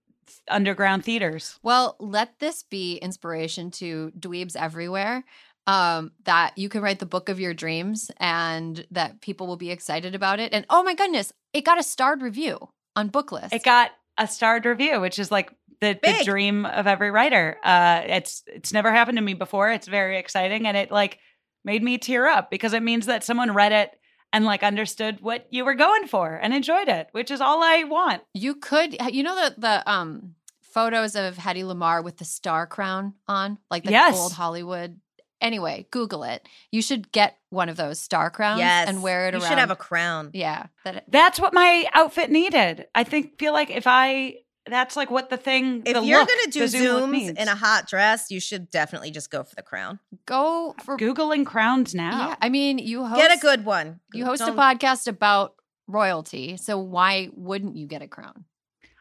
underground 0.48 1.04
theaters. 1.04 1.60
Well, 1.64 1.96
let 2.00 2.40
this 2.40 2.64
be 2.64 2.98
inspiration 2.98 3.72
to 3.72 4.12
dweebs 4.18 4.56
everywhere. 4.56 5.24
Um, 5.66 6.12
that 6.26 6.58
you 6.58 6.68
can 6.68 6.82
write 6.82 7.00
the 7.00 7.06
book 7.06 7.30
of 7.30 7.40
your 7.40 7.54
dreams 7.54 8.12
and 8.18 8.86
that 8.92 9.22
people 9.22 9.48
will 9.48 9.56
be 9.56 9.72
excited 9.72 10.14
about 10.14 10.42
it. 10.42 10.52
And 10.52 10.66
oh 10.70 10.84
my 10.84 10.94
goodness, 10.94 11.32
it 11.54 11.64
got 11.64 11.80
a 11.80 11.84
starred 11.84 12.22
review 12.22 12.68
on 12.98 13.10
Booklist. 13.10 13.54
It 13.54 13.64
got 13.64 13.92
a 14.18 14.28
starred 14.28 14.66
review, 14.66 15.00
which 15.00 15.20
is 15.20 15.32
like 15.32 15.54
the, 15.80 15.98
the 16.04 16.24
dream 16.26 16.66
of 16.66 16.86
every 16.86 17.12
writer. 17.12 17.58
Uh, 17.64 18.02
it's 18.06 18.44
it's 18.48 18.74
never 18.74 18.92
happened 18.92 19.18
to 19.18 19.22
me 19.22 19.34
before. 19.34 19.72
It's 19.72 19.88
very 19.88 20.18
exciting, 20.18 20.68
and 20.68 20.76
it 20.76 20.92
like 20.92 21.20
made 21.64 21.84
me 21.84 21.98
tear 21.98 22.28
up 22.28 22.52
because 22.52 22.74
it 22.74 22.84
means 22.84 23.06
that 23.06 23.24
someone 23.24 23.54
read 23.54 23.72
it 23.72 23.92
and 24.34 24.44
like 24.44 24.64
understood 24.64 25.22
what 25.22 25.48
you 25.52 25.64
were 25.64 25.76
going 25.76 26.08
for 26.08 26.36
and 26.36 26.54
enjoyed 26.54 26.90
it, 26.90 27.08
which 27.14 27.32
is 27.32 27.40
all 27.40 27.64
I 27.64 27.84
want. 27.86 28.24
You 28.34 28.56
could, 28.56 28.98
you 29.14 29.24
know, 29.24 29.36
the 29.36 29.56
the 29.60 29.90
um 29.90 30.36
photos 30.62 31.16
of 31.16 31.38
Hedy 31.38 31.64
Lamarr 31.64 32.04
with 32.04 32.18
the 32.18 32.26
star 32.26 32.66
crown 32.68 33.14
on, 33.28 33.60
like 33.70 33.84
the 33.84 33.92
Yes. 33.92 34.18
old 34.18 34.34
Hollywood. 34.34 35.00
Anyway, 35.40 35.86
Google 35.92 36.24
it. 36.24 36.48
You 36.72 36.82
should 36.82 37.12
get 37.12 37.38
one 37.50 37.68
of 37.70 37.76
those 37.76 38.00
star 38.00 38.30
crowns 38.32 38.60
yes. 38.60 38.88
and 38.88 39.04
wear 39.04 39.28
it 39.28 39.34
around. 39.34 39.34
You 39.34 39.40
around. 39.40 39.50
should 39.50 39.60
have 39.60 39.72
a 39.72 39.76
crown. 39.76 40.32
yeah. 40.34 40.68
That 40.86 41.04
That's 41.10 41.40
what 41.40 41.54
my 41.54 41.86
outfit 41.94 42.32
needed. 42.32 42.88
I 42.96 43.04
think 43.04 43.38
feel 43.38 43.52
like 43.54 43.70
if 43.70 43.84
I 43.86 44.38
that's 44.66 44.96
like 44.96 45.12
what 45.12 45.30
the 45.30 45.38
thing 45.38 45.84
If 45.86 45.94
the 45.96 46.02
you're 46.04 46.20
look, 46.20 46.30
gonna 46.30 46.52
do 46.52 46.68
Zoom 46.68 47.12
zooms 47.14 47.38
in 47.38 47.48
a 47.48 47.56
hot 47.56 47.88
dress, 47.88 48.32
you 48.32 48.40
should 48.40 48.70
definitely 48.70 49.12
just 49.12 49.30
go 49.30 49.44
for 49.44 49.56
the 49.56 49.62
crown. 49.62 50.00
go 50.26 50.76
for. 50.86 50.98
googling 50.98 51.46
crowns 51.46 51.94
now. 51.94 52.30
Yeah, 52.30 52.36
I 52.42 52.50
mean, 52.50 52.78
you 52.78 53.06
host 53.06 53.20
Get 53.20 53.38
a 53.38 53.40
good 53.42 53.66
one. 53.66 54.00
You 54.14 54.26
host 54.26 54.42
a 54.42 54.48
Don't- 54.48 54.58
podcast 54.58 55.08
about 55.08 55.56
royalty, 55.88 56.58
so 56.58 56.78
why 56.80 57.30
wouldn't 57.36 57.76
you 57.76 57.88
get 57.88 58.02
a 58.02 58.08
crown? 58.08 58.46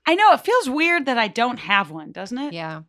I 0.07 0.15
know 0.17 0.33
it 0.33 0.41
feels 0.41 0.69
weird 0.69 1.07
that 1.07 1.17
I 1.19 1.29
don't 1.29 1.59
have 1.61 1.91
one, 1.91 2.11
doesn't 2.13 2.37
it? 2.39 2.53
Yeah. 2.53 2.83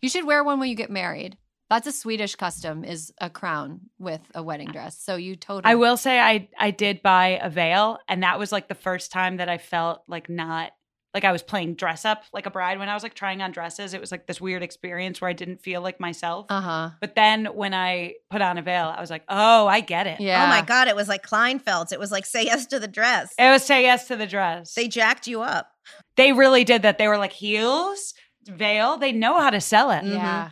You 0.00 0.08
should 0.08 0.24
wear 0.24 0.42
one 0.42 0.60
when 0.60 0.70
you 0.70 0.74
get 0.74 0.90
married. 0.90 1.36
That's 1.68 1.86
a 1.86 1.92
Swedish 1.92 2.36
custom 2.36 2.84
is 2.84 3.12
a 3.20 3.28
crown 3.28 3.80
with 3.98 4.20
a 4.34 4.42
wedding 4.42 4.68
dress. 4.70 4.98
So 4.98 5.16
you 5.16 5.34
totally 5.36 5.70
I 5.70 5.74
will 5.74 5.96
say 5.96 6.20
I 6.20 6.48
I 6.58 6.70
did 6.70 7.02
buy 7.02 7.38
a 7.42 7.50
veil 7.50 7.98
and 8.08 8.22
that 8.22 8.38
was 8.38 8.52
like 8.52 8.68
the 8.68 8.74
first 8.74 9.10
time 9.12 9.38
that 9.38 9.48
I 9.48 9.58
felt 9.58 10.02
like 10.06 10.28
not 10.28 10.72
like 11.14 11.24
I 11.24 11.32
was 11.32 11.42
playing 11.42 11.74
dress 11.76 12.04
up 12.04 12.24
like 12.32 12.44
a 12.46 12.50
bride 12.50 12.78
when 12.78 12.88
I 12.88 12.94
was 12.94 13.02
like 13.04 13.14
trying 13.14 13.40
on 13.40 13.52
dresses. 13.52 13.94
It 13.94 14.00
was 14.00 14.10
like 14.10 14.26
this 14.26 14.40
weird 14.40 14.62
experience 14.62 15.20
where 15.20 15.30
I 15.30 15.32
didn't 15.32 15.62
feel 15.62 15.80
like 15.80 16.00
myself. 16.00 16.46
Uh-huh. 16.50 16.90
But 17.00 17.14
then 17.14 17.46
when 17.46 17.72
I 17.72 18.14
put 18.30 18.42
on 18.42 18.58
a 18.58 18.62
veil, 18.62 18.92
I 18.96 19.00
was 19.00 19.10
like, 19.10 19.22
"Oh, 19.28 19.66
I 19.66 19.80
get 19.80 20.06
it." 20.08 20.20
Yeah. 20.20 20.44
Oh 20.44 20.48
my 20.48 20.60
god, 20.62 20.88
it 20.88 20.96
was 20.96 21.08
like 21.08 21.24
Kleinfeld's. 21.24 21.92
It 21.92 21.98
was 22.00 22.10
like 22.10 22.26
say 22.26 22.44
yes 22.44 22.66
to 22.66 22.80
the 22.80 22.88
dress. 22.88 23.32
It 23.38 23.48
was 23.50 23.62
say 23.64 23.82
yes 23.82 24.08
to 24.08 24.16
the 24.16 24.26
dress. 24.26 24.74
They 24.74 24.88
jacked 24.88 25.26
you 25.26 25.42
up. 25.42 25.70
they 26.16 26.32
really 26.32 26.64
did 26.64 26.82
that. 26.82 26.98
They 26.98 27.08
were 27.08 27.18
like 27.18 27.32
heels, 27.32 28.14
veil. 28.46 28.96
They 28.96 29.12
know 29.12 29.38
how 29.40 29.50
to 29.50 29.60
sell 29.60 29.90
it. 29.90 30.02
Mhm. 30.02 30.14
Yeah. 30.14 30.50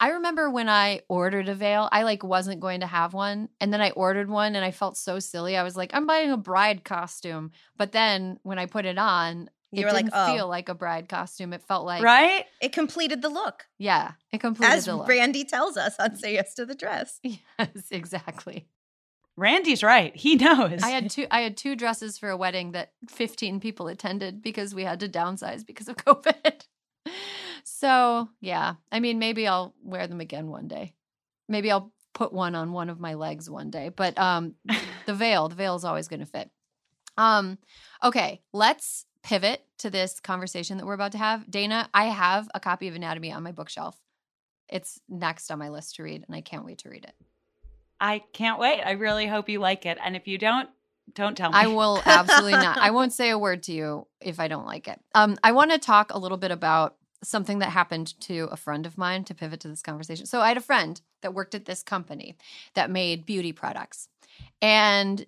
I 0.00 0.08
remember 0.08 0.50
when 0.50 0.68
I 0.68 1.02
ordered 1.08 1.48
a 1.48 1.54
veil, 1.54 1.88
I 1.92 2.02
like 2.02 2.24
wasn't 2.24 2.60
going 2.60 2.80
to 2.80 2.86
have 2.86 3.14
one. 3.14 3.48
And 3.60 3.72
then 3.72 3.80
I 3.80 3.90
ordered 3.90 4.28
one 4.28 4.56
and 4.56 4.64
I 4.64 4.70
felt 4.72 4.96
so 4.96 5.18
silly. 5.20 5.56
I 5.56 5.62
was 5.62 5.76
like, 5.76 5.90
I'm 5.94 6.06
buying 6.06 6.30
a 6.32 6.36
bride 6.36 6.82
costume. 6.82 7.52
But 7.76 7.92
then 7.92 8.38
when 8.42 8.58
I 8.58 8.66
put 8.66 8.84
it 8.86 8.98
on, 8.98 9.48
You 9.72 9.82
it 9.82 9.84
were 9.86 9.92
like, 9.92 10.04
didn't 10.04 10.14
"Oh." 10.16 10.34
feel 10.34 10.48
like 10.48 10.68
a 10.68 10.74
bride 10.74 11.08
costume. 11.08 11.52
It 11.52 11.62
felt 11.62 11.86
like 11.86 12.02
Right? 12.02 12.44
It 12.60 12.72
completed 12.72 13.22
the 13.22 13.30
look. 13.30 13.64
Yeah. 13.78 14.12
It 14.30 14.38
completed 14.40 14.72
As 14.74 14.84
the 14.84 14.96
look. 14.96 15.04
As 15.04 15.08
Randy 15.08 15.44
tells 15.44 15.76
us 15.76 15.94
on 15.98 16.14
Say 16.16 16.34
Yes 16.34 16.54
to 16.54 16.66
the 16.66 16.74
Dress. 16.74 17.20
Yes, 17.24 17.88
exactly. 17.90 18.66
Randy's 19.36 19.82
right. 19.82 20.14
He 20.14 20.36
knows. 20.36 20.82
I 20.82 20.90
had 20.90 21.10
two 21.14 21.26
I 21.30 21.40
had 21.40 21.56
two 21.56 21.74
dresses 21.74 22.18
for 22.18 22.28
a 22.28 22.36
wedding 22.36 22.72
that 22.72 22.92
15 23.08 23.60
people 23.60 23.88
attended 23.88 24.42
because 24.42 24.74
we 24.74 24.84
had 24.84 25.00
to 25.00 25.08
downsize 25.08 25.64
because 25.66 25.88
of 25.88 25.96
COVID. 26.06 26.66
so, 27.64 28.28
yeah. 28.40 28.74
I 28.90 29.00
mean, 29.00 29.18
maybe 29.18 29.46
I'll 29.46 29.74
wear 29.82 30.06
them 30.06 30.20
again 30.20 30.48
one 30.48 30.68
day. 30.68 30.92
Maybe 31.48 31.70
I'll 31.70 31.92
put 32.14 32.32
one 32.32 32.54
on 32.54 32.72
one 32.72 32.90
of 32.90 33.00
my 33.00 33.14
legs 33.14 33.48
one 33.48 33.70
day. 33.70 33.88
But 33.88 34.18
um 34.18 34.54
the 35.06 35.14
veil, 35.14 35.48
the 35.48 35.54
veil 35.54 35.76
is 35.76 35.84
always 35.84 36.08
going 36.08 36.20
to 36.20 36.26
fit. 36.26 36.50
Um 37.16 37.56
okay, 38.04 38.42
let's 38.52 39.06
pivot 39.22 39.64
to 39.78 39.90
this 39.90 40.20
conversation 40.20 40.78
that 40.78 40.86
we're 40.86 40.94
about 40.94 41.12
to 41.12 41.18
have. 41.18 41.50
Dana, 41.50 41.88
I 41.94 42.04
have 42.06 42.48
a 42.54 42.60
copy 42.60 42.88
of 42.88 42.94
Anatomy 42.94 43.32
on 43.32 43.42
my 43.42 43.52
bookshelf. 43.52 43.98
It's 44.68 45.00
next 45.08 45.50
on 45.50 45.58
my 45.58 45.68
list 45.68 45.96
to 45.96 46.02
read 46.02 46.24
and 46.26 46.34
I 46.34 46.40
can't 46.40 46.64
wait 46.64 46.78
to 46.78 46.88
read 46.88 47.04
it. 47.04 47.14
I 48.00 48.22
can't 48.32 48.58
wait. 48.58 48.80
I 48.82 48.92
really 48.92 49.26
hope 49.26 49.48
you 49.48 49.60
like 49.60 49.86
it. 49.86 49.98
And 50.04 50.16
if 50.16 50.26
you 50.26 50.38
don't, 50.38 50.68
don't 51.14 51.36
tell 51.36 51.50
me. 51.50 51.58
I 51.58 51.66
will 51.68 52.02
absolutely 52.06 52.52
not. 52.52 52.78
I 52.78 52.90
won't 52.90 53.12
say 53.12 53.30
a 53.30 53.38
word 53.38 53.62
to 53.64 53.72
you 53.72 54.06
if 54.20 54.40
I 54.40 54.48
don't 54.48 54.66
like 54.66 54.88
it. 54.88 55.00
Um, 55.14 55.36
I 55.44 55.52
want 55.52 55.70
to 55.70 55.78
talk 55.78 56.12
a 56.12 56.18
little 56.18 56.38
bit 56.38 56.50
about 56.50 56.96
something 57.22 57.60
that 57.60 57.70
happened 57.70 58.18
to 58.20 58.48
a 58.50 58.56
friend 58.56 58.86
of 58.86 58.98
mine 58.98 59.24
to 59.24 59.34
pivot 59.34 59.60
to 59.60 59.68
this 59.68 59.82
conversation. 59.82 60.26
So 60.26 60.40
I 60.40 60.48
had 60.48 60.56
a 60.56 60.62
friend 60.62 61.00
that 61.22 61.34
worked 61.34 61.54
at 61.54 61.66
this 61.66 61.82
company 61.82 62.36
that 62.74 62.90
made 62.90 63.24
beauty 63.24 63.52
products. 63.52 64.08
And 64.60 65.24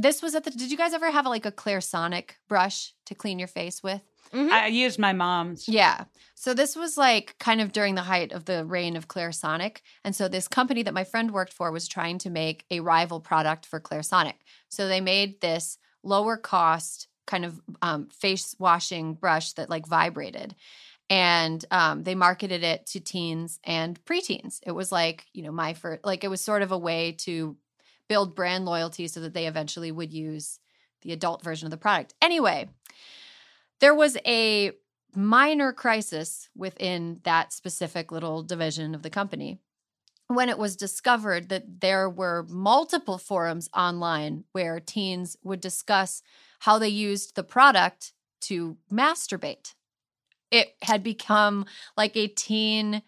this 0.00 0.22
was 0.22 0.34
at 0.34 0.44
the 0.44 0.50
did 0.50 0.70
you 0.70 0.76
guys 0.76 0.94
ever 0.94 1.10
have 1.10 1.26
like 1.26 1.46
a 1.46 1.52
Clarisonic 1.52 2.30
brush 2.48 2.94
to 3.06 3.14
clean 3.14 3.38
your 3.38 3.48
face 3.48 3.82
with? 3.82 4.02
Mhm. 4.32 4.50
I 4.50 4.68
used 4.68 4.98
my 4.98 5.12
mom's. 5.12 5.68
Yeah. 5.68 6.04
So 6.34 6.54
this 6.54 6.76
was 6.76 6.96
like 6.96 7.36
kind 7.38 7.60
of 7.60 7.72
during 7.72 7.96
the 7.96 8.02
height 8.02 8.32
of 8.32 8.44
the 8.44 8.64
reign 8.64 8.96
of 8.96 9.08
Clarisonic. 9.08 9.78
And 10.04 10.14
so 10.14 10.28
this 10.28 10.46
company 10.48 10.82
that 10.84 10.94
my 10.94 11.04
friend 11.04 11.32
worked 11.32 11.52
for 11.52 11.72
was 11.72 11.88
trying 11.88 12.18
to 12.18 12.30
make 12.30 12.64
a 12.70 12.80
rival 12.80 13.20
product 13.20 13.66
for 13.66 13.80
Clarisonic. 13.80 14.34
So 14.68 14.86
they 14.86 15.00
made 15.00 15.40
this 15.40 15.78
lower 16.02 16.36
cost 16.36 17.08
kind 17.26 17.44
of 17.44 17.60
um, 17.82 18.08
face 18.08 18.54
washing 18.58 19.14
brush 19.14 19.52
that 19.54 19.68
like 19.68 19.86
vibrated. 19.86 20.54
And 21.08 21.64
um, 21.72 22.04
they 22.04 22.14
marketed 22.14 22.62
it 22.62 22.86
to 22.86 23.00
teens 23.00 23.58
and 23.64 24.02
preteens. 24.04 24.60
It 24.64 24.72
was 24.72 24.92
like, 24.92 25.26
you 25.32 25.42
know, 25.42 25.50
my 25.50 25.74
first, 25.74 26.04
like 26.04 26.22
it 26.22 26.28
was 26.28 26.40
sort 26.40 26.62
of 26.62 26.70
a 26.70 26.78
way 26.78 27.12
to 27.18 27.56
build 28.10 28.34
brand 28.34 28.64
loyalty 28.64 29.06
so 29.06 29.20
that 29.20 29.34
they 29.34 29.46
eventually 29.46 29.92
would 29.92 30.12
use 30.12 30.58
the 31.02 31.12
adult 31.12 31.44
version 31.44 31.66
of 31.66 31.70
the 31.70 31.76
product. 31.76 32.12
Anyway, 32.20 32.68
there 33.78 33.94
was 33.94 34.18
a 34.26 34.72
minor 35.14 35.72
crisis 35.72 36.48
within 36.56 37.20
that 37.22 37.52
specific 37.52 38.10
little 38.10 38.42
division 38.42 38.96
of 38.96 39.02
the 39.02 39.10
company 39.10 39.60
when 40.26 40.48
it 40.48 40.58
was 40.58 40.74
discovered 40.74 41.48
that 41.50 41.80
there 41.80 42.10
were 42.10 42.44
multiple 42.48 43.16
forums 43.16 43.68
online 43.76 44.42
where 44.50 44.80
teens 44.80 45.36
would 45.44 45.60
discuss 45.60 46.20
how 46.58 46.78
they 46.78 46.88
used 46.88 47.36
the 47.36 47.44
product 47.44 48.12
to 48.40 48.76
masturbate. 48.92 49.74
It 50.50 50.74
had 50.82 51.04
become 51.04 51.64
like 51.96 52.16
a 52.16 52.26
teen 52.26 53.02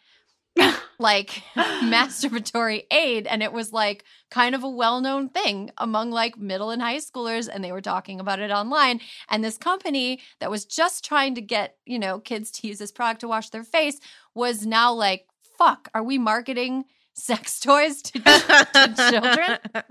like 0.98 1.42
masturbatory 1.56 2.84
aid 2.90 3.26
and 3.26 3.42
it 3.42 3.52
was 3.52 3.72
like 3.72 4.04
kind 4.30 4.54
of 4.54 4.62
a 4.62 4.68
well-known 4.68 5.28
thing 5.28 5.70
among 5.78 6.10
like 6.10 6.38
middle 6.38 6.70
and 6.70 6.82
high 6.82 6.98
schoolers 6.98 7.48
and 7.52 7.62
they 7.62 7.72
were 7.72 7.80
talking 7.80 8.20
about 8.20 8.38
it 8.40 8.50
online. 8.50 9.00
And 9.28 9.42
this 9.42 9.58
company 9.58 10.20
that 10.40 10.50
was 10.50 10.64
just 10.64 11.04
trying 11.04 11.34
to 11.34 11.40
get 11.40 11.76
you 11.86 11.98
know 11.98 12.20
kids 12.20 12.50
to 12.52 12.68
use 12.68 12.78
this 12.78 12.92
product 12.92 13.20
to 13.20 13.28
wash 13.28 13.50
their 13.50 13.64
face 13.64 13.98
was 14.34 14.66
now 14.66 14.92
like 14.92 15.26
fuck 15.58 15.88
are 15.94 16.02
we 16.02 16.18
marketing 16.18 16.84
sex 17.14 17.60
toys 17.60 18.02
to, 18.02 18.18
to 18.20 18.94
children 19.10 19.84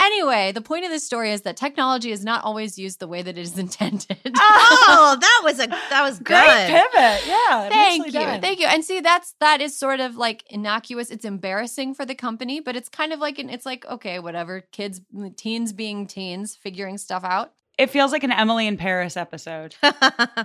anyway 0.00 0.52
the 0.52 0.60
point 0.60 0.84
of 0.84 0.90
this 0.90 1.04
story 1.04 1.32
is 1.32 1.42
that 1.42 1.56
technology 1.56 2.10
is 2.10 2.24
not 2.24 2.44
always 2.44 2.78
used 2.78 3.00
the 3.00 3.08
way 3.08 3.22
that 3.22 3.36
it 3.36 3.42
is 3.42 3.58
intended 3.64 4.18
oh, 4.36 5.16
that 5.20 5.40
was 5.42 5.58
a 5.60 5.66
that 5.66 6.02
was 6.02 6.18
good. 6.18 6.42
Great 6.42 6.66
pivot. 6.66 7.26
Yeah. 7.26 7.68
Thank 7.68 8.06
you. 8.06 8.12
done. 8.12 8.40
Thank 8.40 8.60
you. 8.60 8.66
And 8.66 8.84
see, 8.84 9.00
that's 9.00 9.34
that 9.40 9.60
is 9.60 9.78
sort 9.78 10.00
of 10.00 10.16
like 10.16 10.44
innocuous. 10.50 11.10
It's 11.10 11.24
embarrassing 11.24 11.94
for 11.94 12.04
the 12.04 12.14
company, 12.14 12.60
but 12.60 12.76
it's 12.76 12.88
kind 12.88 13.12
of 13.12 13.20
like 13.20 13.38
an 13.38 13.50
it's 13.50 13.66
like, 13.66 13.84
okay, 13.86 14.18
whatever. 14.18 14.60
Kids 14.72 15.00
teens 15.36 15.72
being 15.72 16.06
teens, 16.06 16.56
figuring 16.56 16.98
stuff 16.98 17.24
out. 17.24 17.52
It 17.76 17.90
feels 17.90 18.12
like 18.12 18.22
an 18.22 18.32
Emily 18.32 18.66
in 18.66 18.76
Paris 18.76 19.16
episode. 19.16 19.74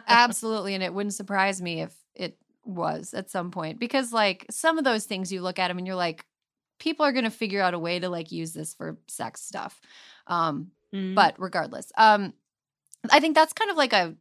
Absolutely. 0.07 0.73
And 0.73 0.83
it 0.83 0.93
wouldn't 0.93 1.13
surprise 1.13 1.61
me 1.61 1.81
if 1.81 1.95
it 2.15 2.37
was 2.65 3.13
at 3.13 3.29
some 3.29 3.51
point. 3.51 3.79
Because 3.79 4.11
like 4.13 4.45
some 4.49 4.77
of 4.77 4.83
those 4.83 5.05
things 5.05 5.31
you 5.31 5.41
look 5.41 5.59
at 5.59 5.69
them 5.69 5.77
and 5.77 5.87
you're 5.87 5.95
like, 5.95 6.25
people 6.79 7.05
are 7.05 7.11
gonna 7.11 7.29
figure 7.29 7.61
out 7.61 7.73
a 7.73 7.79
way 7.79 7.99
to 7.99 8.09
like 8.09 8.31
use 8.31 8.53
this 8.53 8.73
for 8.73 8.97
sex 9.07 9.41
stuff. 9.41 9.79
Um, 10.27 10.71
Mm. 10.91 11.13
but 11.13 11.35
regardless 11.37 11.91
um 11.97 12.33
i 13.11 13.19
think 13.19 13.35
that's 13.35 13.53
kind 13.53 13.69
of 13.69 13.77
like 13.77 13.93
a 13.93 14.15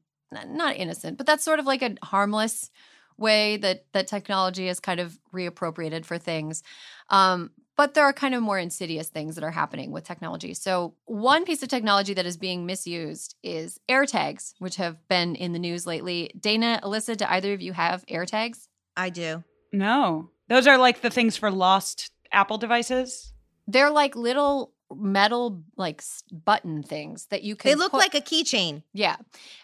not 0.47 0.76
innocent 0.76 1.16
but 1.16 1.26
that's 1.26 1.43
sort 1.43 1.59
of 1.59 1.64
like 1.64 1.80
a 1.80 1.95
harmless 2.03 2.70
way 3.16 3.57
that 3.57 3.86
that 3.93 4.07
technology 4.07 4.68
is 4.68 4.78
kind 4.78 5.01
of 5.01 5.18
reappropriated 5.32 6.05
for 6.05 6.18
things 6.18 6.62
um 7.09 7.51
but 7.78 7.94
there 7.94 8.04
are 8.04 8.12
kind 8.12 8.34
of 8.34 8.42
more 8.42 8.58
insidious 8.58 9.08
things 9.08 9.34
that 9.36 9.44
are 9.44 9.50
happening 9.62 9.90
with 9.92 10.04
technology 10.04 10.52
so 10.52 10.94
one 11.06 11.44
piece 11.46 11.62
of 11.62 11.68
technology 11.70 12.12
that 12.14 12.26
is 12.26 12.36
being 12.36 12.66
misused 12.66 13.34
is 13.42 13.78
airtags 13.88 14.52
which 14.58 14.76
have 14.76 14.96
been 15.08 15.34
in 15.34 15.52
the 15.52 15.58
news 15.58 15.86
lately 15.86 16.30
dana 16.38 16.80
alyssa 16.82 17.16
do 17.16 17.24
either 17.28 17.52
of 17.54 17.62
you 17.62 17.72
have 17.72 18.04
airtags 18.06 18.68
I 18.96 19.10
do. 19.10 19.44
no, 19.72 20.30
those 20.48 20.66
are 20.66 20.76
like 20.76 21.02
the 21.02 21.10
things 21.10 21.36
for 21.36 21.50
lost 21.52 22.10
Apple 22.32 22.58
devices. 22.58 23.32
they're 23.68 23.90
like 24.02 24.16
little 24.16 24.72
metal 24.92 25.62
like 25.76 26.02
button 26.32 26.82
things 26.82 27.26
that 27.26 27.42
you 27.44 27.54
can 27.54 27.70
They 27.70 27.74
look 27.76 27.92
put- 27.92 27.98
like 27.98 28.14
a 28.14 28.20
keychain. 28.20 28.82
Yeah. 28.94 29.16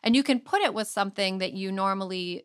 And 0.05 0.15
you 0.15 0.23
can 0.23 0.39
put 0.39 0.61
it 0.63 0.73
with 0.75 0.87
something 0.87 1.39
that 1.39 1.53
you 1.55 1.73
normally 1.73 2.45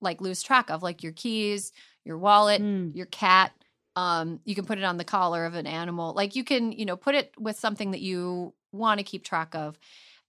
like 0.00 0.20
lose 0.20 0.42
track 0.42 0.70
of, 0.70 0.82
like 0.82 1.02
your 1.04 1.12
keys, 1.12 1.72
your 2.04 2.18
wallet, 2.18 2.60
Hmm. 2.60 2.90
your 2.94 3.06
cat. 3.06 3.52
Um, 3.96 4.40
you 4.44 4.54
can 4.54 4.64
put 4.66 4.78
it 4.78 4.84
on 4.84 4.96
the 4.96 5.04
collar 5.04 5.44
of 5.44 5.54
an 5.54 5.66
animal. 5.66 6.14
Like 6.14 6.36
you 6.36 6.44
can, 6.44 6.72
you 6.72 6.84
know, 6.84 6.96
put 6.96 7.14
it 7.14 7.32
with 7.38 7.58
something 7.58 7.90
that 7.90 8.00
you 8.00 8.54
want 8.72 8.98
to 8.98 9.04
keep 9.04 9.24
track 9.24 9.54
of 9.54 9.78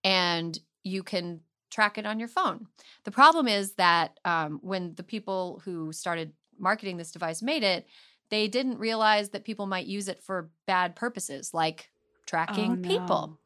and 0.03 0.57
you 0.83 1.03
can 1.03 1.41
track 1.69 1.97
it 1.97 2.05
on 2.05 2.19
your 2.19 2.27
phone. 2.27 2.67
The 3.05 3.11
problem 3.11 3.47
is 3.47 3.73
that 3.75 4.19
um, 4.25 4.59
when 4.61 4.95
the 4.95 5.03
people 5.03 5.61
who 5.63 5.93
started 5.93 6.33
marketing 6.59 6.97
this 6.97 7.11
device 7.11 7.41
made 7.41 7.63
it, 7.63 7.87
they 8.29 8.47
didn't 8.47 8.79
realize 8.79 9.29
that 9.29 9.45
people 9.45 9.67
might 9.67 9.85
use 9.85 10.07
it 10.07 10.23
for 10.23 10.51
bad 10.65 10.95
purposes, 10.95 11.53
like 11.53 11.91
tracking 12.25 12.77
Oh, 12.77 12.77
people 12.77 13.39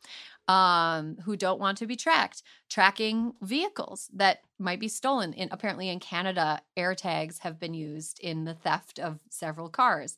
um, 0.47 1.17
who 1.23 1.35
don't 1.35 1.59
want 1.59 1.77
to 1.79 1.87
be 1.87 1.95
tracked, 1.95 2.43
tracking 2.69 3.33
vehicles 3.41 4.09
that 4.13 4.41
might 4.59 4.79
be 4.79 4.87
stolen. 4.87 5.33
In 5.33 5.49
apparently 5.51 5.89
in 5.89 5.99
Canada, 5.99 6.61
AirTags 6.77 7.39
have 7.39 7.59
been 7.59 7.73
used 7.73 8.19
in 8.19 8.45
the 8.45 8.53
theft 8.53 8.99
of 8.99 9.19
several 9.29 9.69
cars. 9.69 10.17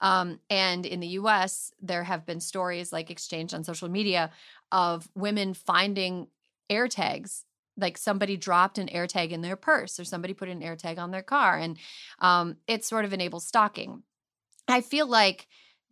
Um, 0.00 0.40
and 0.50 0.84
in 0.84 1.00
the 1.00 1.06
US, 1.08 1.72
there 1.80 2.04
have 2.04 2.26
been 2.26 2.40
stories 2.40 2.92
like 2.92 3.10
exchanged 3.10 3.54
on 3.54 3.64
social 3.64 3.88
media 3.88 4.30
of 4.72 5.08
women 5.14 5.54
finding 5.54 6.28
AirTags. 6.70 7.44
Like 7.78 7.98
somebody 7.98 8.38
dropped 8.38 8.78
an 8.78 8.88
AirTag 8.88 9.30
in 9.30 9.42
their 9.42 9.56
purse 9.56 10.00
or 10.00 10.04
somebody 10.04 10.32
put 10.32 10.48
an 10.48 10.62
AirTag 10.62 10.98
on 10.98 11.10
their 11.10 11.22
car. 11.22 11.58
And 11.58 11.78
um, 12.20 12.56
it 12.66 12.84
sort 12.84 13.04
of 13.04 13.12
enables 13.12 13.46
stalking. 13.46 14.02
I 14.66 14.80
feel 14.80 15.06
like 15.06 15.46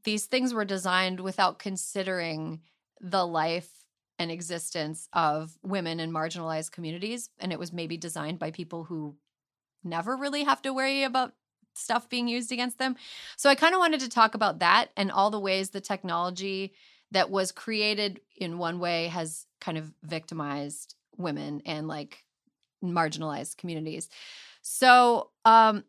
these 0.05 0.27
things 0.27 0.55
were 0.55 0.65
designed 0.65 1.21
without 1.21 1.59
considering 1.59 2.61
the 3.01 3.27
life 3.27 3.71
and 4.19 4.31
existence 4.31 5.09
of 5.13 5.57
women 5.63 6.01
in 6.01 6.13
marginalized 6.13 6.71
communities. 6.73 7.31
And 7.39 7.53
it 7.53 7.59
was 7.59 7.73
maybe 7.73 7.97
designed 7.97 8.39
by 8.39 8.51
people 8.51 8.85
who 8.85 9.17
never 9.83 10.17
really 10.17 10.45
have 10.45 10.63
to 10.63 10.73
worry 10.73 11.03
about 11.03 11.33
stuff 11.75 12.09
being 12.09 12.29
used 12.29 12.53
against 12.53 12.79
them. 12.79 12.97
So 13.37 13.51
I 13.51 13.55
kind 13.55 13.75
of 13.75 13.81
wanted 13.81 14.01
to 14.01 14.09
talk 14.09 14.35
about 14.35 14.61
that 14.61 14.91
and 14.97 15.11
all 15.11 15.31
the 15.31 15.41
ways 15.41 15.71
the 15.71 15.81
technology 15.81 16.73
that 17.11 17.31
was 17.31 17.53
created 17.53 18.21
in 18.37 18.59
one 18.59 18.79
way 18.79 19.09
has 19.09 19.47
kind 19.61 19.79
of 19.79 19.93
victimized 20.03 20.95
women 21.17 21.63
and 21.67 21.89
like 21.89 22.25
marginalized 22.83 23.57
communities. 23.57 24.09
So, 24.63 25.31
um, 25.45 25.85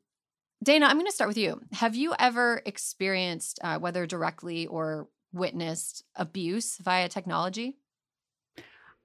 Dana, 0.64 0.88
I'm 0.88 0.95
going 0.95 1.06
to 1.06 1.12
start 1.12 1.28
with 1.28 1.38
you. 1.38 1.62
Have 1.74 1.95
you 1.95 2.14
ever 2.18 2.62
experienced, 2.66 3.60
uh, 3.62 3.78
whether 3.78 4.06
directly 4.06 4.68
or 4.68 5.08
witnessed, 5.36 6.04
abuse 6.16 6.78
via 6.78 7.10
technology? 7.10 7.78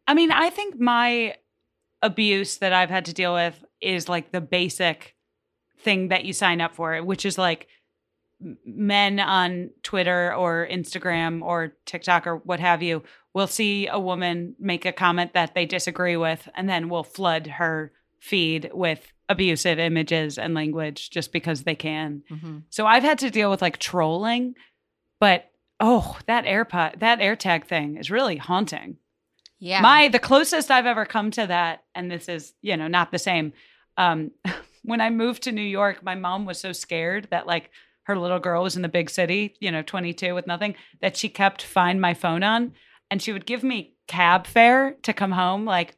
I 0.07 0.15
mean, 0.15 0.33
I 0.33 0.51
think 0.51 0.81
my 0.81 1.37
abuse 2.03 2.59
that 2.59 2.73
I've 2.73 2.91
had 2.91 3.05
to 3.07 3.13
deal 3.13 3.35
with 3.35 3.63
is 3.81 4.09
like 4.09 4.33
the 4.33 4.41
basic 4.41 5.17
thing 5.81 6.09
that 6.09 6.25
you 6.25 6.33
sign 6.33 6.61
up 6.61 6.75
for, 6.75 7.03
which 7.03 7.25
is 7.25 7.39
like 7.39 7.69
men 8.65 9.21
on 9.21 9.71
Twitter 9.83 10.35
or 10.35 10.67
Instagram 10.71 11.43
or 11.43 11.75
TikTok 11.85 12.27
or 12.27 12.37
what 12.37 12.61
have 12.61 12.83
you 12.83 13.03
will 13.35 13.47
see 13.47 13.87
a 13.87 13.99
woman 13.99 14.57
make 14.59 14.85
a 14.85 14.93
comment 14.93 15.35
that 15.35 15.55
they 15.55 15.67
disagree 15.67 16.17
with 16.17 16.49
and 16.55 16.69
then 16.69 16.89
will 16.89 17.05
flood 17.05 17.47
her 17.47 17.93
feed 18.19 18.71
with 18.73 19.13
abusive 19.29 19.79
images 19.79 20.39
and 20.39 20.55
language 20.55 21.11
just 21.11 21.33
because 21.33 21.63
they 21.63 21.75
can. 21.75 22.23
Mm-hmm. 22.31 22.59
So 22.71 22.87
I've 22.87 23.03
had 23.03 23.19
to 23.21 23.31
deal 23.31 23.51
with 23.51 23.63
like 23.63 23.79
trolling, 23.79 24.55
but 25.21 25.50
oh, 25.81 26.19
that 26.27 26.45
AirPod, 26.45 27.01
that 27.01 27.19
AirTag 27.19 27.65
thing 27.65 27.97
is 27.97 28.11
really 28.11 28.37
haunting. 28.37 28.99
Yeah. 29.59 29.81
My 29.81 30.09
the 30.09 30.19
closest 30.19 30.71
I've 30.71 30.87
ever 30.87 31.05
come 31.05 31.31
to 31.33 31.47
that, 31.47 31.85
and 31.95 32.11
this 32.11 32.29
is 32.29 32.55
you 32.63 32.77
know 32.77 32.89
not 32.89 33.11
the 33.11 33.19
same. 33.19 33.53
Um, 33.97 34.31
when 34.83 35.01
I 35.01 35.11
moved 35.11 35.43
to 35.45 35.53
New 35.53 35.61
York, 35.63 36.03
my 36.03 36.15
mom 36.15 36.47
was 36.47 36.59
so 36.59 36.73
scared 36.73 37.29
that 37.31 37.47
like 37.47 37.71
her 38.05 38.19
little 38.19 38.39
girl 38.39 38.63
was 38.63 38.77
in 38.77 38.83
the 38.83 38.89
big 38.89 39.11
city, 39.11 39.55
you 39.61 39.71
know, 39.71 39.83
22 39.83 40.35
with 40.35 40.47
nothing, 40.47 40.75
that 41.01 41.17
she 41.17 41.29
kept 41.29 41.63
find 41.63 42.01
my 42.01 42.15
phone 42.15 42.43
on, 42.43 42.73
and 43.11 43.21
she 43.21 43.33
would 43.33 43.47
give 43.47 43.63
me 43.63 43.95
cab 44.07 44.47
fare 44.47 44.97
to 45.03 45.13
come 45.13 45.33
home. 45.33 45.65
Like 45.65 45.97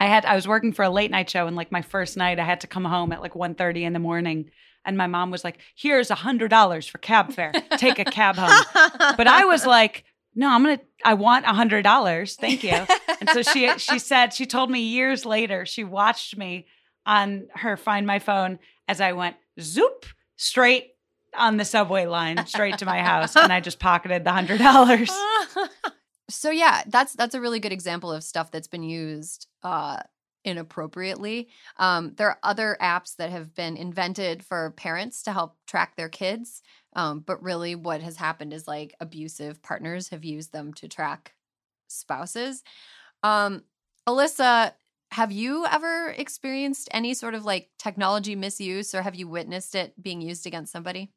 I 0.00 0.06
had, 0.06 0.24
I 0.24 0.34
was 0.34 0.48
working 0.48 0.72
for 0.72 0.84
a 0.84 0.90
late 0.90 1.10
night 1.10 1.28
show, 1.28 1.46
and 1.46 1.56
like 1.56 1.70
my 1.70 1.82
first 1.82 2.16
night, 2.16 2.38
I 2.38 2.44
had 2.44 2.62
to 2.62 2.66
come 2.66 2.84
home 2.84 3.12
at 3.12 3.20
like 3.20 3.34
1.30 3.34 3.82
in 3.82 3.92
the 3.92 3.98
morning. 3.98 4.50
And 4.84 4.96
my 4.96 5.06
mom 5.06 5.30
was 5.30 5.44
like, 5.44 5.58
"Here's 5.74 6.10
a 6.10 6.14
hundred 6.14 6.48
dollars 6.48 6.86
for 6.86 6.98
cab 6.98 7.32
fare. 7.32 7.52
Take 7.76 7.98
a 7.98 8.04
cab 8.04 8.36
home." 8.36 8.64
but 9.16 9.26
I 9.26 9.44
was 9.44 9.66
like, 9.66 10.04
no, 10.34 10.48
I'm 10.48 10.62
gonna. 10.62 10.80
I 11.04 11.14
want 11.14 11.44
a 11.46 11.52
hundred 11.52 11.82
dollars. 11.82 12.36
Thank 12.36 12.62
you. 12.62 12.70
and 13.20 13.30
so 13.30 13.42
she 13.42 13.70
she 13.78 13.98
said 13.98 14.32
she 14.32 14.46
told 14.46 14.70
me 14.70 14.80
years 14.80 15.24
later 15.24 15.66
she 15.66 15.84
watched 15.84 16.36
me 16.36 16.66
on 17.04 17.48
her 17.54 17.76
Find 17.76 18.06
My 18.06 18.18
Phone 18.18 18.58
as 18.86 19.00
I 19.00 19.12
went 19.12 19.36
zoop 19.60 20.06
straight 20.36 20.94
on 21.36 21.56
the 21.56 21.64
subway 21.64 22.06
line 22.06 22.46
straight 22.46 22.78
to 22.78 22.86
my 22.86 23.00
house, 23.00 23.36
and 23.36 23.52
I 23.52 23.60
just 23.60 23.78
pocketed 23.78 24.24
the 24.24 24.32
hundred 24.32 24.58
dollars. 24.58 25.10
so 26.30 26.50
yeah, 26.50 26.82
that's 26.86 27.14
that's 27.14 27.34
a 27.34 27.40
really 27.40 27.60
good 27.60 27.72
example 27.72 28.12
of 28.12 28.22
stuff 28.22 28.50
that's 28.50 28.68
been 28.68 28.84
used 28.84 29.46
uh 29.62 29.98
inappropriately. 30.44 31.48
Um, 31.76 32.14
there 32.16 32.28
are 32.28 32.38
other 32.42 32.76
apps 32.80 33.16
that 33.16 33.30
have 33.30 33.54
been 33.54 33.76
invented 33.76 34.44
for 34.44 34.72
parents 34.76 35.22
to 35.24 35.32
help 35.32 35.56
track 35.66 35.96
their 35.96 36.08
kids. 36.08 36.62
Um, 36.96 37.20
but 37.20 37.42
really, 37.42 37.74
what 37.74 38.00
has 38.02 38.16
happened 38.16 38.52
is 38.52 38.66
like 38.66 38.94
abusive 39.00 39.62
partners 39.62 40.08
have 40.08 40.24
used 40.24 40.52
them 40.52 40.72
to 40.74 40.88
track 40.88 41.34
spouses. 41.88 42.62
Um, 43.22 43.64
Alyssa, 44.08 44.72
have 45.12 45.32
you 45.32 45.66
ever 45.66 46.14
experienced 46.16 46.88
any 46.92 47.14
sort 47.14 47.34
of 47.34 47.44
like 47.44 47.70
technology 47.78 48.36
misuse 48.36 48.94
or 48.94 49.02
have 49.02 49.14
you 49.14 49.28
witnessed 49.28 49.74
it 49.74 50.00
being 50.02 50.20
used 50.20 50.46
against 50.46 50.72
somebody? 50.72 51.12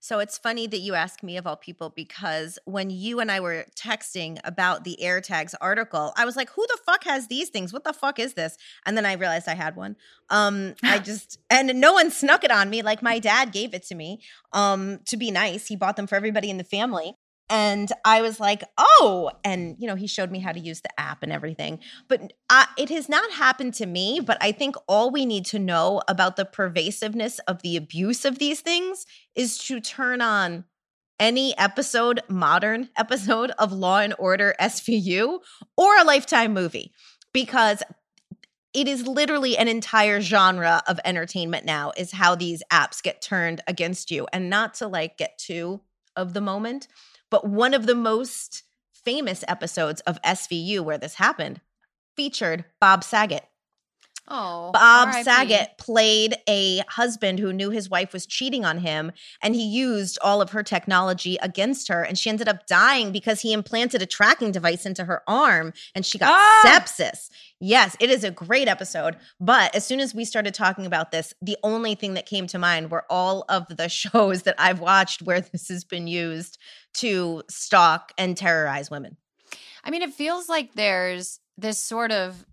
So 0.00 0.20
it's 0.20 0.38
funny 0.38 0.66
that 0.68 0.78
you 0.78 0.94
ask 0.94 1.22
me 1.22 1.36
of 1.36 1.46
all 1.46 1.56
people 1.56 1.90
because 1.90 2.58
when 2.64 2.88
you 2.88 3.20
and 3.20 3.30
I 3.30 3.40
were 3.40 3.66
texting 3.74 4.38
about 4.44 4.84
the 4.84 4.96
AirTags 5.02 5.54
article, 5.60 6.12
I 6.16 6.24
was 6.24 6.36
like, 6.36 6.50
"Who 6.50 6.64
the 6.68 6.78
fuck 6.86 7.04
has 7.04 7.26
these 7.26 7.48
things? 7.48 7.72
What 7.72 7.84
the 7.84 7.92
fuck 7.92 8.18
is 8.18 8.34
this?" 8.34 8.56
And 8.86 8.96
then 8.96 9.04
I 9.04 9.14
realized 9.14 9.48
I 9.48 9.54
had 9.54 9.76
one. 9.76 9.96
Um, 10.30 10.74
I 10.82 10.98
just 11.10 11.40
and 11.50 11.80
no 11.80 11.92
one 11.94 12.10
snuck 12.10 12.44
it 12.44 12.50
on 12.50 12.70
me. 12.70 12.82
Like 12.82 13.02
my 13.02 13.18
dad 13.18 13.52
gave 13.52 13.74
it 13.74 13.82
to 13.86 13.94
me. 13.94 14.20
Um, 14.52 15.00
to 15.06 15.16
be 15.16 15.30
nice, 15.30 15.66
he 15.66 15.76
bought 15.76 15.96
them 15.96 16.06
for 16.06 16.14
everybody 16.14 16.48
in 16.48 16.58
the 16.58 16.64
family. 16.64 17.16
And 17.50 17.90
I 18.04 18.20
was 18.20 18.38
like, 18.40 18.62
oh, 18.76 19.30
and 19.42 19.76
you 19.78 19.86
know, 19.86 19.94
he 19.94 20.06
showed 20.06 20.30
me 20.30 20.38
how 20.38 20.52
to 20.52 20.60
use 20.60 20.80
the 20.80 21.00
app 21.00 21.22
and 21.22 21.32
everything. 21.32 21.80
But 22.06 22.32
I, 22.50 22.66
it 22.76 22.90
has 22.90 23.08
not 23.08 23.30
happened 23.30 23.74
to 23.74 23.86
me. 23.86 24.20
But 24.20 24.38
I 24.40 24.52
think 24.52 24.76
all 24.86 25.10
we 25.10 25.24
need 25.24 25.46
to 25.46 25.58
know 25.58 26.02
about 26.08 26.36
the 26.36 26.44
pervasiveness 26.44 27.38
of 27.40 27.62
the 27.62 27.76
abuse 27.76 28.24
of 28.24 28.38
these 28.38 28.60
things 28.60 29.06
is 29.34 29.58
to 29.64 29.80
turn 29.80 30.20
on 30.20 30.64
any 31.18 31.56
episode, 31.58 32.20
modern 32.28 32.90
episode 32.96 33.50
of 33.52 33.72
Law 33.72 33.98
and 33.98 34.14
Order 34.18 34.54
SVU 34.60 35.40
or 35.76 35.96
a 35.96 36.04
Lifetime 36.04 36.52
movie, 36.52 36.92
because 37.32 37.82
it 38.74 38.86
is 38.86 39.06
literally 39.06 39.56
an 39.56 39.66
entire 39.66 40.20
genre 40.20 40.82
of 40.86 41.00
entertainment 41.04 41.64
now, 41.64 41.92
is 41.96 42.12
how 42.12 42.34
these 42.34 42.62
apps 42.70 43.02
get 43.02 43.22
turned 43.22 43.62
against 43.66 44.10
you. 44.10 44.26
And 44.32 44.50
not 44.50 44.74
to 44.74 44.86
like 44.86 45.16
get 45.16 45.38
too 45.38 45.80
of 46.14 46.34
the 46.34 46.40
moment 46.40 46.88
but 47.30 47.46
one 47.46 47.74
of 47.74 47.86
the 47.86 47.94
most 47.94 48.64
famous 48.92 49.44
episodes 49.48 50.00
of 50.02 50.20
SVU 50.22 50.80
where 50.80 50.98
this 50.98 51.14
happened 51.14 51.60
featured 52.16 52.64
Bob 52.80 53.04
Saget. 53.04 53.44
Oh, 54.30 54.72
Bob 54.72 55.08
R. 55.08 55.22
Saget 55.24 55.78
played 55.78 56.36
a 56.48 56.78
husband 56.88 57.38
who 57.38 57.52
knew 57.52 57.70
his 57.70 57.88
wife 57.88 58.12
was 58.12 58.26
cheating 58.26 58.64
on 58.64 58.78
him, 58.78 59.12
and 59.42 59.54
he 59.54 59.64
used 59.64 60.18
all 60.22 60.42
of 60.42 60.50
her 60.50 60.62
technology 60.62 61.38
against 61.40 61.88
her. 61.88 62.02
And 62.02 62.18
she 62.18 62.28
ended 62.28 62.48
up 62.48 62.66
dying 62.66 63.10
because 63.10 63.40
he 63.40 63.52
implanted 63.52 64.02
a 64.02 64.06
tracking 64.06 64.52
device 64.52 64.84
into 64.84 65.04
her 65.04 65.22
arm 65.26 65.72
and 65.94 66.04
she 66.04 66.18
got 66.18 66.30
oh. 66.30 66.62
sepsis. 66.66 67.30
Yes, 67.60 67.96
it 68.00 68.10
is 68.10 68.22
a 68.22 68.30
great 68.30 68.68
episode. 68.68 69.16
But 69.40 69.74
as 69.74 69.84
soon 69.84 70.00
as 70.00 70.14
we 70.14 70.24
started 70.24 70.54
talking 70.54 70.86
about 70.86 71.10
this, 71.10 71.34
the 71.40 71.56
only 71.62 71.94
thing 71.94 72.14
that 72.14 72.26
came 72.26 72.46
to 72.48 72.58
mind 72.58 72.90
were 72.90 73.04
all 73.10 73.44
of 73.48 73.66
the 73.68 73.88
shows 73.88 74.42
that 74.42 74.54
I've 74.58 74.80
watched 74.80 75.22
where 75.22 75.40
this 75.40 75.68
has 75.68 75.84
been 75.84 76.06
used 76.06 76.58
to 76.94 77.42
stalk 77.48 78.12
and 78.18 78.36
terrorize 78.36 78.90
women. 78.90 79.16
I 79.84 79.90
mean, 79.90 80.02
it 80.02 80.12
feels 80.12 80.48
like 80.48 80.74
there's 80.74 81.40
this 81.56 81.82
sort 81.82 82.12
of 82.12 82.44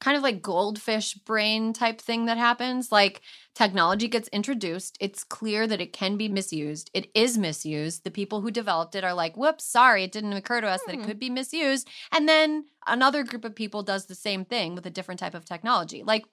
kind 0.00 0.16
of 0.16 0.22
like 0.22 0.42
goldfish 0.42 1.14
brain 1.14 1.72
type 1.72 2.00
thing 2.00 2.26
that 2.26 2.38
happens. 2.38 2.92
Like 2.92 3.20
technology 3.54 4.08
gets 4.08 4.28
introduced, 4.28 4.96
it's 5.00 5.24
clear 5.24 5.66
that 5.66 5.80
it 5.80 5.92
can 5.92 6.16
be 6.16 6.28
misused. 6.28 6.90
It 6.94 7.10
is 7.14 7.36
misused. 7.36 8.04
The 8.04 8.10
people 8.10 8.40
who 8.40 8.50
developed 8.50 8.94
it 8.94 9.04
are 9.04 9.14
like, 9.14 9.36
whoops, 9.36 9.64
sorry, 9.64 10.04
it 10.04 10.12
didn't 10.12 10.32
occur 10.32 10.60
to 10.60 10.68
us 10.68 10.80
that 10.86 10.94
it 10.94 11.00
hmm. 11.00 11.06
could 11.06 11.18
be 11.18 11.30
misused. 11.30 11.88
And 12.12 12.28
then 12.28 12.66
another 12.86 13.24
group 13.24 13.44
of 13.44 13.56
people 13.56 13.82
does 13.82 14.06
the 14.06 14.14
same 14.14 14.44
thing 14.44 14.74
with 14.74 14.86
a 14.86 14.90
different 14.90 15.18
type 15.18 15.34
of 15.34 15.44
technology. 15.44 16.02
Like, 16.04 16.24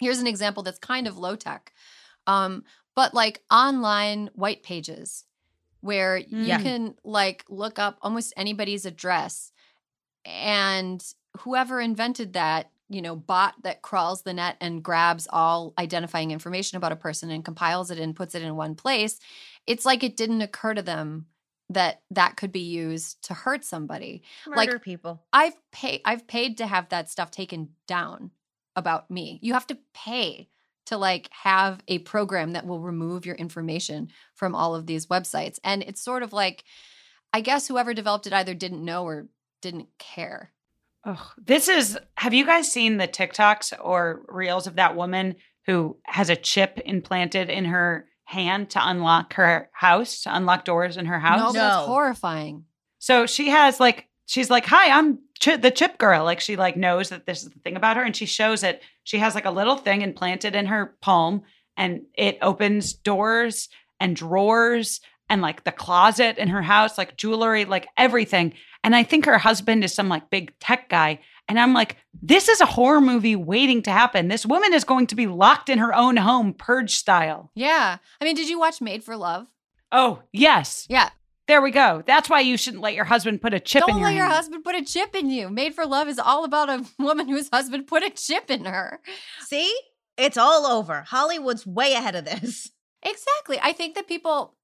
here's 0.00 0.20
an 0.20 0.26
example 0.26 0.62
that's 0.62 0.78
kind 0.78 1.06
of 1.06 1.18
low 1.18 1.36
tech. 1.36 1.72
Um, 2.26 2.64
but 2.94 3.14
like 3.14 3.42
online 3.50 4.30
white 4.34 4.62
pages 4.62 5.24
where 5.80 6.16
you 6.16 6.56
can 6.58 6.94
like 7.02 7.44
look 7.48 7.78
up 7.78 7.98
almost 8.02 8.32
anybody's 8.36 8.86
address 8.86 9.50
and 10.24 11.02
whoever 11.40 11.80
invented 11.80 12.34
that 12.34 12.70
you 12.92 13.02
know 13.02 13.16
bot 13.16 13.54
that 13.62 13.82
crawls 13.82 14.22
the 14.22 14.34
net 14.34 14.56
and 14.60 14.82
grabs 14.82 15.26
all 15.30 15.74
identifying 15.78 16.30
information 16.30 16.76
about 16.76 16.92
a 16.92 16.96
person 16.96 17.30
and 17.30 17.44
compiles 17.44 17.90
it 17.90 17.98
and 17.98 18.16
puts 18.16 18.34
it 18.34 18.42
in 18.42 18.56
one 18.56 18.74
place 18.74 19.18
it's 19.66 19.86
like 19.86 20.02
it 20.02 20.16
didn't 20.16 20.42
occur 20.42 20.74
to 20.74 20.82
them 20.82 21.26
that 21.74 22.02
that 22.10 22.36
could 22.36 22.52
be 22.52 22.60
used 22.60 23.22
to 23.24 23.34
hurt 23.34 23.64
somebody. 23.64 24.22
Murder 24.46 24.56
like 24.56 24.82
people. 24.82 25.22
I've 25.32 25.56
paid 25.70 26.00
i've 26.04 26.26
paid 26.26 26.58
to 26.58 26.66
have 26.66 26.88
that 26.90 27.10
stuff 27.10 27.30
taken 27.30 27.70
down 27.86 28.30
about 28.76 29.10
me. 29.10 29.38
You 29.42 29.54
have 29.54 29.66
to 29.68 29.78
pay 29.94 30.48
to 30.86 30.96
like 30.96 31.28
have 31.30 31.80
a 31.88 31.98
program 31.98 32.52
that 32.52 32.66
will 32.66 32.80
remove 32.80 33.24
your 33.26 33.36
information 33.36 34.10
from 34.34 34.54
all 34.54 34.74
of 34.74 34.86
these 34.86 35.06
websites. 35.06 35.58
And 35.64 35.82
it's 35.82 36.00
sort 36.00 36.22
of 36.22 36.32
like 36.32 36.64
i 37.32 37.40
guess 37.40 37.68
whoever 37.68 37.94
developed 37.94 38.26
it 38.26 38.32
either 38.32 38.54
didn't 38.54 38.84
know 38.84 39.04
or 39.04 39.28
didn't 39.60 39.88
care 39.98 40.52
Oh, 41.04 41.32
this 41.36 41.68
is. 41.68 41.98
Have 42.16 42.34
you 42.34 42.46
guys 42.46 42.70
seen 42.70 42.96
the 42.96 43.08
TikToks 43.08 43.72
or 43.82 44.22
reels 44.28 44.66
of 44.66 44.76
that 44.76 44.94
woman 44.96 45.36
who 45.66 45.96
has 46.04 46.30
a 46.30 46.36
chip 46.36 46.80
implanted 46.84 47.50
in 47.50 47.64
her 47.66 48.06
hand 48.24 48.70
to 48.70 48.80
unlock 48.82 49.34
her 49.34 49.68
house, 49.72 50.22
to 50.22 50.34
unlock 50.34 50.64
doors 50.64 50.96
in 50.96 51.06
her 51.06 51.18
house? 51.18 51.40
No, 51.40 51.60
that's 51.60 51.86
horrifying. 51.86 52.64
So 52.98 53.26
she 53.26 53.48
has 53.50 53.80
like, 53.80 54.08
she's 54.26 54.48
like, 54.50 54.66
"Hi, 54.66 54.96
I'm 54.96 55.18
Ch- 55.40 55.60
the 55.60 55.72
chip 55.72 55.98
girl." 55.98 56.24
Like 56.24 56.40
she 56.40 56.54
like 56.56 56.76
knows 56.76 57.08
that 57.08 57.26
this 57.26 57.42
is 57.42 57.50
the 57.50 57.58
thing 57.58 57.74
about 57.76 57.96
her, 57.96 58.04
and 58.04 58.14
she 58.14 58.26
shows 58.26 58.62
it. 58.62 58.82
She 59.02 59.18
has 59.18 59.34
like 59.34 59.44
a 59.44 59.50
little 59.50 59.76
thing 59.76 60.02
implanted 60.02 60.54
in 60.54 60.66
her 60.66 60.94
palm, 61.00 61.42
and 61.76 62.02
it 62.14 62.38
opens 62.42 62.92
doors 62.92 63.68
and 63.98 64.14
drawers 64.14 65.00
and 65.28 65.42
like 65.42 65.64
the 65.64 65.72
closet 65.72 66.38
in 66.38 66.48
her 66.48 66.62
house, 66.62 66.96
like 66.96 67.16
jewelry, 67.16 67.64
like 67.64 67.88
everything. 67.96 68.52
And 68.84 68.96
I 68.96 69.02
think 69.02 69.24
her 69.26 69.38
husband 69.38 69.84
is 69.84 69.94
some 69.94 70.08
like 70.08 70.30
big 70.30 70.52
tech 70.58 70.88
guy. 70.88 71.20
And 71.48 71.58
I'm 71.58 71.72
like, 71.74 71.96
this 72.22 72.48
is 72.48 72.60
a 72.60 72.66
horror 72.66 73.00
movie 73.00 73.36
waiting 73.36 73.82
to 73.82 73.90
happen. 73.90 74.28
This 74.28 74.46
woman 74.46 74.72
is 74.72 74.84
going 74.84 75.06
to 75.08 75.14
be 75.14 75.26
locked 75.26 75.68
in 75.68 75.78
her 75.78 75.94
own 75.94 76.16
home, 76.16 76.54
purge 76.54 76.94
style. 76.94 77.50
Yeah. 77.54 77.98
I 78.20 78.24
mean, 78.24 78.36
did 78.36 78.48
you 78.48 78.58
watch 78.58 78.80
Made 78.80 79.04
for 79.04 79.16
Love? 79.16 79.46
Oh, 79.90 80.22
yes. 80.32 80.86
Yeah. 80.88 81.10
There 81.48 81.60
we 81.60 81.70
go. 81.72 82.02
That's 82.06 82.30
why 82.30 82.40
you 82.40 82.56
shouldn't 82.56 82.82
let 82.82 82.94
your 82.94 83.04
husband 83.04 83.42
put 83.42 83.52
a 83.52 83.60
chip 83.60 83.80
Don't 83.80 83.90
in 83.90 83.96
your 83.98 84.06
let 84.08 84.14
your 84.14 84.24
hand. 84.24 84.34
husband 84.34 84.64
put 84.64 84.76
a 84.76 84.84
chip 84.84 85.14
in 85.14 85.28
you. 85.28 85.48
Made 85.50 85.74
for 85.74 85.84
Love 85.84 86.08
is 86.08 86.18
all 86.18 86.44
about 86.44 86.70
a 86.70 86.84
woman 87.02 87.28
whose 87.28 87.48
husband 87.52 87.86
put 87.88 88.02
a 88.04 88.10
chip 88.10 88.50
in 88.50 88.64
her. 88.64 89.00
See? 89.40 89.76
It's 90.16 90.36
all 90.38 90.66
over. 90.66 91.02
Hollywood's 91.02 91.66
way 91.66 91.94
ahead 91.94 92.14
of 92.14 92.24
this. 92.24 92.70
Exactly. 93.02 93.58
I 93.60 93.72
think 93.72 93.96
that 93.96 94.06
people 94.06 94.54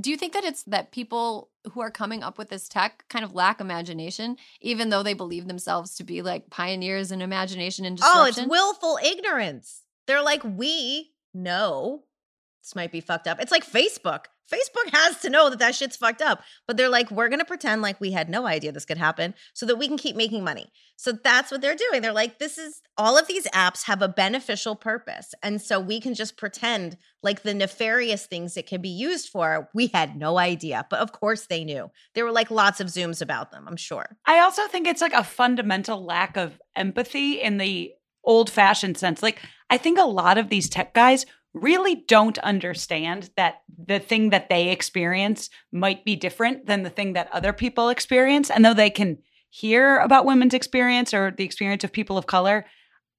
do 0.00 0.10
you 0.10 0.16
think 0.16 0.32
that 0.32 0.44
it's 0.44 0.62
that 0.64 0.90
people 0.90 1.50
who 1.72 1.80
are 1.80 1.90
coming 1.90 2.22
up 2.22 2.38
with 2.38 2.48
this 2.48 2.68
tech 2.68 3.04
kind 3.08 3.24
of 3.24 3.34
lack 3.34 3.60
imagination, 3.60 4.36
even 4.60 4.90
though 4.90 5.02
they 5.02 5.14
believe 5.14 5.46
themselves 5.46 5.94
to 5.96 6.04
be 6.04 6.22
like 6.22 6.50
pioneers 6.50 7.12
in 7.12 7.22
imagination 7.22 7.84
and 7.84 7.96
disruption? 7.96 8.22
Oh, 8.22 8.26
it's 8.26 8.50
willful 8.50 8.98
ignorance. 9.04 9.82
They're 10.06 10.22
like, 10.22 10.42
we 10.44 11.12
know 11.32 12.04
this 12.62 12.76
might 12.76 12.92
be 12.92 13.00
fucked 13.00 13.26
up. 13.26 13.40
It's 13.40 13.50
like 13.50 13.66
Facebook. 13.66 14.26
Facebook 14.52 14.90
has 14.92 15.18
to 15.20 15.30
know 15.30 15.50
that 15.50 15.58
that 15.60 15.74
shit's 15.74 15.96
fucked 15.96 16.22
up. 16.22 16.42
But 16.66 16.76
they're 16.76 16.88
like, 16.88 17.10
we're 17.10 17.28
going 17.28 17.38
to 17.38 17.44
pretend 17.44 17.82
like 17.82 18.00
we 18.00 18.12
had 18.12 18.28
no 18.28 18.46
idea 18.46 18.70
this 18.70 18.84
could 18.84 18.98
happen 18.98 19.34
so 19.54 19.66
that 19.66 19.76
we 19.76 19.88
can 19.88 19.96
keep 19.96 20.14
making 20.14 20.44
money. 20.44 20.70
So 20.96 21.12
that's 21.12 21.50
what 21.50 21.60
they're 21.60 21.74
doing. 21.74 22.02
They're 22.02 22.12
like, 22.12 22.38
this 22.38 22.58
is 22.58 22.82
all 22.96 23.18
of 23.18 23.26
these 23.26 23.46
apps 23.48 23.84
have 23.84 24.02
a 24.02 24.08
beneficial 24.08 24.76
purpose. 24.76 25.34
And 25.42 25.60
so 25.60 25.80
we 25.80 26.00
can 26.00 26.14
just 26.14 26.36
pretend 26.36 26.98
like 27.22 27.42
the 27.42 27.54
nefarious 27.54 28.26
things 28.26 28.56
it 28.56 28.66
can 28.66 28.80
be 28.80 28.90
used 28.90 29.28
for, 29.28 29.68
we 29.74 29.88
had 29.88 30.16
no 30.16 30.38
idea. 30.38 30.86
But 30.88 31.00
of 31.00 31.12
course 31.12 31.46
they 31.46 31.64
knew. 31.64 31.90
There 32.14 32.24
were 32.24 32.32
like 32.32 32.50
lots 32.50 32.80
of 32.80 32.88
Zooms 32.88 33.22
about 33.22 33.50
them, 33.50 33.66
I'm 33.66 33.76
sure. 33.76 34.16
I 34.26 34.40
also 34.40 34.68
think 34.68 34.86
it's 34.86 35.02
like 35.02 35.14
a 35.14 35.24
fundamental 35.24 36.04
lack 36.04 36.36
of 36.36 36.60
empathy 36.76 37.40
in 37.40 37.58
the 37.58 37.92
old 38.24 38.50
fashioned 38.50 38.98
sense. 38.98 39.22
Like, 39.22 39.40
I 39.70 39.78
think 39.78 39.98
a 39.98 40.04
lot 40.04 40.38
of 40.38 40.48
these 40.48 40.68
tech 40.68 40.94
guys 40.94 41.26
really 41.54 41.96
don't 42.08 42.38
understand 42.38 43.30
that 43.36 43.62
the 43.86 43.98
thing 43.98 44.30
that 44.30 44.48
they 44.48 44.70
experience 44.70 45.50
might 45.70 46.04
be 46.04 46.16
different 46.16 46.66
than 46.66 46.82
the 46.82 46.90
thing 46.90 47.12
that 47.12 47.28
other 47.32 47.52
people 47.52 47.88
experience. 47.88 48.50
And 48.50 48.64
though 48.64 48.74
they 48.74 48.90
can 48.90 49.18
hear 49.50 49.98
about 49.98 50.24
women's 50.24 50.54
experience 50.54 51.12
or 51.12 51.30
the 51.30 51.44
experience 51.44 51.84
of 51.84 51.92
people 51.92 52.16
of 52.16 52.26
color, 52.26 52.64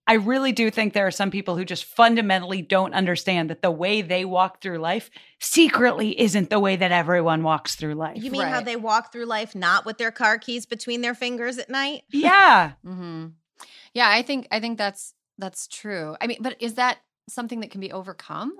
I 0.05 0.15
really 0.15 0.51
do 0.51 0.69
think 0.69 0.93
there 0.93 1.07
are 1.07 1.11
some 1.11 1.31
people 1.31 1.55
who 1.55 1.63
just 1.63 1.85
fundamentally 1.85 2.61
don't 2.61 2.93
understand 2.93 3.49
that 3.49 3.61
the 3.61 3.71
way 3.71 4.01
they 4.01 4.25
walk 4.25 4.61
through 4.61 4.79
life 4.79 5.09
secretly 5.39 6.19
isn't 6.19 6.49
the 6.49 6.59
way 6.59 6.75
that 6.75 6.91
everyone 6.91 7.43
walks 7.43 7.75
through 7.75 7.93
life. 7.93 8.21
You 8.21 8.31
mean 8.31 8.41
how 8.41 8.59
they 8.59 8.75
walk 8.75 9.13
through 9.13 9.25
life 9.25 9.55
not 9.55 9.85
with 9.85 9.97
their 9.97 10.11
car 10.11 10.37
keys 10.37 10.65
between 10.65 11.01
their 11.01 11.15
fingers 11.15 11.57
at 11.57 11.69
night? 11.69 12.03
yeah. 12.09 12.73
hmm 12.83 13.27
Yeah, 13.93 14.09
I 14.09 14.23
think 14.23 14.47
I 14.51 14.59
think 14.59 14.77
that's 14.77 15.13
that's 15.37 15.67
true. 15.67 16.17
I 16.19 16.27
mean, 16.27 16.39
but 16.41 16.57
is 16.59 16.73
that 16.73 16.97
something 17.29 17.59
that 17.61 17.71
can 17.71 17.81
be 17.81 17.91
overcome? 17.91 18.53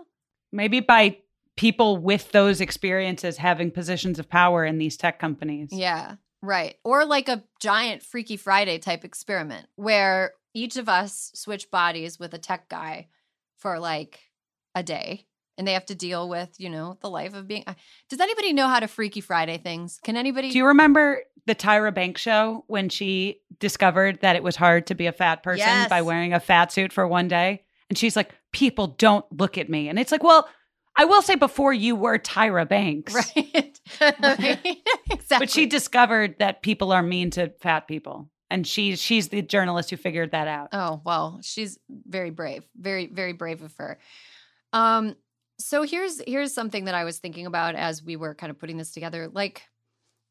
Maybe 0.52 0.80
by 0.80 1.18
people 1.56 1.98
with 1.98 2.32
those 2.32 2.62
experiences 2.62 3.38
having 3.38 3.72
positions 3.72 4.20
of 4.20 4.30
power 4.30 4.66
in 4.66 4.78
these 4.78 4.98
tech 4.98 5.20
companies. 5.20 5.70
Yeah, 5.72 6.16
right. 6.42 6.76
Or 6.84 7.06
like 7.06 7.30
a 7.30 7.44
giant 7.60 8.04
Freaky 8.04 8.38
Friday 8.38 8.80
type 8.80 9.04
experiment 9.06 9.68
where 9.76 10.34
each 10.54 10.78
of 10.78 10.88
us 10.90 11.32
switch 11.36 11.70
bodies 11.72 12.20
with 12.20 12.34
a 12.34 12.38
tech 12.40 12.70
guy 12.70 13.08
for 13.58 13.80
like 13.80 14.20
a 14.76 14.84
day 14.84 15.26
and 15.58 15.68
they 15.68 15.74
have 15.74 15.86
to 15.86 15.96
deal 15.96 16.28
with, 16.28 16.56
you 16.60 16.70
know, 16.70 16.98
the 17.02 17.10
life 17.10 17.36
of 17.36 17.48
being. 17.48 17.64
uh, 17.68 17.74
Does 18.10 18.20
anybody 18.20 18.54
know 18.54 18.68
how 18.68 18.80
to 18.80 18.88
Freaky 18.88 19.22
Friday 19.22 19.58
things? 19.60 20.00
Can 20.04 20.18
anybody? 20.18 20.50
Do 20.52 20.58
you 20.58 20.66
remember 20.68 21.22
the 21.46 21.54
Tyra 21.56 21.94
Banks 21.94 22.22
show 22.22 22.64
when 22.68 22.90
she 22.90 23.42
discovered 23.60 24.22
that 24.22 24.36
it 24.36 24.42
was 24.44 24.56
hard 24.56 24.88
to 24.88 24.96
be 24.96 25.06
a 25.06 25.12
fat 25.12 25.44
person 25.44 25.60
Yes. 25.68 25.90
by 25.90 26.02
wearing 26.02 26.34
a 26.34 26.40
fat 26.40 26.72
suit 26.72 26.92
for 26.92 27.08
one 27.08 27.28
day? 27.28 27.64
And 27.94 27.98
she's 28.00 28.16
like, 28.16 28.34
people 28.52 28.88
don't 28.88 29.24
look 29.32 29.56
at 29.56 29.70
me. 29.70 29.88
And 29.88 30.00
it's 30.00 30.12
like, 30.12 30.24
well, 30.24 30.50
I 30.98 31.06
will 31.06 31.22
say 31.22 31.36
before 31.36 31.74
you 31.74 31.96
were 31.96 32.18
Tyra 32.18 32.68
Banks. 32.68 33.14
right. 33.14 33.80
right. 34.02 34.82
exactly. 35.12 35.28
But 35.30 35.52
she 35.52 35.68
discovered 35.68 36.40
that 36.40 36.64
people 36.64 36.92
are 36.92 37.04
mean 37.04 37.30
to 37.32 37.50
fat 37.62 37.88
people. 37.88 38.32
And 38.50 38.66
she, 38.66 38.96
she's 38.96 39.28
the 39.28 39.44
journalist 39.44 39.92
who 39.92 39.98
figured 39.98 40.32
that 40.32 40.48
out. 40.48 40.70
Oh, 40.74 41.04
well, 41.06 41.40
she's 41.44 41.78
very 41.88 42.32
brave. 42.32 42.68
Very, 42.76 43.06
very 43.06 43.34
brave 43.34 43.62
of 43.62 43.76
her. 43.78 44.00
Um, 44.74 45.16
so 45.60 45.84
here's 45.84 46.20
here's 46.26 46.52
something 46.52 46.86
that 46.86 46.96
I 46.96 47.04
was 47.04 47.20
thinking 47.20 47.46
about 47.46 47.76
as 47.76 48.02
we 48.02 48.16
were 48.16 48.34
kind 48.34 48.50
of 48.50 48.58
putting 48.58 48.78
this 48.78 48.90
together. 48.90 49.30
Like 49.32 49.62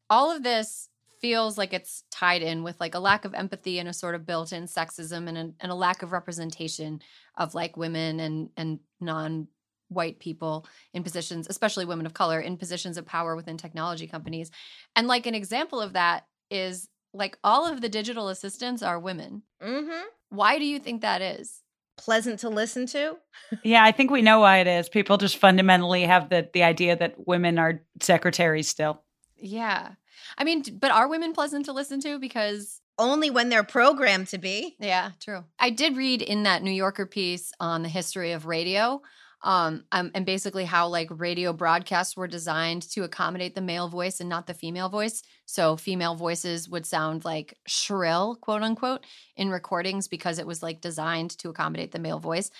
all 0.09 0.35
of 0.35 0.43
this 0.43 0.89
feels 1.23 1.57
like 1.57 1.73
it's 1.73 2.03
tied 2.11 2.41
in 2.41 2.63
with 2.63 2.77
like 2.81 2.95
a 2.95 2.99
lack 2.99 3.23
of 3.23 3.33
empathy 3.33 3.79
and 3.79 3.87
a 3.87 3.93
sort 3.93 4.13
of 4.13 4.25
built-in 4.25 4.65
sexism 4.65 5.29
and 5.29 5.37
a, 5.37 5.49
and 5.61 5.71
a 5.71 5.75
lack 5.75 6.03
of 6.03 6.11
representation 6.11 7.01
of 7.37 7.55
like 7.55 7.77
women 7.77 8.19
and 8.19 8.49
and 8.57 8.79
non 8.99 9.47
white 9.87 10.19
people 10.19 10.65
in 10.93 11.01
positions 11.01 11.47
especially 11.49 11.85
women 11.85 12.05
of 12.05 12.13
color 12.13 12.39
in 12.41 12.57
positions 12.57 12.97
of 12.97 13.05
power 13.05 13.35
within 13.37 13.57
technology 13.57 14.05
companies 14.05 14.51
and 14.95 15.07
like 15.07 15.25
an 15.25 15.35
example 15.35 15.79
of 15.79 15.93
that 15.93 16.25
is 16.51 16.89
like 17.13 17.37
all 17.43 17.71
of 17.71 17.79
the 17.79 17.89
digital 17.89 18.27
assistants 18.27 18.83
are 18.83 18.99
women 18.99 19.43
Mm-hmm. 19.61 20.07
why 20.29 20.59
do 20.59 20.65
you 20.65 20.77
think 20.79 21.01
that 21.01 21.21
is? 21.21 21.61
Pleasant 21.95 22.39
to 22.39 22.49
listen 22.49 22.85
to. 22.87 23.17
Yeah, 23.63 23.83
I 23.83 23.91
think 23.91 24.09
we 24.09 24.23
know 24.23 24.39
why 24.39 24.57
it 24.57 24.67
is. 24.67 24.89
People 24.89 25.17
just 25.17 25.37
fundamentally 25.37 26.03
have 26.03 26.27
the, 26.29 26.49
the 26.51 26.63
idea 26.63 26.95
that 26.97 27.27
women 27.27 27.59
are 27.59 27.83
secretaries 28.01 28.67
still. 28.67 29.03
Yeah. 29.37 29.89
I 30.37 30.43
mean, 30.43 30.63
but 30.79 30.91
are 30.91 31.07
women 31.07 31.33
pleasant 31.33 31.65
to 31.65 31.73
listen 31.73 31.99
to? 32.01 32.19
Because, 32.19 32.81
Only 32.97 33.29
when 33.29 33.49
they're 33.49 33.63
programmed 33.63 34.27
to 34.29 34.37
be. 34.37 34.75
yeah, 34.79 35.11
true. 35.19 35.43
I 35.59 35.69
did 35.69 35.97
read 35.97 36.21
in 36.21 36.43
that 36.43 36.63
New 36.63 36.71
Yorker 36.71 37.05
piece 37.05 37.51
on 37.59 37.83
the 37.83 37.89
history 37.89 38.31
of 38.31 38.45
radio. 38.45 39.01
Um, 39.45 39.83
um, 39.91 40.09
and 40.15 40.25
basically 40.25 40.63
how 40.63 40.87
like 40.87 41.09
radio 41.11 41.51
broadcasts 41.51 42.15
were 42.15 42.29
designed 42.29 42.83
to 42.91 43.03
accommodate 43.03 43.55
the 43.55 43.61
male 43.61 43.89
voice 43.89 44.21
and 44.21 44.29
not 44.29 44.47
the 44.47 44.53
female 44.53 44.87
voice. 44.87 45.21
So 45.45 45.75
female 45.75 46.15
voices 46.15 46.69
would 46.69 46.85
sound 46.85 47.25
like 47.25 47.57
shrill, 47.67 48.37
quote 48.37 48.63
unquote, 48.63 49.05
in 49.35 49.49
recordings 49.49 50.07
because 50.07 50.39
it 50.39 50.47
was 50.47 50.63
like 50.63 50.79
designed 50.79 51.37
to 51.39 51.49
accommodate 51.49 51.91
the 51.91 51.99
male 51.99 52.19
voice. 52.19 52.51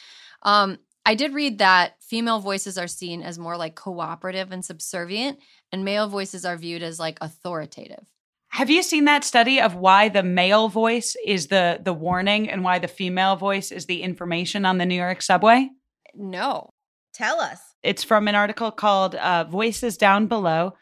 Um, 0.41 0.77
I 1.05 1.15
did 1.15 1.33
read 1.33 1.57
that 1.57 1.95
female 2.01 2.39
voices 2.39 2.77
are 2.77 2.87
seen 2.87 3.21
as 3.21 3.37
more 3.37 3.57
like 3.57 3.75
cooperative 3.75 4.51
and 4.51 4.63
subservient, 4.63 5.39
and 5.71 5.83
male 5.83 6.07
voices 6.07 6.45
are 6.45 6.55
viewed 6.55 6.81
as 6.81 6.99
like 6.99 7.17
authoritative. 7.21 8.05
Have 8.49 8.69
you 8.69 8.83
seen 8.83 9.05
that 9.05 9.23
study 9.23 9.59
of 9.59 9.75
why 9.75 10.09
the 10.09 10.23
male 10.23 10.69
voice 10.69 11.15
is 11.25 11.47
the 11.47 11.79
the 11.83 11.93
warning 11.93 12.49
and 12.49 12.63
why 12.63 12.79
the 12.79 12.87
female 12.87 13.35
voice 13.35 13.71
is 13.71 13.87
the 13.87 14.03
information 14.03 14.65
on 14.65 14.77
the 14.77 14.85
New 14.85 14.95
York 14.95 15.21
subway? 15.21 15.69
No. 16.13 16.69
Tell 17.13 17.39
us. 17.39 17.59
It's 17.83 18.03
from 18.03 18.27
an 18.27 18.35
article 18.35 18.71
called 18.71 19.15
uh, 19.15 19.43
Voices 19.45 19.97
Down 19.97 20.27
Below 20.27 20.73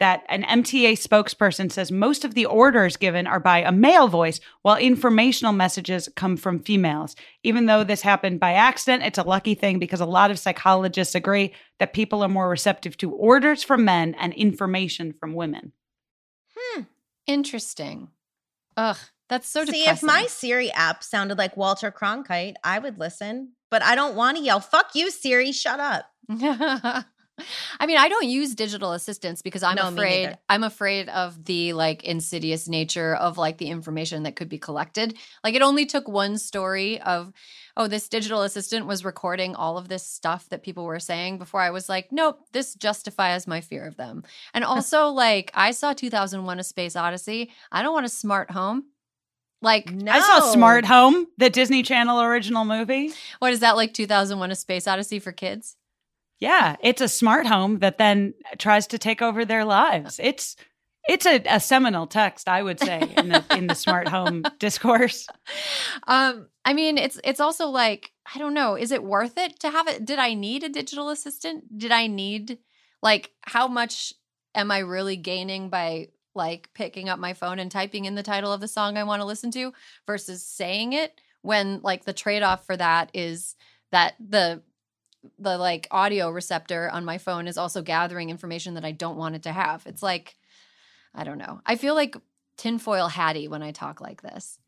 that 0.00 0.24
an 0.28 0.42
MTA 0.42 0.92
spokesperson 0.92 1.70
says 1.70 1.92
most 1.92 2.24
of 2.24 2.34
the 2.34 2.46
orders 2.46 2.96
given 2.96 3.26
are 3.26 3.38
by 3.38 3.58
a 3.58 3.70
male 3.70 4.08
voice, 4.08 4.40
while 4.62 4.76
informational 4.76 5.52
messages 5.52 6.08
come 6.16 6.36
from 6.36 6.58
females. 6.58 7.14
Even 7.44 7.66
though 7.66 7.84
this 7.84 8.00
happened 8.00 8.40
by 8.40 8.54
accident, 8.54 9.02
it's 9.04 9.18
a 9.18 9.22
lucky 9.22 9.54
thing 9.54 9.78
because 9.78 10.00
a 10.00 10.06
lot 10.06 10.30
of 10.30 10.38
psychologists 10.38 11.14
agree 11.14 11.52
that 11.78 11.92
people 11.92 12.22
are 12.22 12.28
more 12.28 12.48
receptive 12.48 12.96
to 12.96 13.12
orders 13.12 13.62
from 13.62 13.84
men 13.84 14.14
and 14.18 14.32
information 14.32 15.12
from 15.12 15.34
women. 15.34 15.72
Hmm. 16.56 16.82
Interesting. 17.26 18.08
Ugh, 18.76 18.96
that's 19.28 19.48
so 19.48 19.64
See, 19.66 19.80
depressing. 19.80 20.08
if 20.08 20.14
my 20.14 20.26
Siri 20.26 20.72
app 20.72 21.04
sounded 21.04 21.36
like 21.36 21.56
Walter 21.56 21.92
Cronkite, 21.92 22.54
I 22.64 22.78
would 22.78 22.98
listen. 22.98 23.52
But 23.70 23.82
I 23.82 23.94
don't 23.94 24.16
want 24.16 24.38
to 24.38 24.42
yell, 24.42 24.60
fuck 24.60 24.94
you, 24.94 25.10
Siri, 25.10 25.52
shut 25.52 25.78
up. 25.78 26.06
I 27.78 27.86
mean, 27.86 27.96
I 27.98 28.08
don't 28.08 28.26
use 28.28 28.54
digital 28.54 28.92
assistants 28.92 29.42
because 29.42 29.62
I'm 29.62 29.76
No, 29.76 29.88
afraid. 29.88 30.38
I'm 30.48 30.64
afraid 30.64 31.08
of 31.08 31.44
the 31.44 31.72
like 31.72 32.04
insidious 32.04 32.68
nature 32.68 33.14
of 33.14 33.38
like 33.38 33.58
the 33.58 33.68
information 33.68 34.22
that 34.24 34.36
could 34.36 34.48
be 34.48 34.58
collected. 34.58 35.16
Like 35.44 35.54
it 35.54 35.62
only 35.62 35.86
took 35.86 36.08
one 36.08 36.38
story 36.38 37.00
of 37.00 37.32
oh 37.76 37.86
this 37.86 38.08
digital 38.08 38.42
assistant 38.42 38.86
was 38.86 39.04
recording 39.04 39.54
all 39.54 39.78
of 39.78 39.88
this 39.88 40.06
stuff 40.06 40.48
that 40.48 40.62
people 40.62 40.84
were 40.84 41.00
saying 41.00 41.38
before 41.38 41.60
I 41.60 41.70
was 41.70 41.88
like, 41.88 42.10
nope, 42.12 42.40
this 42.52 42.74
justifies 42.74 43.46
my 43.46 43.60
fear 43.60 43.86
of 43.86 43.96
them. 43.96 44.24
And 44.54 44.64
also 44.72 45.08
like 45.08 45.50
I 45.54 45.70
saw 45.70 45.92
2001 45.92 46.58
a 46.58 46.64
Space 46.64 46.96
Odyssey. 46.96 47.50
I 47.72 47.82
don't 47.82 47.94
want 47.94 48.06
a 48.06 48.10
smart 48.10 48.50
home. 48.50 48.84
Like 49.62 49.90
No. 49.92 50.10
I 50.10 50.20
saw 50.20 50.40
Smart 50.52 50.86
Home, 50.86 51.26
the 51.36 51.50
Disney 51.50 51.82
Channel 51.82 52.22
original 52.22 52.64
movie. 52.64 53.12
what 53.40 53.52
is 53.52 53.60
that 53.60 53.76
like 53.76 53.92
2001 53.92 54.50
a 54.50 54.54
Space 54.54 54.88
Odyssey 54.88 55.18
for 55.18 55.32
kids? 55.32 55.76
Yeah, 56.40 56.76
it's 56.82 57.02
a 57.02 57.08
smart 57.08 57.46
home 57.46 57.80
that 57.80 57.98
then 57.98 58.34
tries 58.58 58.86
to 58.88 58.98
take 58.98 59.20
over 59.20 59.44
their 59.44 59.64
lives. 59.64 60.18
It's 60.22 60.56
it's 61.08 61.26
a, 61.26 61.42
a 61.46 61.60
seminal 61.60 62.06
text, 62.06 62.48
I 62.48 62.62
would 62.62 62.78
say, 62.78 63.00
in 63.16 63.28
the 63.28 63.44
in 63.50 63.66
the 63.66 63.74
smart 63.74 64.08
home 64.08 64.44
discourse. 64.58 65.26
um 66.06 66.46
i 66.64 66.72
mean 66.72 66.98
it's 66.98 67.18
it's 67.24 67.40
also 67.40 67.68
like 67.68 68.12
i 68.34 68.38
don't 68.38 68.54
know 68.54 68.76
is 68.76 68.92
it 68.92 69.02
worth 69.02 69.38
it 69.38 69.58
to 69.60 69.70
have 69.70 69.88
it 69.88 70.04
did 70.04 70.18
i 70.18 70.34
need 70.34 70.62
a 70.62 70.68
digital 70.68 71.08
assistant 71.08 71.78
did 71.78 71.90
i 71.90 72.06
need 72.06 72.58
like 73.02 73.32
how 73.42 73.66
much 73.66 74.12
am 74.54 74.70
i 74.70 74.78
really 74.78 75.16
gaining 75.16 75.70
by 75.70 76.08
like 76.34 76.68
picking 76.74 77.08
up 77.08 77.18
my 77.18 77.32
phone 77.32 77.58
and 77.58 77.70
typing 77.70 78.04
in 78.04 78.14
the 78.14 78.22
title 78.22 78.52
of 78.52 78.60
the 78.60 78.68
song 78.68 78.98
i 78.98 79.04
want 79.04 79.20
to 79.22 79.26
listen 79.26 79.50
to 79.50 79.72
versus 80.06 80.46
saying 80.46 80.92
it 80.92 81.18
when 81.42 81.80
like 81.82 82.04
the 82.04 82.12
trade-off 82.12 82.66
for 82.66 82.76
that 82.76 83.10
is 83.14 83.56
that 83.90 84.14
the 84.20 84.62
the 85.38 85.58
like 85.58 85.86
audio 85.90 86.30
receptor 86.30 86.88
on 86.90 87.04
my 87.04 87.18
phone 87.18 87.46
is 87.46 87.58
also 87.58 87.82
gathering 87.82 88.30
information 88.30 88.74
that 88.74 88.84
i 88.84 88.92
don't 88.92 89.16
want 89.16 89.34
it 89.34 89.42
to 89.42 89.52
have 89.52 89.84
it's 89.86 90.02
like 90.02 90.36
i 91.14 91.24
don't 91.24 91.38
know 91.38 91.60
i 91.66 91.76
feel 91.76 91.94
like 91.94 92.16
tinfoil 92.56 93.08
hattie 93.08 93.48
when 93.48 93.62
i 93.62 93.70
talk 93.72 94.00
like 94.00 94.22
this 94.22 94.58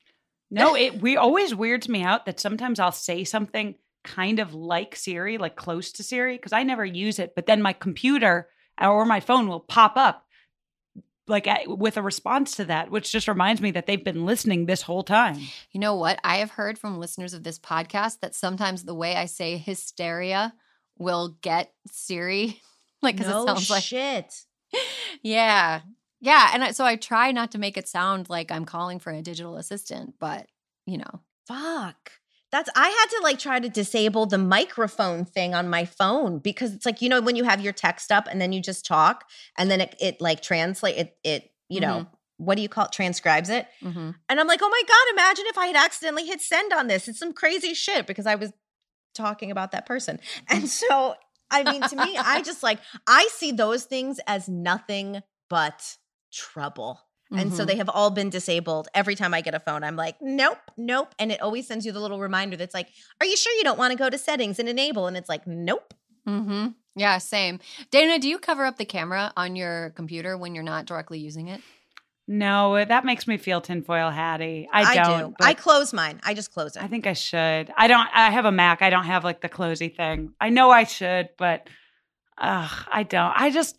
No, 0.50 0.74
it 0.76 1.00
we 1.00 1.16
always 1.16 1.54
weirds 1.54 1.88
me 1.88 2.02
out 2.02 2.26
that 2.26 2.38
sometimes 2.38 2.78
I'll 2.78 2.92
say 2.92 3.24
something 3.24 3.74
kind 4.04 4.38
of 4.38 4.52
like 4.52 4.94
Siri, 4.96 5.38
like 5.38 5.56
close 5.56 5.92
to 5.92 6.02
Siri, 6.02 6.36
because 6.36 6.52
I 6.52 6.62
never 6.62 6.84
use 6.84 7.18
it. 7.18 7.34
But 7.34 7.46
then 7.46 7.62
my 7.62 7.72
computer 7.72 8.48
or 8.78 9.06
my 9.06 9.20
phone 9.20 9.48
will 9.48 9.60
pop 9.60 9.96
up 9.96 10.21
like 11.28 11.46
with 11.66 11.96
a 11.96 12.02
response 12.02 12.56
to 12.56 12.64
that, 12.66 12.90
which 12.90 13.12
just 13.12 13.28
reminds 13.28 13.60
me 13.60 13.70
that 13.72 13.86
they've 13.86 14.04
been 14.04 14.26
listening 14.26 14.66
this 14.66 14.82
whole 14.82 15.02
time. 15.02 15.38
You 15.70 15.80
know 15.80 15.94
what? 15.94 16.18
I 16.24 16.38
have 16.38 16.50
heard 16.50 16.78
from 16.78 16.98
listeners 16.98 17.34
of 17.34 17.44
this 17.44 17.58
podcast 17.58 18.20
that 18.20 18.34
sometimes 18.34 18.84
the 18.84 18.94
way 18.94 19.16
I 19.16 19.26
say 19.26 19.56
hysteria 19.56 20.54
will 20.98 21.36
get 21.40 21.72
Siri 21.90 22.60
like 23.02 23.16
because 23.16 23.30
no 23.30 23.42
it 23.42 23.46
sounds 23.46 23.70
like 23.70 23.82
shit. 23.82 24.34
yeah, 25.22 25.80
yeah. 26.20 26.50
And 26.54 26.64
I, 26.64 26.70
so 26.72 26.84
I 26.84 26.96
try 26.96 27.32
not 27.32 27.52
to 27.52 27.58
make 27.58 27.76
it 27.76 27.88
sound 27.88 28.28
like 28.28 28.50
I'm 28.50 28.64
calling 28.64 28.98
for 28.98 29.12
a 29.12 29.22
digital 29.22 29.56
assistant, 29.56 30.14
but 30.18 30.46
you 30.86 30.98
know, 30.98 31.20
Fuck. 31.46 32.12
That's 32.52 32.68
I 32.76 32.88
had 32.88 33.06
to 33.06 33.20
like 33.22 33.38
try 33.38 33.58
to 33.58 33.68
disable 33.70 34.26
the 34.26 34.38
microphone 34.38 35.24
thing 35.24 35.54
on 35.54 35.68
my 35.68 35.86
phone 35.86 36.38
because 36.38 36.74
it's 36.74 36.84
like 36.84 37.00
you 37.00 37.08
know 37.08 37.22
when 37.22 37.34
you 37.34 37.44
have 37.44 37.62
your 37.62 37.72
text 37.72 38.12
up 38.12 38.28
and 38.30 38.40
then 38.40 38.52
you 38.52 38.60
just 38.60 38.84
talk 38.84 39.24
and 39.56 39.70
then 39.70 39.80
it, 39.80 39.96
it 39.98 40.20
like 40.20 40.42
translate 40.42 40.96
it 40.96 41.16
it 41.24 41.50
you 41.68 41.80
know 41.80 42.06
what 42.36 42.56
do 42.56 42.62
you 42.62 42.68
call 42.68 42.86
it? 42.86 42.92
Transcribes 42.92 43.48
it. 43.48 43.66
Hmm 43.82 44.10
and 44.28 44.38
I'm 44.38 44.46
like 44.46 44.60
oh 44.62 44.68
my 44.68 44.82
god 44.86 45.12
imagine 45.14 45.44
if 45.48 45.56
I 45.56 45.66
had 45.66 45.76
accidentally 45.76 46.26
hit 46.26 46.42
send 46.42 46.72
on 46.72 46.86
this. 46.88 47.08
It's 47.08 47.18
some 47.18 47.32
crazy 47.32 47.72
shit 47.72 48.06
because 48.06 48.26
I 48.26 48.34
was 48.34 48.52
talking 49.14 49.50
about 49.50 49.72
that 49.72 49.86
person. 49.86 50.20
And 50.48 50.68
so 50.68 51.14
I 51.50 51.64
mean 51.64 51.80
to 51.82 51.96
me 51.96 52.18
I 52.18 52.42
just 52.44 52.62
like 52.62 52.80
I 53.06 53.28
see 53.32 53.52
those 53.52 53.84
things 53.84 54.20
as 54.26 54.46
nothing 54.46 55.22
but 55.48 55.96
trouble 56.30 57.00
and 57.36 57.54
so 57.54 57.64
Mhm. 57.64 57.66
they 57.66 57.76
have 57.76 57.88
all 57.88 58.10
been 58.10 58.30
disabled. 58.30 58.88
Every 58.94 59.14
time 59.14 59.32
I 59.34 59.40
get 59.40 59.54
a 59.54 59.60
phone, 59.60 59.82
I'm 59.84 59.96
like, 59.96 60.16
nope, 60.20 60.58
nope. 60.76 61.14
And 61.18 61.32
it 61.32 61.40
always 61.40 61.66
sends 61.66 61.84
you 61.86 61.92
the 61.92 62.00
little 62.00 62.18
reminder 62.20 62.56
that's 62.56 62.74
like, 62.74 62.88
are 63.20 63.26
you 63.26 63.36
sure 63.36 63.52
you 63.54 63.64
don't 63.64 63.78
want 63.78 63.92
to 63.92 63.98
go 63.98 64.08
to 64.10 64.18
settings 64.18 64.58
and 64.58 64.68
enable? 64.68 65.06
And 65.06 65.16
it's 65.16 65.28
like, 65.28 65.46
nope. 65.46 65.94
Mm-hmm. 66.28 66.68
Yeah, 66.94 67.18
same. 67.18 67.58
Dana, 67.90 68.18
do 68.18 68.28
you 68.28 68.38
cover 68.38 68.64
up 68.66 68.76
the 68.76 68.84
camera 68.84 69.32
on 69.36 69.56
your 69.56 69.90
computer 69.90 70.36
when 70.36 70.54
you're 70.54 70.62
not 70.64 70.84
directly 70.84 71.18
using 71.18 71.48
it? 71.48 71.60
No, 72.28 72.84
that 72.84 73.04
makes 73.04 73.26
me 73.26 73.36
feel 73.36 73.60
tinfoil 73.60 74.10
hatty. 74.10 74.68
I 74.72 74.94
don't. 74.94 75.36
do. 75.36 75.44
I 75.44 75.54
close 75.54 75.92
mine. 75.92 76.20
I 76.24 76.34
just 76.34 76.52
close 76.52 76.76
it. 76.76 76.82
I 76.82 76.86
think 76.86 77.06
I 77.06 77.14
should. 77.14 77.72
I 77.76 77.88
don't. 77.88 78.08
I 78.14 78.30
have 78.30 78.44
a 78.44 78.52
Mac. 78.52 78.80
I 78.80 78.90
don't 78.90 79.04
have 79.06 79.24
like 79.24 79.40
the 79.40 79.48
closey 79.48 79.88
thing. 79.88 80.32
I 80.40 80.50
know 80.50 80.70
I 80.70 80.84
should, 80.84 81.30
but 81.36 81.66
ugh, 82.38 82.70
I 82.90 83.02
don't. 83.02 83.32
I 83.36 83.50
just. 83.50 83.76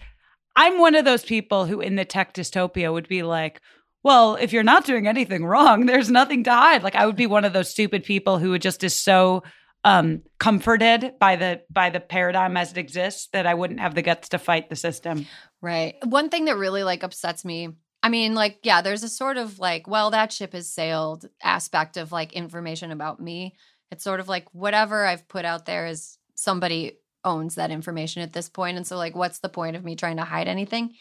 I'm 0.55 0.79
one 0.79 0.95
of 0.95 1.05
those 1.05 1.23
people 1.23 1.65
who, 1.65 1.81
in 1.81 1.95
the 1.95 2.05
tech 2.05 2.33
dystopia, 2.33 2.91
would 2.91 3.07
be 3.07 3.23
like, 3.23 3.61
"Well, 4.03 4.35
if 4.35 4.53
you're 4.53 4.63
not 4.63 4.85
doing 4.85 5.07
anything 5.07 5.45
wrong, 5.45 5.85
there's 5.85 6.09
nothing 6.09 6.43
to 6.45 6.51
hide." 6.51 6.83
Like 6.83 6.95
I 6.95 7.05
would 7.05 7.15
be 7.15 7.27
one 7.27 7.45
of 7.45 7.53
those 7.53 7.69
stupid 7.69 8.03
people 8.03 8.39
who 8.39 8.51
would 8.51 8.61
just 8.61 8.83
is 8.83 8.95
so 8.95 9.43
um 9.85 10.21
comforted 10.39 11.13
by 11.19 11.35
the 11.35 11.61
by 11.69 11.89
the 11.89 11.99
paradigm 11.99 12.55
as 12.55 12.71
it 12.71 12.77
exists 12.77 13.27
that 13.33 13.45
I 13.45 13.53
wouldn't 13.53 13.81
have 13.81 13.95
the 13.95 14.01
guts 14.01 14.29
to 14.29 14.37
fight 14.37 14.69
the 14.69 14.75
system. 14.75 15.27
Right. 15.61 15.95
One 16.05 16.29
thing 16.29 16.45
that 16.45 16.57
really 16.57 16.83
like 16.83 17.03
upsets 17.03 17.43
me. 17.43 17.69
I 18.05 18.09
mean, 18.09 18.35
like, 18.35 18.59
yeah, 18.63 18.81
there's 18.81 19.03
a 19.03 19.09
sort 19.09 19.37
of 19.37 19.59
like, 19.59 19.87
well, 19.87 20.11
that 20.11 20.33
ship 20.33 20.51
has 20.51 20.69
sailed 20.69 21.25
aspect 21.41 21.95
of 21.95 22.11
like 22.11 22.33
information 22.33 22.91
about 22.91 23.21
me. 23.21 23.55
It's 23.91 24.03
sort 24.03 24.19
of 24.19 24.27
like 24.27 24.45
whatever 24.51 25.05
I've 25.05 25.25
put 25.29 25.45
out 25.45 25.65
there 25.65 25.87
is 25.87 26.17
somebody 26.35 26.97
owns 27.25 27.55
that 27.55 27.71
information 27.71 28.21
at 28.21 28.33
this 28.33 28.49
point. 28.49 28.77
And 28.77 28.85
so, 28.85 28.97
like, 28.97 29.15
what's 29.15 29.39
the 29.39 29.49
point 29.49 29.75
of 29.75 29.83
me 29.83 29.95
trying 29.95 30.17
to 30.17 30.23
hide 30.23 30.47
anything? 30.47 30.93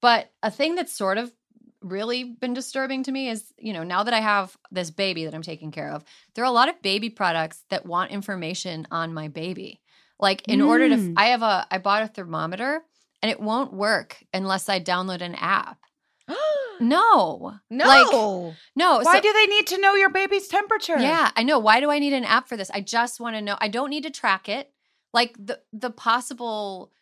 But 0.00 0.30
a 0.42 0.50
thing 0.50 0.74
that's 0.74 0.92
sort 0.96 1.18
of 1.18 1.32
really 1.80 2.24
been 2.24 2.54
disturbing 2.54 3.02
to 3.04 3.12
me 3.12 3.28
is, 3.28 3.44
you 3.58 3.72
know, 3.72 3.82
now 3.84 4.02
that 4.04 4.14
I 4.14 4.20
have 4.20 4.56
this 4.70 4.90
baby 4.90 5.24
that 5.24 5.34
I'm 5.34 5.42
taking 5.42 5.70
care 5.70 5.90
of, 5.92 6.04
there 6.34 6.44
are 6.44 6.48
a 6.48 6.50
lot 6.50 6.68
of 6.68 6.80
baby 6.82 7.10
products 7.10 7.62
that 7.70 7.86
want 7.86 8.10
information 8.10 8.86
on 8.90 9.12
my 9.14 9.28
baby. 9.28 9.80
Like, 10.18 10.46
in 10.48 10.60
order 10.62 10.88
to, 10.88 10.94
Mm. 10.96 11.14
I 11.16 11.26
have 11.26 11.42
a, 11.42 11.66
I 11.70 11.78
bought 11.78 12.02
a 12.02 12.08
thermometer 12.08 12.82
and 13.22 13.30
it 13.30 13.40
won't 13.40 13.72
work 13.72 14.16
unless 14.32 14.68
I 14.68 14.80
download 14.80 15.20
an 15.20 15.34
app. 15.34 15.78
No, 16.80 17.54
no. 17.70 17.86
Like, 17.86 18.10
no. 18.74 18.98
Why 18.98 19.14
so- 19.16 19.20
do 19.20 19.32
they 19.32 19.46
need 19.46 19.68
to 19.68 19.80
know 19.80 19.94
your 19.94 20.10
baby's 20.10 20.48
temperature? 20.48 20.98
Yeah, 20.98 21.30
I 21.36 21.44
know. 21.44 21.60
Why 21.60 21.78
do 21.78 21.88
I 21.88 22.00
need 22.00 22.12
an 22.12 22.24
app 22.24 22.48
for 22.48 22.56
this? 22.56 22.68
I 22.74 22.80
just 22.80 23.20
want 23.20 23.36
to 23.36 23.42
know. 23.42 23.56
I 23.60 23.68
don't 23.68 23.90
need 23.90 24.02
to 24.02 24.10
track 24.10 24.48
it. 24.48 24.72
Like 25.14 25.34
the 25.38 25.60
the 25.72 25.90
possible 25.90 26.92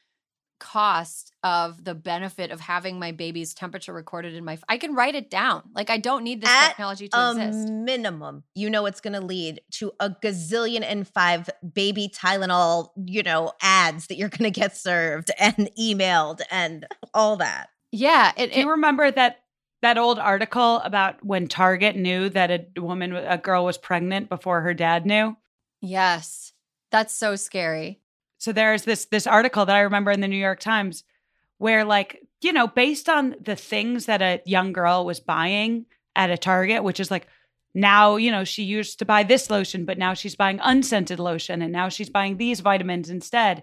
cost 0.61 1.33
of 1.43 1.83
the 1.83 1.95
benefit 1.95 2.53
of 2.53 2.61
having 2.61 2.97
my 3.01 3.11
baby's 3.11 3.53
temperature 3.53 3.93
recorded 3.93 4.33
in 4.35 4.45
my 4.45 4.57
I 4.69 4.79
can 4.79 4.95
write 4.95 5.17
it 5.17 5.29
down. 5.29 5.63
Like 5.75 5.91
I 5.91 5.99
don't 5.99 6.23
need 6.23 6.41
this 6.41 6.49
At, 6.51 6.69
technology 6.69 7.09
to 7.09 7.19
a 7.19 7.31
exist. 7.33 7.69
minimum, 7.69 8.45
you 8.55 8.71
know 8.71 8.87
it's 8.87 9.01
going 9.01 9.15
to 9.15 9.21
lead 9.21 9.61
to 9.73 9.91
a 9.99 10.11
gazillion 10.11 10.83
and 10.85 11.09
five 11.09 11.51
baby 11.75 12.09
Tylenol, 12.09 12.91
you 13.07 13.25
know, 13.25 13.51
ads 13.61 14.07
that 14.07 14.17
you're 14.19 14.29
going 14.29 14.53
to 14.53 14.61
get 14.61 14.77
served 14.77 15.33
and 15.41 15.69
emailed 15.77 16.43
and 16.49 16.87
all 17.13 17.37
that. 17.39 17.71
Yeah, 17.91 18.31
it, 18.37 18.53
Do 18.53 18.61
you 18.61 18.71
remember 18.71 19.11
that 19.11 19.41
that 19.83 19.99
old 19.99 20.21
article 20.21 20.77
about 20.85 21.25
when 21.25 21.49
Target 21.49 21.97
knew 21.97 22.29
that 22.29 22.51
a 22.53 22.81
woman, 22.81 23.17
a 23.17 23.37
girl 23.37 23.65
was 23.65 23.79
pregnant 23.79 24.29
before 24.29 24.61
her 24.61 24.75
dad 24.75 25.07
knew? 25.07 25.37
yes. 25.81 26.53
That's 26.93 27.15
so 27.15 27.37
scary. 27.37 28.02
So 28.43 28.51
there's 28.51 28.83
this 28.83 29.05
this 29.05 29.29
article 29.29 29.67
that 29.67 29.77
I 29.77 29.83
remember 29.83 30.11
in 30.11 30.21
the 30.21 30.27
New 30.27 30.35
York 30.37 30.59
Times 30.59 31.05
where 31.59 31.85
like, 31.85 32.27
you 32.41 32.53
know, 32.53 32.67
based 32.67 33.09
on 33.09 33.37
the 33.41 33.55
things 33.55 34.07
that 34.07 34.21
a 34.21 34.43
young 34.45 34.73
girl 34.73 35.07
was 35.07 35.21
buying 35.21 35.87
at 36.17 36.29
a 36.29 36.37
Target, 36.37 36.83
which 36.83 36.99
is 36.99 37.09
like 37.09 37.29
now, 37.73 38.17
you 38.17 38.33
know, 38.33 38.43
she 38.43 38.65
used 38.65 38.99
to 38.99 39.05
buy 39.05 39.23
this 39.23 39.49
lotion, 39.49 39.85
but 39.85 39.97
now 39.97 40.13
she's 40.13 40.35
buying 40.35 40.59
unscented 40.61 41.21
lotion 41.21 41.63
and 41.63 41.73
now 41.73 41.89
she's 41.89 42.11
buying 42.11 42.37
these 42.37 42.59
vitamins 42.59 43.11
instead. 43.11 43.63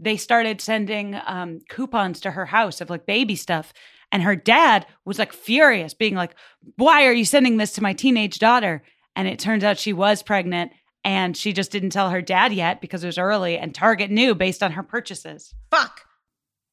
They 0.00 0.16
started 0.16 0.60
sending 0.60 1.16
um, 1.24 1.60
coupons 1.68 2.18
to 2.22 2.32
her 2.32 2.46
house 2.46 2.80
of 2.80 2.90
like 2.90 3.06
baby 3.06 3.36
stuff. 3.36 3.72
And 4.10 4.24
her 4.24 4.34
dad 4.34 4.86
was 5.04 5.20
like 5.20 5.32
furious, 5.32 5.94
being 5.94 6.16
like, 6.16 6.34
Why 6.74 7.06
are 7.06 7.12
you 7.12 7.24
sending 7.24 7.58
this 7.58 7.74
to 7.74 7.82
my 7.82 7.92
teenage 7.92 8.40
daughter? 8.40 8.82
And 9.14 9.28
it 9.28 9.38
turns 9.38 9.62
out 9.62 9.78
she 9.78 9.92
was 9.92 10.24
pregnant 10.24 10.72
and 11.06 11.36
she 11.36 11.52
just 11.52 11.70
didn't 11.70 11.90
tell 11.90 12.10
her 12.10 12.20
dad 12.20 12.52
yet 12.52 12.80
because 12.80 13.04
it 13.04 13.06
was 13.06 13.16
early. 13.16 13.56
And 13.56 13.72
Target 13.72 14.10
knew 14.10 14.34
based 14.34 14.60
on 14.60 14.72
her 14.72 14.82
purchases. 14.82 15.54
Fuck. 15.70 16.02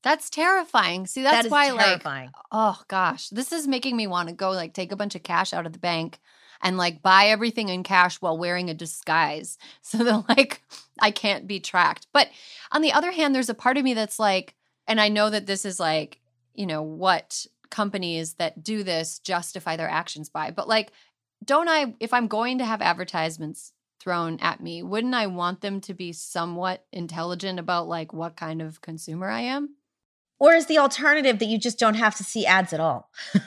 That's 0.02 0.32
terrifying. 0.32 1.06
See, 1.06 1.22
That 1.22 1.34
that's 1.34 1.46
is 1.46 1.52
why 1.52 1.70
like 1.70 1.86
terrifying. 1.86 2.32
oh 2.52 2.82
gosh, 2.88 3.30
this 3.30 3.52
is 3.52 3.68
making 3.68 3.96
me 3.96 4.08
want 4.08 4.30
to 4.30 4.36
go 4.36 4.50
like 4.50 4.74
take 4.74 4.92
a 4.92 4.96
bunch 4.96 5.14
of 5.14 5.22
cash 5.22 5.54
out 5.54 5.68
of 5.68 5.72
the 5.72 5.80
bank 5.80 6.20
and 6.64 6.78
like 6.80 7.04
buy 7.04 7.26
everything 7.28 7.70
in 7.70 7.84
cash 7.84 8.16
while 8.22 8.36
wearing 8.36 8.72
a 8.72 8.74
disguise 8.74 9.60
so 9.84 10.00
that 10.00 10.28
like 10.28 10.64
I 11.00 11.12
can't 11.12 11.46
be 11.46 11.60
tracked. 11.60 12.08
But 12.12 12.28
on 12.72 12.82
the 12.82 12.92
other 12.94 13.12
hand, 13.12 13.36
there's 13.36 13.50
a 13.50 13.54
part 13.54 13.78
of 13.78 13.84
me 13.84 13.94
that's 13.94 14.18
like, 14.18 14.56
and 14.88 15.00
I 15.00 15.10
know 15.10 15.30
that 15.30 15.46
this 15.46 15.64
is 15.64 15.80
like, 15.80 16.20
you 16.56 16.66
know, 16.66 16.82
what 16.82 17.46
companies 17.70 18.34
that 18.36 18.64
do 18.64 18.82
this 18.82 19.20
justify 19.20 19.76
their 19.78 19.90
actions 19.90 20.30
by, 20.30 20.50
but 20.50 20.68
like, 20.68 20.92
don't 21.46 21.70
I, 21.70 21.94
if 22.00 22.14
I'm 22.14 22.28
going 22.28 22.58
to 22.58 22.66
have 22.66 22.82
advertisements 22.82 23.73
thrown 24.04 24.38
at 24.42 24.62
me, 24.62 24.84
wouldn't 24.84 25.16
I 25.16 25.28
want 25.28 25.62
them 25.62 25.80
to 25.82 25.94
be 25.94 26.12
somewhat 26.12 26.86
intelligent 26.92 27.60
about 27.60 27.88
like 27.88 28.14
what 28.14 28.36
kind 28.36 28.62
of 28.62 28.82
consumer 28.82 29.30
I 29.30 29.42
am? 29.42 29.76
Or 30.40 30.54
is 30.54 30.66
the 30.66 30.80
alternative 30.80 31.40
that 31.40 31.46
you 31.46 31.58
just 31.58 31.80
don't 31.80 31.94
have 31.94 32.16
to 32.16 32.24
see 32.24 32.46
ads 32.46 32.74
at 32.74 32.80
all? 32.80 33.10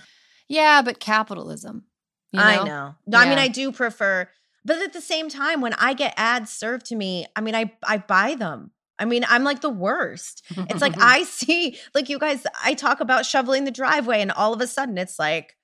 Yeah, 0.49 0.83
but 0.83 1.01
capitalism. 1.01 1.85
you 2.33 2.41
I 2.41 2.65
know. 2.65 2.95
No, 3.07 3.19
I 3.19 3.29
mean, 3.29 3.39
I 3.39 3.49
do 3.49 3.73
prefer, 3.73 4.29
but 4.65 4.79
at 4.79 4.93
the 4.93 5.01
same 5.01 5.29
time, 5.29 5.61
when 5.61 5.75
I 5.75 5.95
get 5.95 6.15
ads 6.17 6.53
served 6.53 6.87
to 6.87 6.97
me, 6.97 7.27
I 7.35 7.41
mean, 7.41 7.55
I 7.55 7.73
I 7.83 7.99
buy 7.99 8.35
them. 8.35 8.71
I 8.99 9.05
mean, 9.05 9.25
I'm 9.29 9.45
like 9.45 9.61
the 9.61 9.71
worst. 9.71 10.45
It's 10.71 10.81
like 10.81 10.95
I 11.01 11.25
see, 11.25 11.79
like 11.95 12.09
you 12.09 12.19
guys, 12.19 12.47
I 12.65 12.75
talk 12.75 13.01
about 13.01 13.27
shoveling 13.27 13.65
the 13.65 13.71
driveway, 13.71 14.21
and 14.21 14.31
all 14.31 14.53
of 14.53 14.61
a 14.61 14.67
sudden 14.67 14.97
it's 14.99 15.19
like 15.19 15.57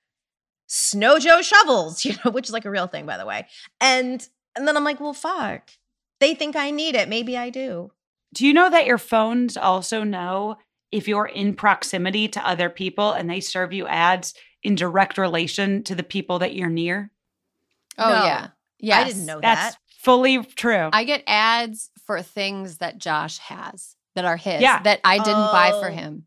Snow 0.67 1.19
Joe 1.19 1.41
shovels, 1.41 2.03
you 2.05 2.15
know, 2.23 2.31
which 2.31 2.47
is 2.47 2.53
like 2.53 2.65
a 2.65 2.71
real 2.71 2.87
thing, 2.87 3.05
by 3.05 3.17
the 3.17 3.25
way. 3.25 3.47
And 3.79 4.27
and 4.55 4.67
then 4.67 4.77
I'm 4.77 4.83
like, 4.83 4.99
well, 4.99 5.13
fuck. 5.13 5.69
They 6.19 6.35
think 6.35 6.55
I 6.55 6.71
need 6.71 6.95
it. 6.95 7.09
Maybe 7.09 7.37
I 7.37 7.49
do. 7.49 7.91
Do 8.33 8.45
you 8.47 8.53
know 8.53 8.69
that 8.69 8.85
your 8.85 8.97
phones 8.97 9.57
also 9.57 10.03
know 10.03 10.57
if 10.91 11.07
you're 11.07 11.25
in 11.25 11.53
proximity 11.55 12.27
to 12.29 12.47
other 12.47 12.69
people 12.69 13.11
and 13.11 13.29
they 13.29 13.39
serve 13.39 13.73
you 13.73 13.87
ads 13.87 14.33
in 14.63 14.75
direct 14.75 15.17
relation 15.17 15.83
to 15.83 15.95
the 15.95 16.03
people 16.03 16.39
that 16.39 16.55
you're 16.55 16.69
near? 16.69 17.11
Oh 17.97 18.09
No. 18.09 18.25
yeah. 18.25 18.47
Yes. 18.79 19.05
I 19.05 19.07
didn't 19.09 19.25
know 19.25 19.39
That's 19.41 19.73
that. 19.75 19.79
fully 20.01 20.43
true. 20.43 20.89
I 20.93 21.03
get 21.03 21.23
ads 21.27 21.89
for 22.05 22.21
things 22.21 22.77
that 22.79 22.97
Josh 22.97 23.37
has 23.39 23.95
that 24.15 24.25
are 24.25 24.37
his 24.37 24.61
Yeah. 24.61 24.81
that 24.83 24.99
I 25.03 25.17
didn't 25.17 25.51
buy 25.51 25.71
for 25.79 25.89
Oh. 25.89 25.93
him. 25.93 26.25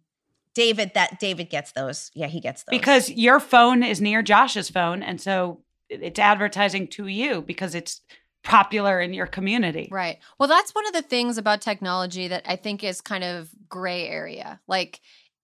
David, 0.55 0.93
that 0.95 1.21
David 1.21 1.51
gets 1.51 1.73
those. 1.73 2.11
Yeah, 2.15 2.29
he 2.29 2.41
gets 2.41 2.63
those. 2.63 2.71
because 2.71 3.11
your 3.11 3.41
phone 3.41 3.83
is 3.83 4.01
near 4.01 4.23
Josh's 4.23 4.71
phone. 4.71 5.03
And 5.03 5.21
so 5.21 5.61
it's 5.89 6.19
advertising 6.19 6.89
to 6.89 7.07
you 7.07 7.43
because 7.43 7.75
it's 7.75 8.01
popular 8.45 9.01
in 9.01 9.13
your 9.13 9.27
community. 9.27 9.89
Right. 9.91 10.19
Well, 10.39 10.49
that's 10.49 10.75
one 10.75 10.87
of 10.87 10.93
the 10.93 11.03
things 11.03 11.37
about 11.37 11.61
technology 11.61 12.29
that 12.29 12.45
I 12.47 12.57
think 12.57 12.85
is 12.85 13.01
kind 13.01 13.25
of 13.25 13.51
gray 13.69 14.07
area. 14.09 14.61
Like 14.69 15.01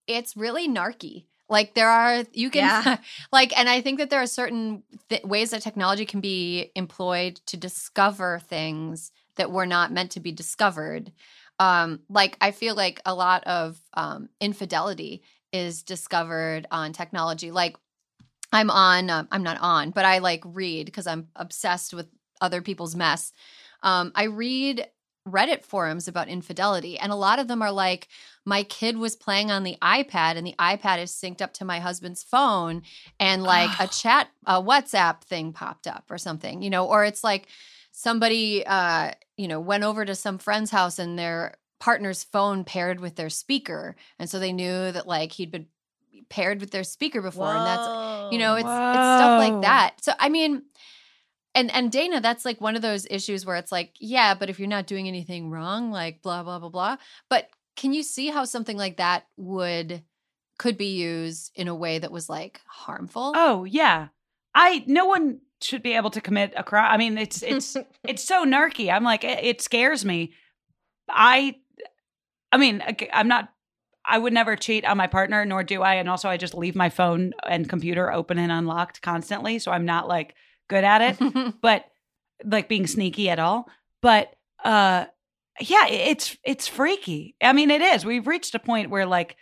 it's 0.07 0.37
really 0.37 0.69
narky. 0.69 1.25
Like 1.49 1.73
there 1.73 1.89
are 1.89 2.23
you 2.31 2.49
can 2.49 2.63
Yeah. 2.63 2.97
like 3.31 3.57
and 3.57 3.67
I 3.67 3.81
think 3.81 3.99
that 3.99 4.09
there 4.09 4.21
are 4.21 4.27
certain 4.27 4.83
th- 5.09 5.23
ways 5.23 5.51
that 5.51 5.61
technology 5.61 6.05
can 6.05 6.21
be 6.21 6.71
employed 6.75 7.41
to 7.47 7.57
discover 7.57 8.39
things 8.47 9.11
that 9.35 9.51
were 9.51 9.65
not 9.65 9.91
meant 9.91 10.11
to 10.11 10.19
be 10.21 10.31
discovered. 10.31 11.11
Um 11.59 11.99
like 12.09 12.37
I 12.39 12.51
feel 12.51 12.75
like 12.75 13.01
a 13.05 13.13
lot 13.13 13.43
of 13.43 13.77
um 13.93 14.29
infidelity 14.39 15.23
is 15.51 15.83
discovered 15.83 16.67
on 16.71 16.93
technology. 16.93 17.51
Like 17.51 17.75
I'm 18.53 18.69
on 18.69 19.09
um, 19.09 19.27
I'm 19.31 19.43
not 19.43 19.57
on, 19.59 19.91
but 19.91 20.05
I 20.05 20.19
like 20.19 20.43
read 20.45 20.85
because 20.85 21.07
I'm 21.07 21.27
obsessed 21.35 21.93
with 21.93 22.07
other 22.39 22.61
people's 22.61 22.95
mess. 22.95 23.33
Um, 23.81 24.11
I 24.15 24.25
read 24.25 24.87
Reddit 25.27 25.63
forums 25.63 26.09
about 26.09 26.27
infidelity. 26.27 26.99
And 26.99 27.11
a 27.11 27.15
lot 27.15 27.39
of 27.39 27.47
them 27.47 27.61
are 27.61 27.71
like, 27.71 28.09
my 28.45 28.63
kid 28.63 28.97
was 28.97 29.15
playing 29.15 29.51
on 29.51 29.63
the 29.63 29.77
iPad 29.81 30.35
and 30.35 30.45
the 30.45 30.55
iPad 30.59 31.01
is 31.01 31.11
synced 31.11 31.41
up 31.41 31.53
to 31.53 31.65
my 31.65 31.79
husband's 31.79 32.23
phone 32.23 32.81
and 33.19 33.41
like 33.43 33.69
a 33.79 33.87
chat, 33.87 34.27
a 34.45 34.61
WhatsApp 34.61 35.21
thing 35.21 35.53
popped 35.53 35.87
up 35.87 36.03
or 36.09 36.17
something, 36.17 36.61
you 36.61 36.69
know, 36.69 36.85
or 36.85 37.05
it's 37.05 37.23
like 37.23 37.47
somebody, 37.91 38.65
uh, 38.65 39.11
you 39.37 39.47
know, 39.47 39.61
went 39.61 39.85
over 39.85 40.03
to 40.03 40.13
some 40.13 40.37
friend's 40.37 40.71
house 40.71 40.99
and 40.99 41.17
their 41.17 41.55
partner's 41.79 42.23
phone 42.23 42.65
paired 42.65 42.99
with 42.99 43.15
their 43.15 43.29
speaker. 43.29 43.95
And 44.19 44.29
so 44.29 44.39
they 44.39 44.51
knew 44.51 44.91
that 44.91 45.07
like 45.07 45.31
he'd 45.31 45.51
been 45.51 45.67
paired 46.29 46.59
with 46.59 46.71
their 46.71 46.83
speaker 46.83 47.21
before. 47.21 47.49
And 47.49 47.65
that's, 47.65 48.33
you 48.33 48.39
know, 48.39 48.55
it's, 48.55 48.63
it's 48.63 48.67
stuff 48.67 49.39
like 49.39 49.61
that. 49.61 50.03
So, 50.03 50.13
I 50.19 50.29
mean, 50.29 50.63
and 51.55 51.71
and 51.71 51.91
Dana, 51.91 52.19
that's 52.19 52.45
like 52.45 52.59
one 52.59 52.75
of 52.75 52.81
those 52.81 53.07
issues 53.09 53.45
where 53.45 53.55
it's 53.55 53.71
like, 53.71 53.93
yeah, 53.99 54.33
but 54.33 54.49
if 54.49 54.59
you're 54.59 54.67
not 54.67 54.87
doing 54.87 55.07
anything 55.07 55.49
wrong, 55.49 55.91
like 55.91 56.21
blah 56.21 56.43
blah 56.43 56.59
blah 56.59 56.69
blah. 56.69 56.97
But 57.29 57.49
can 57.75 57.93
you 57.93 58.03
see 58.03 58.27
how 58.27 58.45
something 58.45 58.77
like 58.77 58.97
that 58.97 59.27
would 59.37 60.03
could 60.57 60.77
be 60.77 60.97
used 60.97 61.51
in 61.55 61.67
a 61.67 61.75
way 61.75 61.99
that 61.99 62.11
was 62.11 62.29
like 62.29 62.61
harmful? 62.65 63.33
Oh 63.35 63.65
yeah, 63.65 64.07
I 64.55 64.83
no 64.87 65.05
one 65.05 65.41
should 65.61 65.83
be 65.83 65.93
able 65.93 66.09
to 66.11 66.21
commit 66.21 66.53
a 66.55 66.63
crime. 66.63 66.91
I 66.91 66.97
mean, 66.97 67.17
it's 67.17 67.41
it's 67.41 67.77
it's 68.03 68.23
so 68.23 68.45
narky. 68.45 68.91
I'm 68.91 69.03
like, 69.03 69.23
it, 69.23 69.43
it 69.43 69.61
scares 69.61 70.03
me. 70.03 70.33
I, 71.09 71.55
I 72.51 72.57
mean, 72.57 72.83
I'm 73.11 73.27
not. 73.27 73.49
I 74.05 74.17
would 74.17 74.33
never 74.33 74.55
cheat 74.55 74.85
on 74.85 74.97
my 74.97 75.07
partner, 75.07 75.45
nor 75.45 75.63
do 75.63 75.81
I. 75.81 75.95
And 75.95 76.09
also, 76.09 76.29
I 76.29 76.37
just 76.37 76.53
leave 76.53 76.75
my 76.75 76.89
phone 76.89 77.33
and 77.47 77.69
computer 77.69 78.11
open 78.11 78.37
and 78.37 78.51
unlocked 78.51 79.01
constantly, 79.01 79.59
so 79.59 79.71
I'm 79.71 79.85
not 79.85 80.07
like 80.07 80.35
good 80.67 80.83
at 80.83 81.01
it. 81.19 81.55
but 81.61 81.85
like 82.43 82.67
being 82.67 82.87
sneaky 82.87 83.29
at 83.29 83.39
all. 83.39 83.69
But 84.01 84.35
uh 84.63 85.05
yeah, 85.59 85.87
it's 85.87 86.37
it's 86.43 86.67
freaky. 86.67 87.35
I 87.41 87.53
mean, 87.53 87.69
it 87.69 87.81
is. 87.81 88.05
We've 88.05 88.27
reached 88.27 88.55
a 88.55 88.59
point 88.59 88.89
where 88.89 89.05
like 89.05 89.37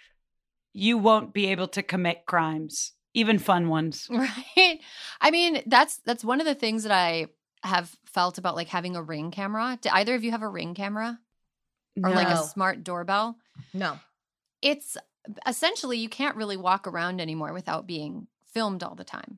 you 0.73 0.97
won't 0.97 1.33
be 1.33 1.47
able 1.47 1.67
to 1.69 1.83
commit 1.83 2.25
crimes, 2.25 2.93
even 3.13 3.39
fun 3.39 3.69
ones. 3.69 4.07
right. 4.11 4.79
I 5.19 5.31
mean, 5.31 5.63
that's 5.65 5.99
that's 6.05 6.23
one 6.23 6.39
of 6.39 6.45
the 6.45 6.55
things 6.55 6.83
that 6.83 6.91
I 6.91 7.27
have 7.63 7.95
felt 8.05 8.37
about 8.37 8.55
like 8.55 8.67
having 8.67 8.95
a 8.95 9.03
ring 9.03 9.31
camera. 9.31 9.77
Do 9.81 9.89
either 9.91 10.15
of 10.15 10.23
you 10.23 10.31
have 10.31 10.41
a 10.41 10.47
ring 10.47 10.73
camera 10.73 11.19
or 12.03 12.09
like 12.11 12.29
a 12.29 12.37
smart 12.37 12.83
doorbell? 12.83 13.37
No. 13.73 13.99
It's 14.61 14.97
essentially 15.47 15.97
you 15.97 16.09
can't 16.09 16.35
really 16.35 16.57
walk 16.57 16.87
around 16.87 17.21
anymore 17.21 17.53
without 17.53 17.87
being 17.87 18.27
filmed 18.53 18.83
all 18.83 18.95
the 18.95 19.03
time 19.03 19.37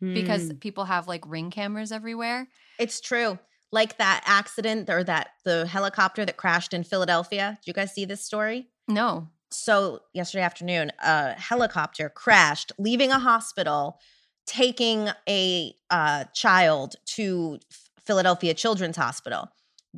because 0.00 0.50
Mm. 0.52 0.60
people 0.60 0.84
have 0.84 1.08
like 1.08 1.24
ring 1.26 1.50
cameras 1.50 1.90
everywhere. 1.90 2.48
It's 2.78 3.00
true. 3.00 3.38
Like 3.72 3.98
that 3.98 4.22
accident 4.26 4.88
or 4.88 5.02
that 5.04 5.30
the 5.44 5.66
helicopter 5.66 6.24
that 6.24 6.36
crashed 6.36 6.72
in 6.72 6.84
Philadelphia. 6.84 7.58
Did 7.60 7.66
you 7.66 7.72
guys 7.74 7.92
see 7.94 8.04
this 8.04 8.24
story? 8.24 8.68
No. 8.86 9.28
So, 9.50 10.02
yesterday 10.12 10.42
afternoon, 10.44 10.92
a 11.02 11.32
helicopter 11.32 12.08
crashed, 12.10 12.70
leaving 12.78 13.10
a 13.10 13.18
hospital, 13.18 13.98
taking 14.46 15.08
a 15.28 15.74
uh, 15.90 16.24
child 16.34 16.96
to 17.16 17.58
Philadelphia 18.04 18.54
Children's 18.54 18.96
Hospital. 18.96 19.48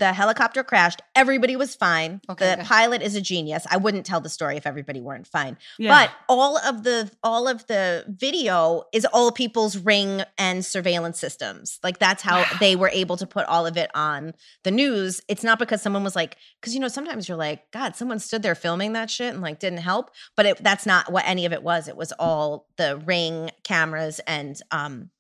The 0.00 0.14
helicopter 0.14 0.64
crashed. 0.64 1.02
Everybody 1.14 1.56
was 1.56 1.74
fine. 1.74 2.22
Okay, 2.26 2.50
the 2.52 2.56
good. 2.56 2.64
pilot 2.64 3.02
is 3.02 3.14
a 3.16 3.20
genius. 3.20 3.66
I 3.70 3.76
wouldn't 3.76 4.06
tell 4.06 4.22
the 4.22 4.30
story 4.30 4.56
if 4.56 4.66
everybody 4.66 4.98
weren't 4.98 5.26
fine. 5.26 5.58
Yeah. 5.78 5.90
But 5.90 6.10
all 6.26 6.56
of 6.56 6.84
the 6.84 7.10
all 7.22 7.46
of 7.46 7.66
the 7.66 8.06
video 8.08 8.84
is 8.94 9.04
all 9.04 9.30
people's 9.30 9.76
ring 9.76 10.22
and 10.38 10.64
surveillance 10.64 11.20
systems. 11.20 11.78
Like 11.82 11.98
that's 11.98 12.22
how 12.22 12.46
they 12.60 12.76
were 12.76 12.88
able 12.88 13.18
to 13.18 13.26
put 13.26 13.44
all 13.44 13.66
of 13.66 13.76
it 13.76 13.90
on 13.94 14.32
the 14.64 14.70
news. 14.70 15.20
It's 15.28 15.44
not 15.44 15.58
because 15.58 15.82
someone 15.82 16.02
was 16.02 16.16
like, 16.16 16.38
because 16.62 16.72
you 16.72 16.80
know 16.80 16.88
sometimes 16.88 17.28
you're 17.28 17.36
like, 17.36 17.70
God, 17.70 17.94
someone 17.94 18.20
stood 18.20 18.42
there 18.42 18.54
filming 18.54 18.94
that 18.94 19.10
shit 19.10 19.34
and 19.34 19.42
like 19.42 19.58
didn't 19.58 19.80
help. 19.80 20.12
But 20.34 20.46
it, 20.46 20.64
that's 20.64 20.86
not 20.86 21.12
what 21.12 21.24
any 21.26 21.44
of 21.44 21.52
it 21.52 21.62
was. 21.62 21.88
It 21.88 21.96
was 21.96 22.12
all 22.18 22.68
the 22.78 22.96
ring 23.04 23.50
cameras 23.64 24.18
and 24.26 24.58
um 24.70 25.10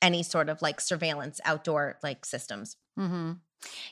any 0.00 0.22
sort 0.22 0.48
of 0.48 0.62
like 0.62 0.80
surveillance 0.80 1.40
outdoor 1.44 1.98
like 2.04 2.24
systems. 2.24 2.76
hmm 2.96 3.32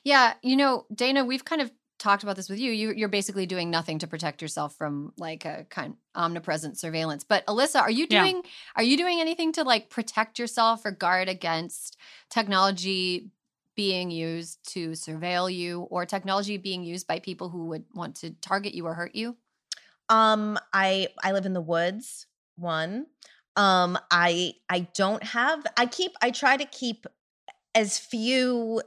Yeah, 0.04 0.34
you 0.42 0.56
know, 0.56 0.86
Dana, 0.94 1.24
we've 1.24 1.44
kind 1.44 1.62
of 1.62 1.70
talked 1.98 2.22
about 2.22 2.36
this 2.36 2.48
with 2.48 2.58
you. 2.58 2.72
you. 2.72 2.92
You're 2.92 3.08
basically 3.08 3.46
doing 3.46 3.70
nothing 3.70 3.98
to 4.00 4.06
protect 4.06 4.42
yourself 4.42 4.74
from 4.76 5.12
like 5.16 5.44
a 5.44 5.66
kind 5.70 5.92
of 5.92 5.96
omnipresent 6.14 6.78
surveillance. 6.78 7.24
But 7.24 7.46
Alyssa, 7.46 7.80
are 7.80 7.90
you 7.90 8.06
Yeah. 8.08 8.20
doing 8.20 8.42
are 8.76 8.82
you 8.82 8.96
doing 8.96 9.20
anything 9.20 9.52
to 9.52 9.64
like 9.64 9.90
protect 9.90 10.38
yourself 10.38 10.84
or 10.84 10.90
guard 10.90 11.28
against 11.28 11.96
technology 12.30 13.30
being 13.74 14.10
used 14.10 14.58
to 14.72 14.90
surveil 14.90 15.52
you 15.52 15.82
or 15.82 16.06
technology 16.06 16.56
being 16.56 16.82
used 16.82 17.06
by 17.06 17.18
people 17.18 17.50
who 17.50 17.66
would 17.66 17.84
want 17.94 18.16
to 18.16 18.30
target 18.30 18.74
you 18.74 18.86
or 18.86 18.94
hurt 18.94 19.14
you? 19.14 19.36
Um, 20.08 20.58
I 20.72 21.08
I 21.22 21.32
live 21.32 21.46
in 21.46 21.52
the 21.52 21.60
woods. 21.60 22.26
One, 22.56 23.06
um, 23.56 23.98
I 24.10 24.54
I 24.68 24.80
don't 24.94 25.22
have. 25.22 25.66
I 25.76 25.86
keep. 25.86 26.12
I 26.22 26.30
try 26.30 26.56
to 26.56 26.64
keep 26.64 27.06
as 27.74 27.98
few 27.98 28.82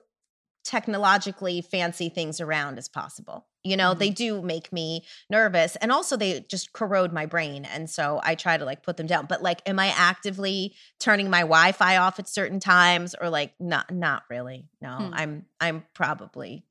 technologically 0.63 1.61
fancy 1.61 2.09
things 2.09 2.39
around 2.41 2.77
as 2.77 2.87
possible. 2.87 3.45
You 3.63 3.75
know, 3.75 3.93
they 3.93 4.09
do 4.09 4.41
make 4.41 4.71
me 4.71 5.05
nervous, 5.29 5.75
and 5.75 5.91
also 5.91 6.15
they 6.15 6.45
just 6.49 6.71
corrode 6.71 7.11
my 7.11 7.25
brain, 7.25 7.65
and 7.65 7.89
so 7.89 8.21
I 8.23 8.35
try 8.35 8.57
to 8.57 8.63
like 8.63 8.83
put 8.83 8.95
them 8.95 9.05
down. 9.05 9.25
But 9.27 9.41
like, 9.43 9.61
am 9.67 9.79
I 9.79 9.87
actively 9.97 10.75
turning 10.99 11.29
my 11.29 11.41
Wi-Fi 11.41 11.97
off 11.97 12.19
at 12.19 12.29
certain 12.29 12.59
times, 12.61 13.15
or 13.19 13.29
like 13.29 13.53
not? 13.59 13.91
Not 13.91 14.23
really. 14.29 14.69
No, 14.81 14.91
Hmm. 14.91 15.13
I'm 15.13 15.45
I'm 15.59 15.85
probably 15.93 16.63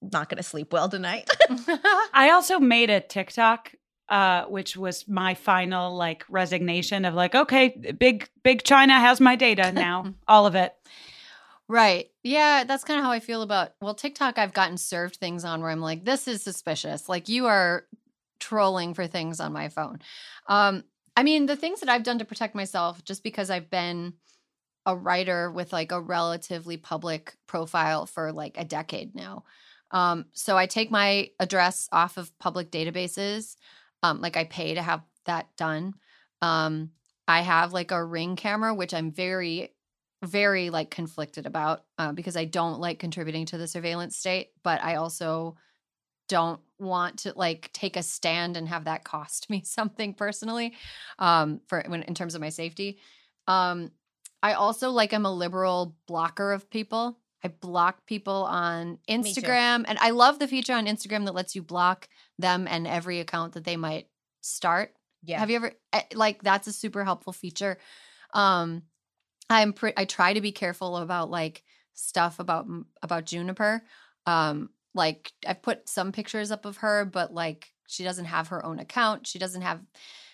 not 0.00 0.28
going 0.28 0.38
to 0.38 0.42
sleep 0.42 0.72
well 0.72 0.88
tonight. 0.88 1.30
I 2.12 2.30
also 2.32 2.58
made 2.58 2.90
a 2.90 3.00
TikTok, 3.00 3.72
uh, 4.08 4.46
which 4.46 4.76
was 4.76 5.06
my 5.06 5.34
final 5.34 5.94
like 5.96 6.24
resignation 6.28 7.04
of 7.04 7.14
like, 7.14 7.36
okay, 7.36 7.68
big 7.96 8.28
big 8.42 8.64
China 8.64 8.94
has 8.98 9.20
my 9.20 9.36
data 9.36 9.70
now, 9.70 10.12
all 10.28 10.46
of 10.46 10.56
it. 10.56 10.74
Right. 11.68 12.10
Yeah, 12.22 12.64
that's 12.64 12.84
kind 12.84 12.98
of 12.98 13.04
how 13.04 13.12
I 13.12 13.20
feel 13.20 13.42
about 13.42 13.70
well, 13.80 13.94
TikTok 13.94 14.38
I've 14.38 14.52
gotten 14.52 14.76
served 14.76 15.16
things 15.16 15.44
on 15.44 15.60
where 15.62 15.70
I'm 15.70 15.80
like, 15.80 16.04
this 16.04 16.28
is 16.28 16.42
suspicious. 16.42 17.08
Like 17.08 17.28
you 17.28 17.46
are 17.46 17.84
trolling 18.40 18.94
for 18.94 19.06
things 19.06 19.40
on 19.40 19.52
my 19.52 19.68
phone. 19.68 20.00
Um, 20.48 20.84
I 21.16 21.22
mean, 21.22 21.46
the 21.46 21.56
things 21.56 21.80
that 21.80 21.88
I've 21.88 22.02
done 22.02 22.18
to 22.18 22.24
protect 22.24 22.54
myself 22.54 23.04
just 23.04 23.22
because 23.22 23.50
I've 23.50 23.70
been 23.70 24.14
a 24.86 24.96
writer 24.96 25.50
with 25.50 25.72
like 25.72 25.92
a 25.92 26.00
relatively 26.00 26.76
public 26.76 27.34
profile 27.46 28.06
for 28.06 28.32
like 28.32 28.56
a 28.58 28.64
decade 28.64 29.14
now. 29.14 29.44
Um, 29.92 30.26
so 30.32 30.56
I 30.58 30.66
take 30.66 30.90
my 30.90 31.30
address 31.40 31.88
off 31.92 32.16
of 32.18 32.36
public 32.38 32.70
databases. 32.70 33.56
Um, 34.02 34.20
like 34.20 34.36
I 34.36 34.44
pay 34.44 34.74
to 34.74 34.82
have 34.82 35.02
that 35.26 35.48
done. 35.56 35.94
Um, 36.42 36.90
I 37.28 37.42
have 37.42 37.72
like 37.72 37.90
a 37.92 38.04
ring 38.04 38.36
camera, 38.36 38.74
which 38.74 38.94
I'm 38.94 39.12
very 39.12 39.74
very 40.22 40.70
like 40.70 40.90
conflicted 40.90 41.46
about 41.46 41.84
uh, 41.98 42.12
because 42.12 42.36
I 42.36 42.44
don't 42.44 42.80
like 42.80 42.98
contributing 42.98 43.46
to 43.46 43.58
the 43.58 43.68
surveillance 43.68 44.16
state, 44.16 44.50
but 44.62 44.82
I 44.82 44.96
also 44.96 45.56
don't 46.28 46.60
want 46.78 47.18
to 47.20 47.32
like 47.36 47.70
take 47.72 47.96
a 47.96 48.02
stand 48.02 48.56
and 48.56 48.68
have 48.68 48.84
that 48.84 49.04
cost 49.04 49.50
me 49.50 49.62
something 49.64 50.14
personally 50.14 50.72
um 51.18 51.60
for 51.66 51.84
when 51.88 52.02
in 52.04 52.14
terms 52.14 52.34
of 52.34 52.40
my 52.40 52.48
safety 52.48 52.98
um 53.48 53.90
i 54.42 54.54
also 54.54 54.90
like 54.90 55.12
i'm 55.12 55.26
a 55.26 55.34
liberal 55.34 55.94
blocker 56.06 56.52
of 56.52 56.70
people 56.70 57.18
i 57.44 57.48
block 57.48 58.06
people 58.06 58.44
on 58.44 58.98
instagram 59.08 59.84
and 59.86 59.98
i 59.98 60.10
love 60.10 60.38
the 60.38 60.48
feature 60.48 60.72
on 60.72 60.86
instagram 60.86 61.24
that 61.24 61.34
lets 61.34 61.54
you 61.54 61.62
block 61.62 62.08
them 62.38 62.66
and 62.68 62.86
every 62.86 63.20
account 63.20 63.52
that 63.52 63.64
they 63.64 63.76
might 63.76 64.06
start 64.40 64.94
yeah. 65.22 65.38
have 65.38 65.50
you 65.50 65.56
ever 65.56 65.72
eh, 65.92 66.02
like 66.14 66.42
that's 66.42 66.66
a 66.66 66.72
super 66.72 67.04
helpful 67.04 67.32
feature. 67.32 67.78
Um 68.34 68.82
I'm 69.52 69.72
pre- 69.72 69.92
I 69.96 70.04
try 70.04 70.32
to 70.32 70.40
be 70.40 70.52
careful 70.52 70.96
about 70.96 71.30
like 71.30 71.62
stuff 71.94 72.38
about 72.38 72.66
about 73.02 73.26
Juniper. 73.26 73.82
Um 74.26 74.70
like 74.94 75.32
I've 75.46 75.62
put 75.62 75.88
some 75.88 76.12
pictures 76.12 76.50
up 76.50 76.64
of 76.64 76.78
her 76.78 77.04
but 77.04 77.32
like 77.32 77.72
she 77.86 78.04
doesn't 78.04 78.26
have 78.26 78.48
her 78.48 78.64
own 78.64 78.78
account. 78.78 79.26
She 79.26 79.38
doesn't 79.38 79.62
have 79.62 79.80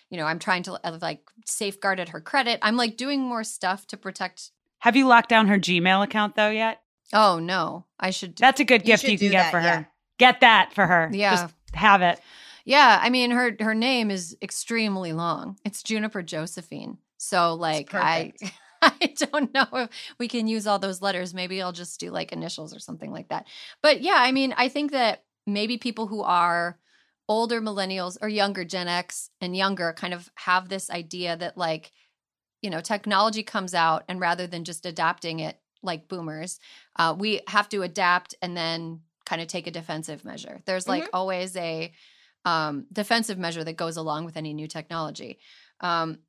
you 0.09 0.17
know, 0.17 0.25
I'm 0.25 0.39
trying 0.39 0.63
to 0.63 0.79
uh, 0.83 0.97
like 1.01 1.21
safeguarded 1.45 2.09
her 2.09 2.21
credit. 2.21 2.59
I'm 2.61 2.77
like 2.77 2.97
doing 2.97 3.21
more 3.21 3.43
stuff 3.43 3.85
to 3.87 3.97
protect 3.97 4.51
Have 4.79 4.95
you 4.95 5.07
locked 5.07 5.29
down 5.29 5.47
her 5.47 5.59
Gmail 5.59 6.03
account 6.03 6.35
though 6.35 6.49
yet? 6.49 6.81
Oh 7.13 7.39
no. 7.39 7.85
I 7.99 8.11
should 8.11 8.35
That's 8.37 8.59
a 8.59 8.65
good 8.65 8.83
gift 8.83 9.01
should 9.01 9.11
you 9.11 9.19
can 9.19 9.31
get 9.31 9.43
that, 9.43 9.51
for 9.51 9.59
yeah. 9.59 9.75
her. 9.75 9.89
Get 10.17 10.39
that 10.41 10.73
for 10.73 10.85
her. 10.85 11.09
Yeah. 11.11 11.35
Just 11.35 11.53
have 11.73 12.01
it. 12.01 12.19
Yeah, 12.65 12.99
I 13.01 13.09
mean 13.09 13.31
her 13.31 13.55
her 13.59 13.73
name 13.73 14.11
is 14.11 14.37
extremely 14.41 15.13
long. 15.13 15.57
It's 15.65 15.81
Juniper 15.81 16.21
Josephine. 16.21 16.97
So 17.17 17.55
like 17.55 17.93
I 17.93 18.33
perfect. 18.39 18.59
I 19.01 19.13
don't 19.17 19.53
know 19.53 19.67
if 19.73 19.89
we 20.17 20.27
can 20.27 20.47
use 20.47 20.67
all 20.67 20.79
those 20.79 21.01
letters. 21.01 21.33
Maybe 21.33 21.61
I'll 21.61 21.71
just 21.71 21.99
do 21.99 22.11
like 22.11 22.31
initials 22.31 22.75
or 22.75 22.79
something 22.79 23.11
like 23.11 23.29
that. 23.29 23.47
But 23.81 24.01
yeah, 24.01 24.17
I 24.17 24.31
mean, 24.31 24.53
I 24.57 24.69
think 24.69 24.91
that 24.91 25.23
maybe 25.45 25.77
people 25.77 26.07
who 26.07 26.21
are 26.21 26.79
older 27.27 27.61
millennials 27.61 28.17
or 28.21 28.29
younger 28.29 28.63
Gen 28.63 28.87
X 28.87 29.29
and 29.41 29.55
younger 29.55 29.93
kind 29.93 30.13
of 30.13 30.29
have 30.35 30.69
this 30.69 30.89
idea 30.89 31.35
that 31.37 31.57
like 31.57 31.91
you 32.61 32.69
know, 32.69 32.81
technology 32.81 33.43
comes 33.43 33.73
out 33.73 34.03
and 34.07 34.19
rather 34.19 34.47
than 34.47 34.63
just 34.63 34.85
adapting 34.85 35.39
it 35.39 35.57
like 35.81 36.07
boomers, 36.07 36.59
uh, 36.97 37.15
we 37.17 37.41
have 37.47 37.69
to 37.69 37.83
adapt 37.83 38.35
and 38.41 38.55
then 38.55 39.01
kind 39.25 39.41
of 39.41 39.47
take 39.47 39.67
a 39.67 39.71
defensive 39.71 40.25
measure. 40.25 40.61
There's 40.65 40.87
like 40.87 41.07
always 41.13 41.55
a 41.55 41.91
um, 42.45 42.85
defensive 42.91 43.37
measure 43.37 43.63
that 43.63 43.77
goes 43.77 43.95
along 43.95 44.25
with 44.25 44.35
any 44.35 44.53
new 44.53 44.67
technology. 44.67 45.39
Um, 45.79 46.19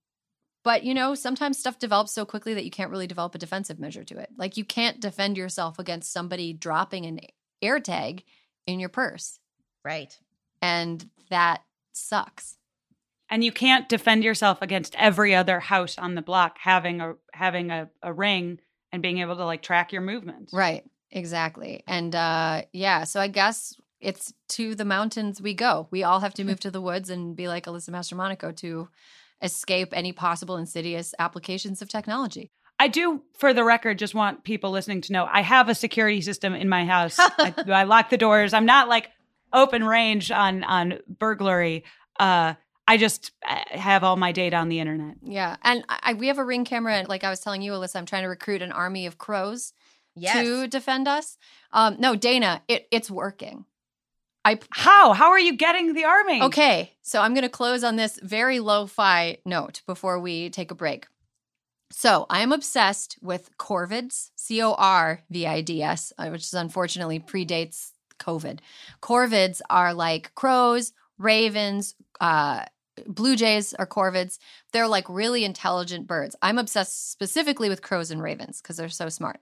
but 0.65 0.85
you 0.85 0.95
know, 0.95 1.15
sometimes 1.15 1.59
stuff 1.59 1.79
develops 1.79 2.13
so 2.13 2.25
quickly 2.25 2.55
that 2.55 2.65
you 2.65 2.71
can't 2.71 2.91
really 2.91 3.07
develop 3.07 3.35
a 3.35 3.39
defensive 3.39 3.79
measure 3.79 4.05
to 4.05 4.19
it. 4.19 4.31
Like 4.37 4.57
you 4.57 4.65
can't 4.65 5.01
defend 5.01 5.37
yourself 5.37 5.79
against 5.79 6.13
somebody 6.13 6.53
dropping 6.53 7.07
an 7.07 7.21
AirTag 7.63 8.23
in 8.67 8.81
your 8.81 8.89
purse, 8.91 9.39
Right. 9.85 10.17
and 10.63 11.09
that 11.31 11.63
sucks. 11.93 12.57
and 13.29 13.45
you 13.45 13.53
can't 13.53 13.89
defend 13.89 14.25
yourself 14.25 14.59
against 14.63 14.95
every 14.97 15.35
other 15.35 15.61
house 15.61 15.97
on 15.99 16.15
the 16.15 16.23
block 16.23 16.57
having 16.61 17.01
a 17.01 17.15
having 17.33 17.71
a, 17.71 17.89
a 18.03 18.13
ring 18.13 18.59
and 18.93 19.03
being 19.03 19.19
able 19.19 19.37
to 19.37 19.45
like 19.45 19.63
track 19.63 19.93
your 19.93 20.03
movements. 20.03 20.53
Right. 20.53 20.85
Exactly. 21.13 21.83
And 21.87 22.15
uh 22.15 22.63
yeah, 22.73 23.05
so 23.05 23.21
I 23.21 23.29
guess 23.29 23.75
it's 24.01 24.33
to 24.51 24.75
the 24.75 24.85
mountains 24.85 25.41
we 25.43 25.55
go. 25.55 25.87
We 25.91 26.03
all 26.05 26.21
have 26.21 26.35
to 26.35 26.45
move 26.45 26.61
to 26.61 26.71
the 26.71 26.81
woods 26.81 27.11
and 27.11 27.37
be 27.37 27.49
like 27.49 27.67
Alyssa 27.67 27.91
Mastromonaco 27.91 28.55
to 28.57 28.89
escape 29.43 29.89
any 29.93 30.13
possible 30.13 30.57
insidious 30.57 31.15
applications 31.19 31.81
of 31.83 31.89
technology. 31.89 32.51
I 32.79 32.89
do, 32.89 33.23
for 33.39 33.53
the 33.53 33.63
record, 33.65 33.99
just 33.99 34.15
want 34.15 34.43
people 34.45 34.71
listening 34.71 35.03
to 35.03 35.13
know 35.13 35.29
I 35.31 35.43
have 35.43 35.69
a 35.69 35.75
security 35.75 36.21
system 36.23 36.55
in 36.55 36.69
my 36.69 36.85
house. 36.87 37.17
I, 37.19 37.55
I 37.69 37.83
lock 37.85 38.09
the 38.11 38.17
doors. 38.17 38.55
I'm 38.55 38.65
not 38.67 38.89
like 38.89 39.11
open 39.53 39.85
range 39.85 40.31
on 40.31 40.65
on 40.65 40.99
burglary. 41.09 41.85
Uh, 42.19 42.55
I 42.89 42.97
just 42.97 43.33
uh, 43.49 43.57
have 43.71 44.03
all 44.03 44.17
my 44.17 44.33
data 44.33 44.57
on 44.57 44.69
the 44.69 44.81
internet. 44.81 45.17
Yeah. 45.23 45.57
And 45.63 45.85
I, 45.89 45.99
I- 46.03 46.15
we 46.15 46.27
have 46.29 46.39
a 46.39 46.45
ring 46.45 46.65
camera 46.65 46.95
and 46.95 47.09
like 47.09 47.23
I 47.23 47.31
was 47.31 47.41
telling 47.41 47.63
you 47.63 47.73
Alyssa, 47.73 47.97
I'm 47.97 48.07
trying 48.07 48.23
to 48.23 48.29
recruit 48.29 48.63
an 48.63 48.73
army 48.73 49.07
of 49.07 49.19
crows 49.19 49.73
Yes. 50.17 50.35
to 50.45 50.67
defend 50.67 51.07
us. 51.07 51.39
Um 51.73 51.97
no, 52.01 52.17
Dana, 52.17 52.63
it 52.67 52.89
it's 52.91 53.11
working. 53.11 53.65
I 54.45 54.59
How? 54.71 55.13
How 55.13 55.31
are 55.31 55.39
you 55.39 55.57
getting 55.57 55.93
the 55.93 56.05
army? 56.05 56.43
Okay, 56.43 56.93
so 57.03 57.21
I'm 57.21 57.35
going 57.35 57.43
to 57.43 57.49
close 57.49 57.85
on 57.85 57.97
this 57.97 58.19
very 58.23 58.61
lo 58.61 58.87
fi 58.87 59.39
note 59.45 59.83
before 59.87 60.19
we 60.19 60.51
take 60.51 60.71
a 60.71 60.75
break. 60.75 61.07
So 61.93 62.27
I 62.31 62.41
am 62.41 62.53
obsessed 62.53 63.19
with 63.21 63.57
corvids, 63.59 64.31
C 64.37 64.63
O 64.63 64.75
R 64.75 65.21
V 65.31 65.47
I 65.47 65.61
D 65.61 65.83
S, 65.83 66.13
uh, 66.19 66.29
which 66.29 66.45
is 66.45 66.55
unfortunately 66.55 67.21
predates 67.21 67.91
COVID. 68.19 68.61
Corvids 69.03 69.61
are 69.69 69.93
like 69.93 70.35
crows, 70.35 70.93
ravens, 71.19 71.95
uh, 72.21 72.65
blue 73.07 73.37
jays 73.37 73.75
are 73.75 73.87
corvids. 73.87 74.39
They're 74.73 74.89
like 74.89 75.09
really 75.09 75.45
intelligent 75.45 76.07
birds. 76.07 76.37
I'm 76.43 76.59
obsessed 76.59 77.11
specifically 77.11 77.69
with 77.69 77.83
crows 77.83 78.11
and 78.11 78.23
ravens 78.23 78.61
because 78.61 78.77
they're 78.77 78.89
so 78.89 79.09
smart. 79.09 79.41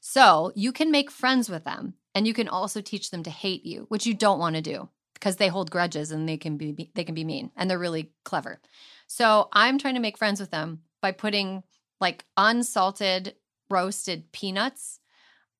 So 0.00 0.52
you 0.54 0.72
can 0.72 0.90
make 0.90 1.10
friends 1.10 1.48
with 1.48 1.64
them 1.64 1.94
and 2.18 2.26
you 2.26 2.34
can 2.34 2.48
also 2.48 2.80
teach 2.80 3.12
them 3.12 3.22
to 3.22 3.30
hate 3.30 3.64
you, 3.64 3.86
which 3.90 4.04
you 4.04 4.12
don't 4.12 4.40
want 4.40 4.56
to 4.56 4.60
do 4.60 4.88
because 5.14 5.36
they 5.36 5.46
hold 5.46 5.70
grudges 5.70 6.10
and 6.10 6.28
they 6.28 6.36
can 6.36 6.56
be 6.56 6.90
they 6.96 7.04
can 7.04 7.14
be 7.14 7.22
mean 7.22 7.52
and 7.54 7.70
they're 7.70 7.78
really 7.78 8.10
clever. 8.24 8.60
So 9.06 9.48
I'm 9.52 9.78
trying 9.78 9.94
to 9.94 10.00
make 10.00 10.18
friends 10.18 10.40
with 10.40 10.50
them 10.50 10.82
by 11.00 11.12
putting 11.12 11.62
like 12.00 12.24
unsalted 12.36 13.36
roasted 13.70 14.32
peanuts 14.32 14.98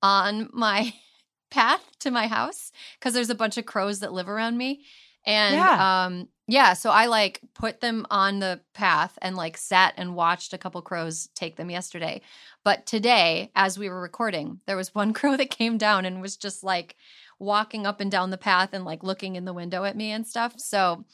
on 0.03 0.51
my 0.53 0.93
path 1.53 1.85
to 2.01 2.11
my 2.11 2.27
house 2.27 2.73
because 2.99 3.15
there's 3.15 3.31
a 3.31 3.37
bunch 3.37 3.57
of 3.57 3.65
crows 3.65 4.01
that 4.01 4.13
live 4.13 4.29
around 4.29 4.59
me. 4.59 4.85
And 5.25 5.55
Yeah. 5.55 5.77
um 5.77 6.29
yeah, 6.51 6.73
so 6.73 6.89
I 6.89 7.07
like 7.07 7.43
put 7.55 7.81
them 7.81 8.07
on 8.11 8.39
the 8.39 8.61
path 8.73 9.19
and 9.21 9.37
like 9.37 9.59
sat 9.59 9.93
and 9.99 10.17
watched 10.17 10.55
a 10.55 10.59
couple 10.59 10.81
crows 10.81 11.29
take 11.35 11.57
them 11.57 11.71
yesterday. 11.71 12.23
But 12.65 12.87
today, 12.87 13.51
as 13.55 13.79
we 13.79 13.91
were 13.91 14.01
recording, 14.01 14.61
there 14.67 14.77
was 14.77 14.95
one 14.95 15.13
crow 15.15 15.37
that 15.37 15.51
came 15.51 15.77
down 15.77 16.07
and 16.07 16.23
was 16.23 16.39
just 16.39 16.65
like 16.65 16.97
walking 17.39 17.87
up 17.87 18.01
and 18.01 18.11
down 18.11 18.31
the 18.31 18.39
path 18.39 18.71
and 18.73 18.87
like 18.87 19.03
looking 19.03 19.37
in 19.37 19.45
the 19.45 19.53
window 19.53 19.85
at 19.85 19.97
me 19.97 20.11
and 20.11 20.27
stuff. 20.27 20.55
So 20.57 21.05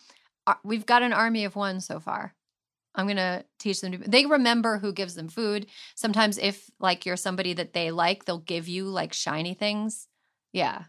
uh, 0.47 0.55
we've 0.63 0.87
got 0.87 1.03
an 1.03 1.13
army 1.13 1.45
of 1.45 1.57
one 1.57 1.81
so 1.81 1.99
far. 1.99 2.33
I'm 2.95 3.07
going 3.07 3.17
to 3.17 3.45
teach 3.59 3.81
them 3.81 3.91
to 3.91 3.99
they 3.99 4.27
remember 4.27 4.79
who 4.79 4.93
gives 4.93 5.17
them 5.17 5.29
food. 5.29 5.67
Sometimes 5.97 6.39
if 6.39 6.71
like 6.79 7.07
you're 7.07 7.17
somebody 7.17 7.55
that 7.55 7.73
they 7.73 7.91
like, 7.91 8.25
they'll 8.25 8.39
give 8.39 8.69
you 8.69 8.85
like 8.85 9.13
shiny 9.13 9.55
things. 9.55 10.07
Yeah. 10.53 10.85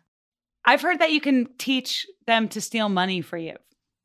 I've 0.63 0.83
heard 0.83 0.99
that 0.99 1.11
you 1.11 1.19
can 1.19 1.47
teach 1.57 2.05
them 2.27 2.47
to 2.49 2.61
steal 2.61 2.89
money 2.89 3.21
for 3.21 3.37
you. 3.37 3.55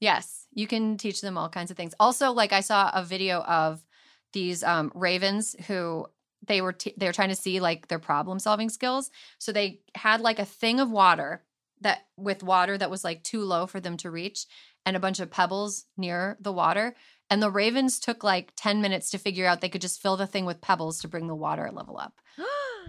Yes, 0.00 0.46
you 0.52 0.66
can 0.66 0.96
teach 0.96 1.20
them 1.20 1.36
all 1.36 1.48
kinds 1.48 1.70
of 1.70 1.76
things. 1.76 1.94
Also, 2.00 2.32
like 2.32 2.52
I 2.52 2.60
saw 2.60 2.90
a 2.92 3.04
video 3.04 3.42
of 3.42 3.84
these 4.32 4.62
um, 4.64 4.90
ravens 4.94 5.54
who 5.66 6.06
they 6.46 6.62
were 6.62 6.72
t- 6.72 6.94
they 6.96 7.06
were 7.06 7.12
trying 7.12 7.28
to 7.28 7.36
see 7.36 7.60
like 7.60 7.88
their 7.88 7.98
problem 7.98 8.38
solving 8.38 8.70
skills. 8.70 9.10
So 9.38 9.52
they 9.52 9.80
had 9.94 10.20
like 10.20 10.38
a 10.38 10.44
thing 10.44 10.80
of 10.80 10.90
water 10.90 11.44
that 11.82 12.06
with 12.16 12.42
water 12.42 12.76
that 12.78 12.90
was 12.90 13.04
like 13.04 13.22
too 13.22 13.42
low 13.42 13.66
for 13.66 13.80
them 13.80 13.96
to 13.98 14.10
reach, 14.10 14.46
and 14.86 14.96
a 14.96 15.00
bunch 15.00 15.20
of 15.20 15.30
pebbles 15.30 15.84
near 15.96 16.36
the 16.40 16.52
water. 16.52 16.94
And 17.28 17.42
the 17.42 17.50
ravens 17.50 18.00
took 18.00 18.24
like 18.24 18.52
ten 18.56 18.80
minutes 18.80 19.10
to 19.10 19.18
figure 19.18 19.46
out 19.46 19.60
they 19.60 19.68
could 19.68 19.82
just 19.82 20.00
fill 20.00 20.16
the 20.16 20.26
thing 20.26 20.46
with 20.46 20.60
pebbles 20.62 21.00
to 21.00 21.08
bring 21.08 21.26
the 21.26 21.34
water 21.34 21.70
level 21.72 21.98
up. 21.98 22.14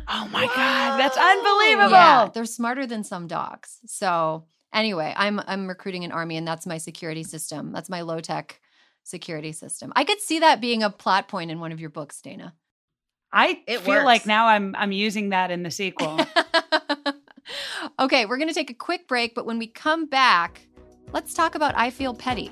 Oh 0.07 0.27
my 0.31 0.47
God, 0.47 0.97
that's 0.97 1.17
unbelievable. 1.17 1.91
Yeah, 1.91 2.29
they're 2.33 2.45
smarter 2.45 2.87
than 2.87 3.03
some 3.03 3.27
dogs. 3.27 3.79
So 3.85 4.45
anyway, 4.73 5.13
I'm 5.15 5.39
I'm 5.45 5.67
recruiting 5.67 6.03
an 6.03 6.11
army, 6.11 6.37
and 6.37 6.47
that's 6.47 6.65
my 6.65 6.77
security 6.77 7.23
system. 7.23 7.71
That's 7.71 7.89
my 7.89 8.01
low 8.01 8.19
tech 8.19 8.59
security 9.03 9.51
system. 9.51 9.91
I 9.95 10.03
could 10.03 10.19
see 10.19 10.39
that 10.39 10.61
being 10.61 10.83
a 10.83 10.89
plot 10.89 11.27
point 11.27 11.51
in 11.51 11.59
one 11.59 11.71
of 11.71 11.79
your 11.79 11.89
books, 11.89 12.21
Dana. 12.21 12.53
I 13.33 13.61
It 13.67 13.79
feel 13.79 14.03
like 14.03 14.25
now 14.25 14.47
I'm 14.47 14.75
I'm 14.75 14.91
using 14.91 15.29
that 15.29 15.51
in 15.51 15.63
the 15.63 15.71
sequel. 15.71 16.19
okay, 17.99 18.25
we're 18.25 18.37
gonna 18.37 18.53
take 18.53 18.69
a 18.69 18.75
quick 18.75 19.07
break, 19.07 19.35
but 19.35 19.45
when 19.45 19.57
we 19.57 19.67
come 19.67 20.05
back, 20.05 20.67
let's 21.13 21.33
talk 21.33 21.55
about 21.55 21.73
I 21.77 21.89
Feel 21.89 22.13
Petty. 22.13 22.51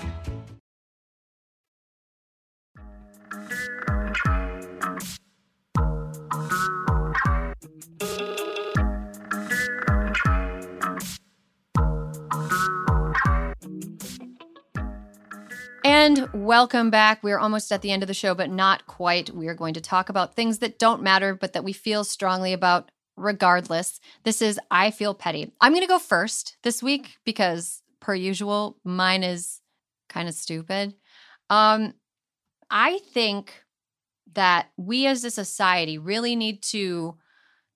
welcome 16.61 16.91
back. 16.91 17.23
We're 17.23 17.39
almost 17.39 17.71
at 17.71 17.81
the 17.81 17.89
end 17.89 18.03
of 18.03 18.07
the 18.07 18.13
show, 18.13 18.35
but 18.35 18.51
not 18.51 18.85
quite. 18.85 19.31
We 19.31 19.47
are 19.47 19.55
going 19.55 19.73
to 19.73 19.81
talk 19.81 20.09
about 20.09 20.35
things 20.35 20.59
that 20.59 20.77
don't 20.77 21.01
matter, 21.01 21.33
but 21.33 21.53
that 21.53 21.63
we 21.63 21.73
feel 21.73 22.03
strongly 22.03 22.53
about 22.53 22.91
regardless. 23.17 23.99
This 24.25 24.43
is 24.43 24.59
I 24.69 24.91
Feel 24.91 25.15
Petty. 25.15 25.51
I'm 25.59 25.71
going 25.71 25.81
to 25.81 25.87
go 25.87 25.97
first 25.97 26.57
this 26.61 26.83
week 26.83 27.15
because, 27.25 27.81
per 27.99 28.13
usual, 28.13 28.77
mine 28.83 29.23
is 29.23 29.59
kind 30.07 30.29
of 30.29 30.35
stupid. 30.35 30.93
Um, 31.49 31.95
I 32.69 32.99
think 33.11 33.63
that 34.33 34.67
we 34.77 35.07
as 35.07 35.23
a 35.23 35.31
society 35.31 35.97
really 35.97 36.35
need 36.35 36.61
to 36.65 37.17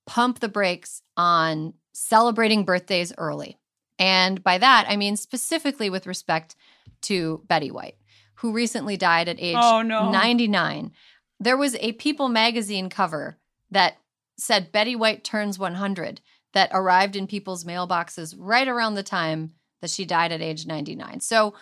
pump 0.05 0.41
the 0.41 0.47
brakes 0.47 1.01
on 1.17 1.73
celebrating 1.95 2.65
birthdays 2.65 3.11
early. 3.17 3.57
And 3.97 4.43
by 4.43 4.59
that, 4.59 4.85
I 4.87 4.95
mean 4.95 5.17
specifically 5.17 5.89
with 5.89 6.05
respect 6.05 6.55
to 7.01 7.41
Betty 7.47 7.71
White, 7.71 7.95
who 8.35 8.51
recently 8.51 8.97
died 8.97 9.27
at 9.27 9.39
age 9.39 9.55
Oh, 9.57 9.81
no. 9.81 10.11
99. 10.11 10.91
There 11.39 11.57
was 11.57 11.75
a 11.75 11.93
People 11.93 12.29
magazine 12.29 12.89
cover 12.89 13.37
that 13.71 13.97
said 14.37 14.71
Betty 14.71 14.95
White 14.95 15.23
turns 15.23 15.57
100 15.59 16.21
that 16.53 16.69
arrived 16.73 17.15
in 17.15 17.27
people's 17.27 17.63
mailboxes 17.65 18.33
right 18.37 18.67
around 18.67 18.95
the 18.95 19.03
time 19.03 19.53
that 19.81 19.89
she 19.89 20.05
died 20.05 20.31
at 20.31 20.41
age 20.41 20.65
99. 20.65 21.19
So 21.19 21.53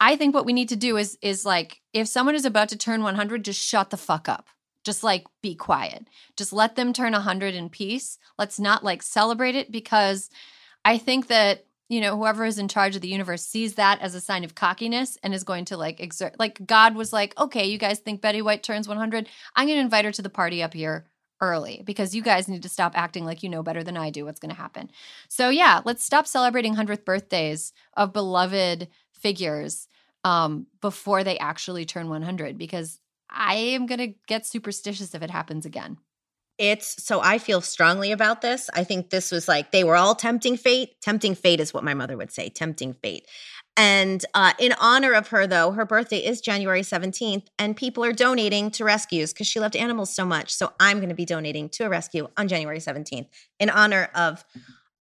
I 0.00 0.16
think 0.16 0.34
what 0.34 0.46
we 0.46 0.52
need 0.52 0.68
to 0.70 0.76
do 0.76 0.96
is 0.96 1.16
is 1.22 1.44
like 1.46 1.80
if 1.92 2.08
someone 2.08 2.34
is 2.34 2.44
about 2.44 2.68
to 2.70 2.76
turn 2.76 3.02
100 3.02 3.44
just 3.44 3.64
shut 3.64 3.90
the 3.90 3.96
fuck 3.96 4.28
up. 4.28 4.48
Just 4.84 5.04
like 5.04 5.26
be 5.42 5.54
quiet. 5.54 6.08
Just 6.36 6.52
let 6.52 6.74
them 6.74 6.92
turn 6.92 7.12
100 7.12 7.54
in 7.54 7.68
peace. 7.68 8.18
Let's 8.36 8.58
not 8.58 8.82
like 8.82 9.02
celebrate 9.02 9.54
it 9.54 9.70
because 9.70 10.28
I 10.84 10.98
think 10.98 11.28
that 11.28 11.66
you 11.92 12.00
know, 12.00 12.16
whoever 12.16 12.46
is 12.46 12.58
in 12.58 12.68
charge 12.68 12.96
of 12.96 13.02
the 13.02 13.08
universe 13.08 13.44
sees 13.44 13.74
that 13.74 14.00
as 14.00 14.14
a 14.14 14.20
sign 14.20 14.44
of 14.44 14.54
cockiness 14.54 15.18
and 15.22 15.34
is 15.34 15.44
going 15.44 15.66
to 15.66 15.76
like 15.76 16.00
exert, 16.00 16.34
like 16.38 16.66
God 16.66 16.94
was 16.94 17.12
like, 17.12 17.38
okay, 17.38 17.66
you 17.66 17.76
guys 17.76 17.98
think 17.98 18.22
Betty 18.22 18.40
White 18.40 18.62
turns 18.62 18.88
100? 18.88 19.28
I'm 19.54 19.66
going 19.66 19.76
to 19.76 19.84
invite 19.84 20.06
her 20.06 20.12
to 20.12 20.22
the 20.22 20.30
party 20.30 20.62
up 20.62 20.72
here 20.72 21.04
early 21.42 21.82
because 21.84 22.14
you 22.14 22.22
guys 22.22 22.48
need 22.48 22.62
to 22.62 22.68
stop 22.70 22.96
acting 22.96 23.26
like 23.26 23.42
you 23.42 23.50
know 23.50 23.62
better 23.62 23.84
than 23.84 23.98
I 23.98 24.08
do 24.08 24.24
what's 24.24 24.40
going 24.40 24.54
to 24.54 24.56
happen. 24.56 24.90
So, 25.28 25.50
yeah, 25.50 25.82
let's 25.84 26.02
stop 26.02 26.26
celebrating 26.26 26.76
100th 26.76 27.04
birthdays 27.04 27.74
of 27.94 28.14
beloved 28.14 28.88
figures 29.10 29.86
um, 30.24 30.68
before 30.80 31.22
they 31.22 31.36
actually 31.38 31.84
turn 31.84 32.08
100 32.08 32.56
because 32.56 33.00
I 33.28 33.56
am 33.56 33.84
going 33.84 33.98
to 33.98 34.14
get 34.26 34.46
superstitious 34.46 35.14
if 35.14 35.20
it 35.20 35.30
happens 35.30 35.66
again. 35.66 35.98
It's 36.62 37.02
so 37.02 37.20
I 37.20 37.38
feel 37.38 37.60
strongly 37.60 38.12
about 38.12 38.40
this. 38.40 38.70
I 38.72 38.84
think 38.84 39.10
this 39.10 39.32
was 39.32 39.48
like 39.48 39.72
they 39.72 39.82
were 39.82 39.96
all 39.96 40.14
tempting 40.14 40.56
fate. 40.56 40.94
Tempting 41.00 41.34
fate 41.34 41.58
is 41.58 41.74
what 41.74 41.82
my 41.82 41.92
mother 41.92 42.16
would 42.16 42.30
say, 42.30 42.50
tempting 42.50 42.92
fate. 42.94 43.26
And 43.76 44.24
uh, 44.32 44.52
in 44.60 44.72
honor 44.80 45.12
of 45.12 45.26
her, 45.28 45.48
though, 45.48 45.72
her 45.72 45.84
birthday 45.84 46.18
is 46.18 46.40
January 46.40 46.82
17th, 46.82 47.46
and 47.58 47.76
people 47.76 48.04
are 48.04 48.12
donating 48.12 48.70
to 48.72 48.84
rescues 48.84 49.32
because 49.32 49.48
she 49.48 49.58
loved 49.58 49.74
animals 49.74 50.14
so 50.14 50.24
much. 50.24 50.54
So 50.54 50.72
I'm 50.78 50.98
going 50.98 51.08
to 51.08 51.16
be 51.16 51.24
donating 51.24 51.68
to 51.70 51.86
a 51.86 51.88
rescue 51.88 52.28
on 52.36 52.46
January 52.46 52.78
17th 52.78 53.26
in 53.58 53.68
honor 53.68 54.08
of 54.14 54.44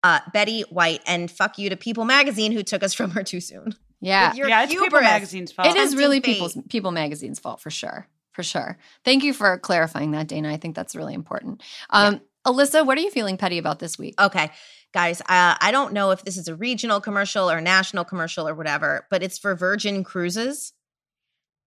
uh, 0.01 0.21
Betty 0.33 0.61
White. 0.71 1.01
And 1.05 1.29
fuck 1.29 1.59
you 1.59 1.69
to 1.69 1.77
People 1.77 2.05
Magazine 2.05 2.53
who 2.53 2.63
took 2.63 2.81
us 2.81 2.95
from 2.95 3.11
her 3.11 3.21
too 3.21 3.39
soon. 3.39 3.75
Yeah. 3.99 4.29
With 4.29 4.37
your 4.37 4.49
yeah, 4.49 4.63
it's 4.63 4.73
People. 4.73 4.99
Magazine's 4.99 5.51
fault. 5.51 5.67
It 5.67 5.75
is 5.75 5.95
really 5.95 6.21
fate. 6.21 6.33
people's 6.33 6.57
People 6.69 6.91
Magazine's 6.91 7.37
fault 7.37 7.61
for 7.61 7.69
sure. 7.69 8.07
For 8.31 8.43
sure. 8.43 8.77
Thank 9.03 9.23
you 9.23 9.33
for 9.33 9.57
clarifying 9.57 10.11
that, 10.11 10.27
Dana. 10.27 10.51
I 10.51 10.57
think 10.57 10.75
that's 10.75 10.95
really 10.95 11.13
important. 11.13 11.61
Um, 11.89 12.21
Alyssa, 12.45 12.85
what 12.85 12.97
are 12.97 13.01
you 13.01 13.11
feeling 13.11 13.37
petty 13.37 13.57
about 13.57 13.79
this 13.79 13.99
week? 13.99 14.19
Okay, 14.19 14.49
guys, 14.93 15.21
uh, 15.21 15.55
I 15.59 15.69
don't 15.71 15.93
know 15.93 16.11
if 16.11 16.23
this 16.23 16.37
is 16.37 16.47
a 16.47 16.55
regional 16.55 16.99
commercial 16.99 17.51
or 17.51 17.61
national 17.61 18.03
commercial 18.03 18.47
or 18.47 18.55
whatever, 18.55 19.05
but 19.11 19.21
it's 19.21 19.37
for 19.37 19.53
Virgin 19.53 20.03
Cruises. 20.03 20.73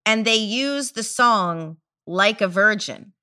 And 0.05 0.25
they 0.25 0.35
use 0.35 0.91
the 0.91 1.03
song 1.03 1.77
Like 2.05 2.41
a 2.41 2.47
Virgin. 2.47 3.13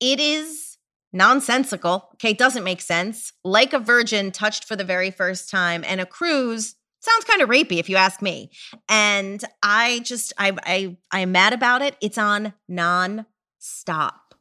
It 0.00 0.20
is 0.20 0.78
nonsensical. 1.12 2.08
Okay, 2.14 2.30
it 2.30 2.38
doesn't 2.38 2.64
make 2.64 2.80
sense. 2.80 3.32
Like 3.44 3.72
a 3.72 3.78
Virgin 3.78 4.32
touched 4.32 4.64
for 4.64 4.74
the 4.74 4.84
very 4.84 5.10
first 5.10 5.50
time, 5.50 5.84
and 5.86 6.00
a 6.00 6.06
cruise 6.06 6.76
sounds 7.04 7.24
kind 7.24 7.42
of 7.42 7.48
rapey 7.48 7.78
if 7.78 7.88
you 7.88 7.96
ask 7.96 8.22
me. 8.22 8.50
And 8.88 9.44
I 9.62 10.00
just, 10.00 10.32
I, 10.38 10.52
I, 10.64 10.96
I'm 11.10 11.32
mad 11.32 11.52
about 11.52 11.82
it. 11.82 11.96
It's 12.00 12.18
on 12.18 12.54
non-stop, 12.68 14.34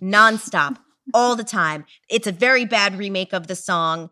non-stop 0.00 0.78
all 1.14 1.36
the 1.36 1.44
time. 1.44 1.84
It's 2.08 2.26
a 2.26 2.32
very 2.32 2.64
bad 2.64 2.98
remake 2.98 3.32
of 3.32 3.46
the 3.46 3.56
song. 3.56 4.10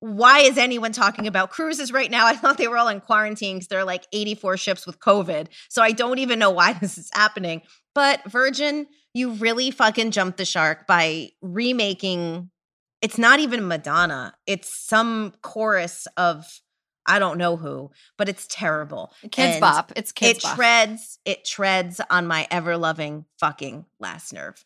Why 0.00 0.40
is 0.40 0.58
anyone 0.58 0.92
talking 0.92 1.26
about 1.26 1.50
cruises 1.50 1.92
right 1.92 2.10
now? 2.10 2.26
I 2.26 2.34
thought 2.34 2.58
they 2.58 2.68
were 2.68 2.78
all 2.78 2.88
in 2.88 3.00
quarantine 3.00 3.56
because 3.56 3.68
there 3.68 3.80
are 3.80 3.84
like 3.84 4.06
84 4.12 4.56
ships 4.56 4.86
with 4.86 4.98
COVID. 4.98 5.48
So 5.68 5.82
I 5.82 5.92
don't 5.92 6.18
even 6.18 6.38
know 6.38 6.50
why 6.50 6.72
this 6.80 6.98
is 6.98 7.10
happening. 7.14 7.62
But 7.94 8.30
Virgin, 8.30 8.86
you 9.14 9.32
really 9.32 9.70
fucking 9.70 10.10
jumped 10.10 10.38
the 10.38 10.44
shark 10.44 10.86
by 10.86 11.30
remaking. 11.40 12.50
It's 13.00 13.18
not 13.18 13.40
even 13.40 13.68
Madonna. 13.68 14.34
It's 14.46 14.68
some 14.68 15.32
chorus 15.42 16.06
of 16.16 16.60
I 17.06 17.18
don't 17.18 17.38
know 17.38 17.56
who, 17.56 17.90
but 18.16 18.28
it's 18.28 18.46
terrible. 18.48 19.12
Kids 19.30 19.54
And 19.54 19.60
Bop. 19.60 19.92
It's 19.96 20.12
Kids 20.12 20.38
It 20.38 20.42
Bop. 20.42 20.56
treads, 20.56 21.18
it 21.24 21.44
treads 21.44 22.00
on 22.10 22.26
my 22.26 22.46
ever 22.50 22.76
loving 22.76 23.24
fucking 23.38 23.84
last 24.00 24.32
nerve. 24.32 24.64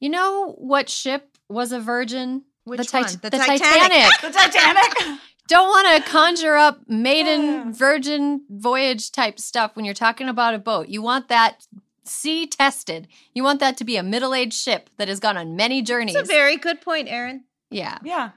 you 0.00 0.08
know 0.08 0.54
what 0.58 0.88
ship 0.88 1.36
was 1.48 1.70
a 1.72 1.80
virgin? 1.80 2.44
Which 2.64 2.78
the, 2.78 2.84
Tit- 2.84 2.92
one? 3.02 3.12
The 3.22 3.30
the 3.30 3.38
Titanic. 3.38 3.60
Titanic. 3.60 4.10
the 4.22 4.30
Titanic. 4.30 5.20
Don't 5.48 5.68
want 5.68 6.04
to 6.04 6.10
conjure 6.10 6.56
up 6.56 6.88
maiden 6.88 7.72
virgin 7.74 8.42
voyage 8.48 9.10
type 9.12 9.38
stuff 9.40 9.74
when 9.76 9.84
you're 9.84 9.92
talking 9.94 10.28
about 10.28 10.54
a 10.54 10.58
boat. 10.58 10.88
You 10.88 11.02
want 11.02 11.28
that 11.28 11.66
sea 12.04 12.46
tested. 12.46 13.08
You 13.34 13.42
want 13.42 13.60
that 13.60 13.76
to 13.78 13.84
be 13.84 13.96
a 13.96 14.02
middle 14.02 14.34
aged 14.34 14.54
ship 14.54 14.88
that 14.98 15.08
has 15.08 15.18
gone 15.20 15.36
on 15.36 15.56
many 15.56 15.82
journeys. 15.82 16.14
It's 16.14 16.28
a 16.28 16.32
very 16.32 16.56
good 16.56 16.80
point, 16.80 17.08
Erin. 17.08 17.44
yeah. 17.70 17.98
yeah. 18.04 18.30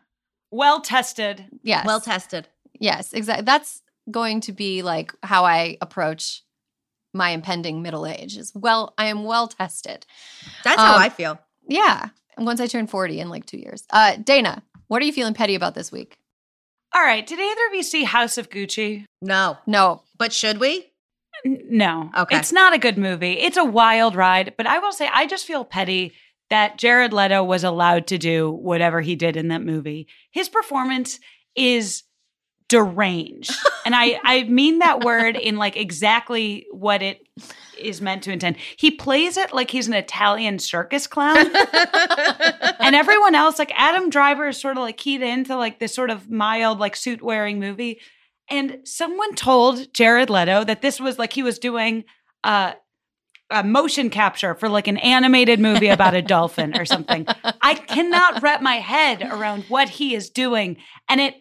Well 0.52 0.82
tested. 0.82 1.46
Yes. 1.64 1.86
Well 1.86 2.02
tested. 2.02 2.48
Yes, 2.80 3.14
exactly. 3.14 3.46
That's 3.46 3.82
going 4.12 4.42
to 4.42 4.52
be 4.52 4.82
like 4.82 5.14
how 5.24 5.46
I 5.46 5.78
approach 5.82 6.44
my 7.14 7.30
impending 7.30 7.82
middle 7.82 8.06
age. 8.06 8.38
Is 8.38 8.52
well, 8.56 8.94
I 8.98 9.08
am 9.08 9.24
well 9.24 9.48
tested. 9.48 10.06
That's 10.64 10.80
how 10.80 10.96
Um, 10.96 11.02
I 11.02 11.10
feel. 11.10 11.40
Yeah. 11.68 12.10
Once 12.38 12.60
I 12.60 12.68
turn 12.68 12.88
40 12.88 13.20
in 13.22 13.30
like 13.30 13.46
two 13.46 13.58
years. 13.58 13.84
Uh, 13.90 14.18
Dana, 14.22 14.62
what 14.88 15.02
are 15.02 15.06
you 15.06 15.14
feeling 15.14 15.34
petty 15.34 15.56
about 15.56 15.74
this 15.76 15.92
week? 15.92 16.18
All 16.94 17.02
right. 17.02 17.26
Did 17.26 17.40
either 17.40 17.68
of 17.70 17.74
you 17.74 17.84
see 17.84 18.04
House 18.04 18.38
of 18.38 18.50
Gucci? 18.50 19.06
No, 19.22 19.58
No. 19.66 20.04
but 20.18 20.32
should 20.34 20.60
we? 20.60 20.92
N- 21.46 21.62
No. 21.70 22.10
Okay. 22.18 22.38
It's 22.38 22.52
not 22.52 22.74
a 22.74 22.78
good 22.78 22.98
movie. 22.98 23.34
It's 23.40 23.58
a 23.58 23.64
wild 23.66 24.16
ride, 24.16 24.54
but 24.58 24.68
I 24.68 24.80
will 24.80 24.92
say 24.92 25.10
I 25.14 25.26
just 25.28 25.46
feel 25.48 25.64
petty 25.66 26.14
that 26.50 26.78
Jared 26.78 27.12
Leto 27.14 27.44
was 27.44 27.64
allowed 27.64 28.08
to 28.08 28.18
do 28.18 28.52
whatever 28.52 29.02
he 29.02 29.16
did 29.16 29.36
in 29.38 29.48
that 29.48 29.62
movie. 29.64 30.08
His 30.32 30.48
performance 30.50 31.20
is 31.56 32.04
deranged. 32.68 33.52
and 33.86 33.96
I 33.96 34.20
I 34.24 34.44
mean 34.44 34.80
that 34.80 35.04
word 35.04 35.36
in 35.36 35.58
like 35.58 35.78
exactly 35.78 36.66
what 36.72 37.02
it 37.02 37.22
is 37.80 38.02
meant 38.02 38.24
to 38.24 38.32
intend. 38.32 38.58
He 38.78 38.92
plays 38.92 39.38
it 39.38 39.54
like 39.54 39.72
he's 39.72 39.88
an 39.88 39.94
Italian 39.94 40.60
circus 40.60 41.08
clown. 41.08 41.38
and 42.80 42.96
everyone 42.96 43.36
else, 43.36 43.60
like 43.60 43.72
Adam 43.76 44.10
Driver, 44.10 44.48
is 44.48 44.60
sort 44.60 44.78
of 44.78 44.84
like 44.84 44.98
keyed 44.98 45.22
into 45.22 45.56
like 45.56 45.80
this 45.80 45.94
sort 45.94 46.10
of 46.10 46.30
mild, 46.30 46.80
like 46.80 46.96
suit 46.96 47.22
wearing 47.22 47.60
movie. 47.60 48.00
And 48.50 48.80
someone 48.84 49.34
told 49.36 49.94
Jared 49.94 50.30
Leto 50.30 50.64
that 50.64 50.82
this 50.82 51.00
was 51.00 51.18
like 51.18 51.34
he 51.34 51.44
was 51.44 51.58
doing 51.60 52.06
uh, 52.44 52.74
a 53.50 53.64
motion 53.64 54.10
capture 54.10 54.56
for 54.56 54.70
like 54.70 54.88
an 54.88 54.98
animated 54.98 55.60
movie 55.60 55.88
about 55.88 56.14
a 56.14 56.22
dolphin 56.22 56.78
or 56.78 56.86
something. 56.86 57.26
I 57.62 57.76
cannot 57.76 58.42
wrap 58.42 58.62
my 58.62 58.76
head 58.76 59.22
around 59.24 59.64
what 59.64 59.90
he 59.90 60.16
is 60.16 60.30
doing, 60.30 60.78
and 61.10 61.22
it 61.22 61.36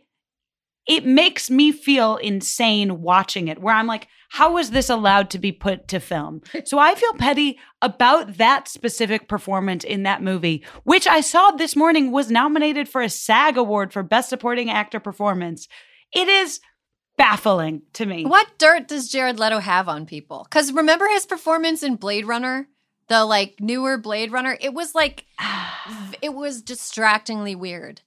it 0.86 1.06
makes 1.06 1.50
me 1.50 1.72
feel 1.72 2.16
insane 2.16 3.00
watching 3.00 3.48
it. 3.48 3.60
Where 3.60 3.74
I'm 3.74 3.86
like, 3.86 4.08
how 4.30 4.54
was 4.54 4.70
this 4.70 4.90
allowed 4.90 5.30
to 5.30 5.38
be 5.38 5.52
put 5.52 5.88
to 5.88 6.00
film? 6.00 6.42
So 6.64 6.78
I 6.78 6.94
feel 6.94 7.12
petty 7.14 7.58
about 7.82 8.38
that 8.38 8.68
specific 8.68 9.28
performance 9.28 9.84
in 9.84 10.02
that 10.04 10.22
movie, 10.22 10.64
which 10.82 11.06
I 11.06 11.20
saw 11.20 11.50
this 11.50 11.76
morning 11.76 12.10
was 12.10 12.30
nominated 12.30 12.88
for 12.88 13.00
a 13.02 13.08
SAG 13.08 13.56
award 13.56 13.92
for 13.92 14.02
Best 14.02 14.28
Supporting 14.28 14.70
Actor 14.70 15.00
Performance. 15.00 15.68
It 16.12 16.28
is 16.28 16.60
baffling 17.16 17.82
to 17.94 18.06
me. 18.06 18.24
What 18.24 18.58
dirt 18.58 18.88
does 18.88 19.08
Jared 19.08 19.38
Leto 19.38 19.60
have 19.60 19.88
on 19.88 20.06
people? 20.06 20.46
Because 20.48 20.72
remember 20.72 21.06
his 21.08 21.26
performance 21.26 21.82
in 21.82 21.96
Blade 21.96 22.26
Runner, 22.26 22.68
the 23.08 23.24
like 23.24 23.60
newer 23.60 23.98
Blade 23.98 24.32
Runner? 24.32 24.56
It 24.60 24.74
was 24.74 24.94
like, 24.94 25.26
it 26.22 26.34
was 26.34 26.62
distractingly 26.62 27.54
weird. 27.54 28.00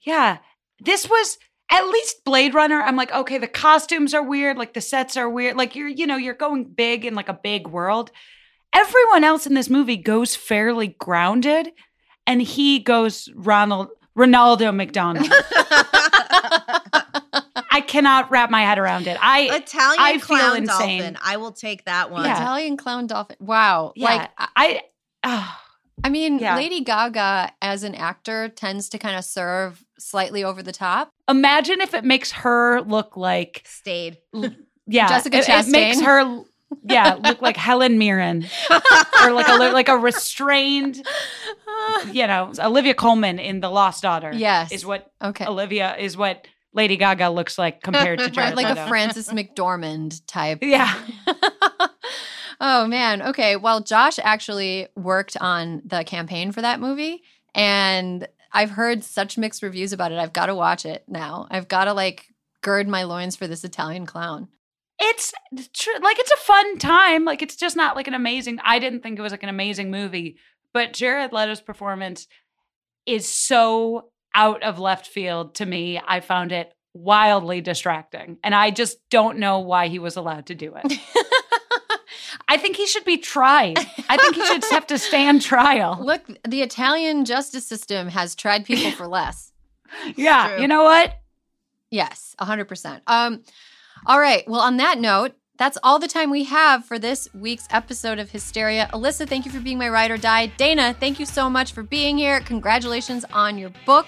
Yeah. 0.00 0.38
This 0.80 1.08
was 1.08 1.38
at 1.70 1.86
least 1.86 2.24
Blade 2.24 2.54
Runner. 2.54 2.80
I'm 2.80 2.96
like, 2.96 3.12
okay, 3.12 3.38
the 3.38 3.46
costumes 3.48 4.14
are 4.14 4.22
weird, 4.22 4.56
like 4.56 4.74
the 4.74 4.80
sets 4.80 5.16
are 5.16 5.28
weird. 5.28 5.56
Like 5.56 5.76
you're, 5.76 5.88
you 5.88 6.06
know, 6.06 6.16
you're 6.16 6.34
going 6.34 6.64
big 6.64 7.04
in 7.04 7.14
like 7.14 7.28
a 7.28 7.34
big 7.34 7.66
world. 7.68 8.10
Everyone 8.72 9.24
else 9.24 9.46
in 9.46 9.54
this 9.54 9.70
movie 9.70 9.96
goes 9.96 10.36
fairly 10.36 10.88
grounded, 10.98 11.72
and 12.26 12.42
he 12.42 12.78
goes 12.80 13.28
Ronald 13.34 13.88
Ronaldo 14.16 14.74
McDonald. 14.74 15.28
I 17.70 17.80
cannot 17.86 18.30
wrap 18.30 18.50
my 18.50 18.62
head 18.62 18.78
around 18.78 19.06
it. 19.06 19.16
I 19.20 19.56
Italian 19.56 20.00
I 20.00 20.12
feel 20.18 20.36
clown 20.36 20.56
insane. 20.56 20.98
dolphin. 20.98 21.18
I 21.22 21.36
will 21.36 21.52
take 21.52 21.84
that 21.84 22.10
one. 22.10 22.24
Yeah. 22.24 22.36
Italian 22.36 22.76
clown 22.76 23.06
dolphin. 23.06 23.36
Wow. 23.40 23.92
yeah, 23.94 24.04
Like, 24.04 24.30
I, 24.36 24.48
I, 24.56 24.82
ah, 25.22 25.62
I 26.04 26.08
mean, 26.10 26.38
Yeah. 26.38 26.56
Lady 26.56 26.80
Gaga 26.82 27.52
as 27.62 27.82
an 27.82 27.94
actor 27.94 28.48
tends 28.48 28.88
to 28.90 28.98
kind 28.98 29.16
of 29.16 29.24
serve 29.24 29.84
slightly 29.98 30.44
over 30.44 30.62
the 30.62 30.72
top. 30.72 31.10
imagine 31.28 31.80
if 31.80 31.92
it 31.94 32.04
makes 32.04 32.30
her 32.32 32.80
look 32.82 33.16
like 33.16 33.62
Stayed. 33.66 34.18
yeah, 34.86 35.08
Jessica 35.08 35.38
it, 35.38 35.48
it 35.48 35.68
makes 35.68 36.00
her 36.00 36.42
yeah 36.84 37.14
look 37.14 37.40
like 37.42 37.56
Helen 37.56 37.98
Mirren 37.98 38.46
or 39.24 39.30
like 39.32 39.48
a 39.48 39.54
like 39.72 39.88
a 39.88 39.96
restrained 39.96 41.02
you 42.12 42.26
know 42.26 42.52
Olivia 42.58 42.94
Colman 42.94 43.38
in 43.38 43.60
The 43.60 43.70
Lost 43.70 44.02
Daughter. 44.02 44.32
Yes. 44.34 44.70
is 44.72 44.84
what 44.86 45.10
Okay. 45.22 45.46
Olivia 45.46 45.96
is 45.96 46.16
what 46.16 46.46
Lady 46.74 46.96
Gaga 46.96 47.30
looks 47.30 47.56
like 47.58 47.82
compared 47.82 48.18
to 48.18 48.26
Right, 48.26 48.32
Jared 48.34 48.56
like 48.56 48.68
Leto. 48.68 48.84
a 48.84 48.88
Frances 48.88 49.28
McDormand 49.30 50.20
type. 50.26 50.58
Yeah. 50.62 50.94
Oh 52.60 52.86
man. 52.86 53.22
Okay. 53.22 53.56
Well, 53.56 53.80
Josh 53.80 54.18
actually 54.22 54.88
worked 54.96 55.36
on 55.36 55.82
the 55.84 56.04
campaign 56.04 56.52
for 56.52 56.62
that 56.62 56.80
movie 56.80 57.22
and 57.54 58.26
I've 58.52 58.70
heard 58.70 59.04
such 59.04 59.38
mixed 59.38 59.62
reviews 59.62 59.92
about 59.92 60.12
it. 60.12 60.18
I've 60.18 60.32
got 60.32 60.46
to 60.46 60.54
watch 60.54 60.86
it 60.86 61.04
now. 61.08 61.46
I've 61.50 61.68
got 61.68 61.84
to 61.84 61.92
like 61.92 62.26
gird 62.62 62.88
my 62.88 63.02
loins 63.04 63.36
for 63.36 63.46
this 63.46 63.64
Italian 63.64 64.06
clown. 64.06 64.48
It's 65.00 65.32
true. 65.74 65.94
Like 66.02 66.18
it's 66.18 66.32
a 66.32 66.36
fun 66.36 66.78
time. 66.78 67.24
Like 67.24 67.42
it's 67.42 67.56
just 67.56 67.76
not 67.76 67.94
like 67.94 68.08
an 68.08 68.14
amazing. 68.14 68.58
I 68.64 68.78
didn't 68.78 69.02
think 69.02 69.18
it 69.18 69.22
was 69.22 69.32
like 69.32 69.42
an 69.42 69.48
amazing 69.48 69.90
movie, 69.90 70.38
but 70.72 70.92
Jared 70.92 71.32
Leto's 71.32 71.60
performance 71.60 72.26
is 73.06 73.28
so 73.28 74.10
out 74.34 74.62
of 74.62 74.78
left 74.78 75.06
field 75.06 75.54
to 75.56 75.66
me. 75.66 76.00
I 76.04 76.20
found 76.20 76.52
it 76.52 76.72
wildly 76.94 77.60
distracting. 77.60 78.38
And 78.42 78.54
I 78.54 78.70
just 78.70 78.98
don't 79.10 79.38
know 79.38 79.60
why 79.60 79.88
he 79.88 79.98
was 79.98 80.16
allowed 80.16 80.46
to 80.46 80.54
do 80.54 80.74
it. 80.74 80.92
I 82.48 82.56
think 82.56 82.76
he 82.76 82.86
should 82.86 83.04
be 83.04 83.18
tried. 83.18 83.78
I 84.08 84.16
think 84.16 84.34
he 84.34 84.44
should 84.44 84.64
have 84.70 84.86
to 84.88 84.98
stand 84.98 85.42
trial. 85.42 85.98
Look, 86.02 86.22
the 86.46 86.62
Italian 86.62 87.24
justice 87.24 87.66
system 87.66 88.08
has 88.08 88.34
tried 88.34 88.64
people 88.64 88.90
for 88.92 89.06
less. 89.06 89.52
Yeah. 90.16 90.48
True. 90.48 90.60
You 90.60 90.68
know 90.68 90.84
what? 90.84 91.18
Yes, 91.90 92.36
100%. 92.38 93.00
Um 93.06 93.42
all 94.06 94.20
right. 94.20 94.46
Well, 94.46 94.60
on 94.60 94.76
that 94.76 94.98
note, 94.98 95.32
that's 95.56 95.78
all 95.82 95.98
the 95.98 96.06
time 96.06 96.30
we 96.30 96.44
have 96.44 96.84
for 96.84 96.98
this 96.98 97.26
week's 97.34 97.66
episode 97.70 98.18
of 98.18 98.30
Hysteria. 98.30 98.88
Alyssa, 98.92 99.26
thank 99.26 99.44
you 99.44 99.50
for 99.50 99.60
being 99.60 99.78
my 99.78 99.88
ride 99.88 100.10
or 100.10 100.16
die. 100.18 100.46
Dana, 100.58 100.94
thank 101.00 101.18
you 101.18 101.26
so 101.26 101.50
much 101.50 101.72
for 101.72 101.82
being 101.82 102.16
here. 102.18 102.40
Congratulations 102.40 103.24
on 103.32 103.58
your 103.58 103.70
book. 103.86 104.06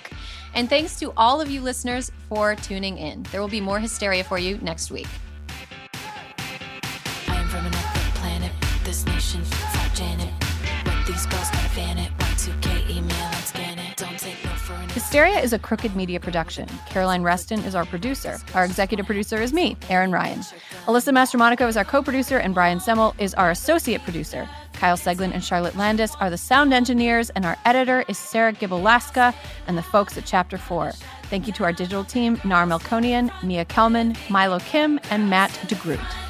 And 0.54 0.68
thanks 0.68 0.98
to 1.00 1.12
all 1.16 1.40
of 1.40 1.50
you 1.50 1.60
listeners 1.60 2.12
for 2.28 2.54
tuning 2.54 2.98
in. 2.98 3.24
There 3.32 3.40
will 3.40 3.48
be 3.48 3.60
more 3.60 3.80
hysteria 3.80 4.22
for 4.22 4.38
you 4.38 4.58
next 4.58 4.90
week. 4.90 5.08
Hysteria 15.10 15.40
is 15.40 15.52
a 15.52 15.58
crooked 15.58 15.96
media 15.96 16.20
production. 16.20 16.68
Caroline 16.86 17.24
Reston 17.24 17.58
is 17.64 17.74
our 17.74 17.84
producer. 17.84 18.38
Our 18.54 18.64
executive 18.64 19.06
producer 19.06 19.42
is 19.42 19.52
me, 19.52 19.76
Erin 19.88 20.12
Ryan. 20.12 20.38
Alyssa 20.86 21.12
Mastromonaco 21.12 21.66
is 21.66 21.76
our 21.76 21.82
co 21.82 22.00
producer, 22.00 22.38
and 22.38 22.54
Brian 22.54 22.78
Semmel 22.78 23.12
is 23.18 23.34
our 23.34 23.50
associate 23.50 24.04
producer. 24.04 24.48
Kyle 24.74 24.96
Seglin 24.96 25.34
and 25.34 25.42
Charlotte 25.42 25.74
Landis 25.74 26.14
are 26.20 26.30
the 26.30 26.38
sound 26.38 26.72
engineers, 26.72 27.28
and 27.30 27.44
our 27.44 27.56
editor 27.64 28.04
is 28.06 28.18
Sarah 28.18 28.52
Gibalaska 28.52 29.34
and 29.66 29.76
the 29.76 29.82
folks 29.82 30.16
at 30.16 30.26
Chapter 30.26 30.56
4. 30.56 30.92
Thank 31.24 31.48
you 31.48 31.52
to 31.54 31.64
our 31.64 31.72
digital 31.72 32.04
team, 32.04 32.40
Nar 32.44 32.64
Melkonian, 32.64 33.32
Mia 33.42 33.64
Kelman, 33.64 34.14
Milo 34.28 34.60
Kim, 34.60 35.00
and 35.10 35.28
Matt 35.28 35.50
DeGroot. 35.66 36.29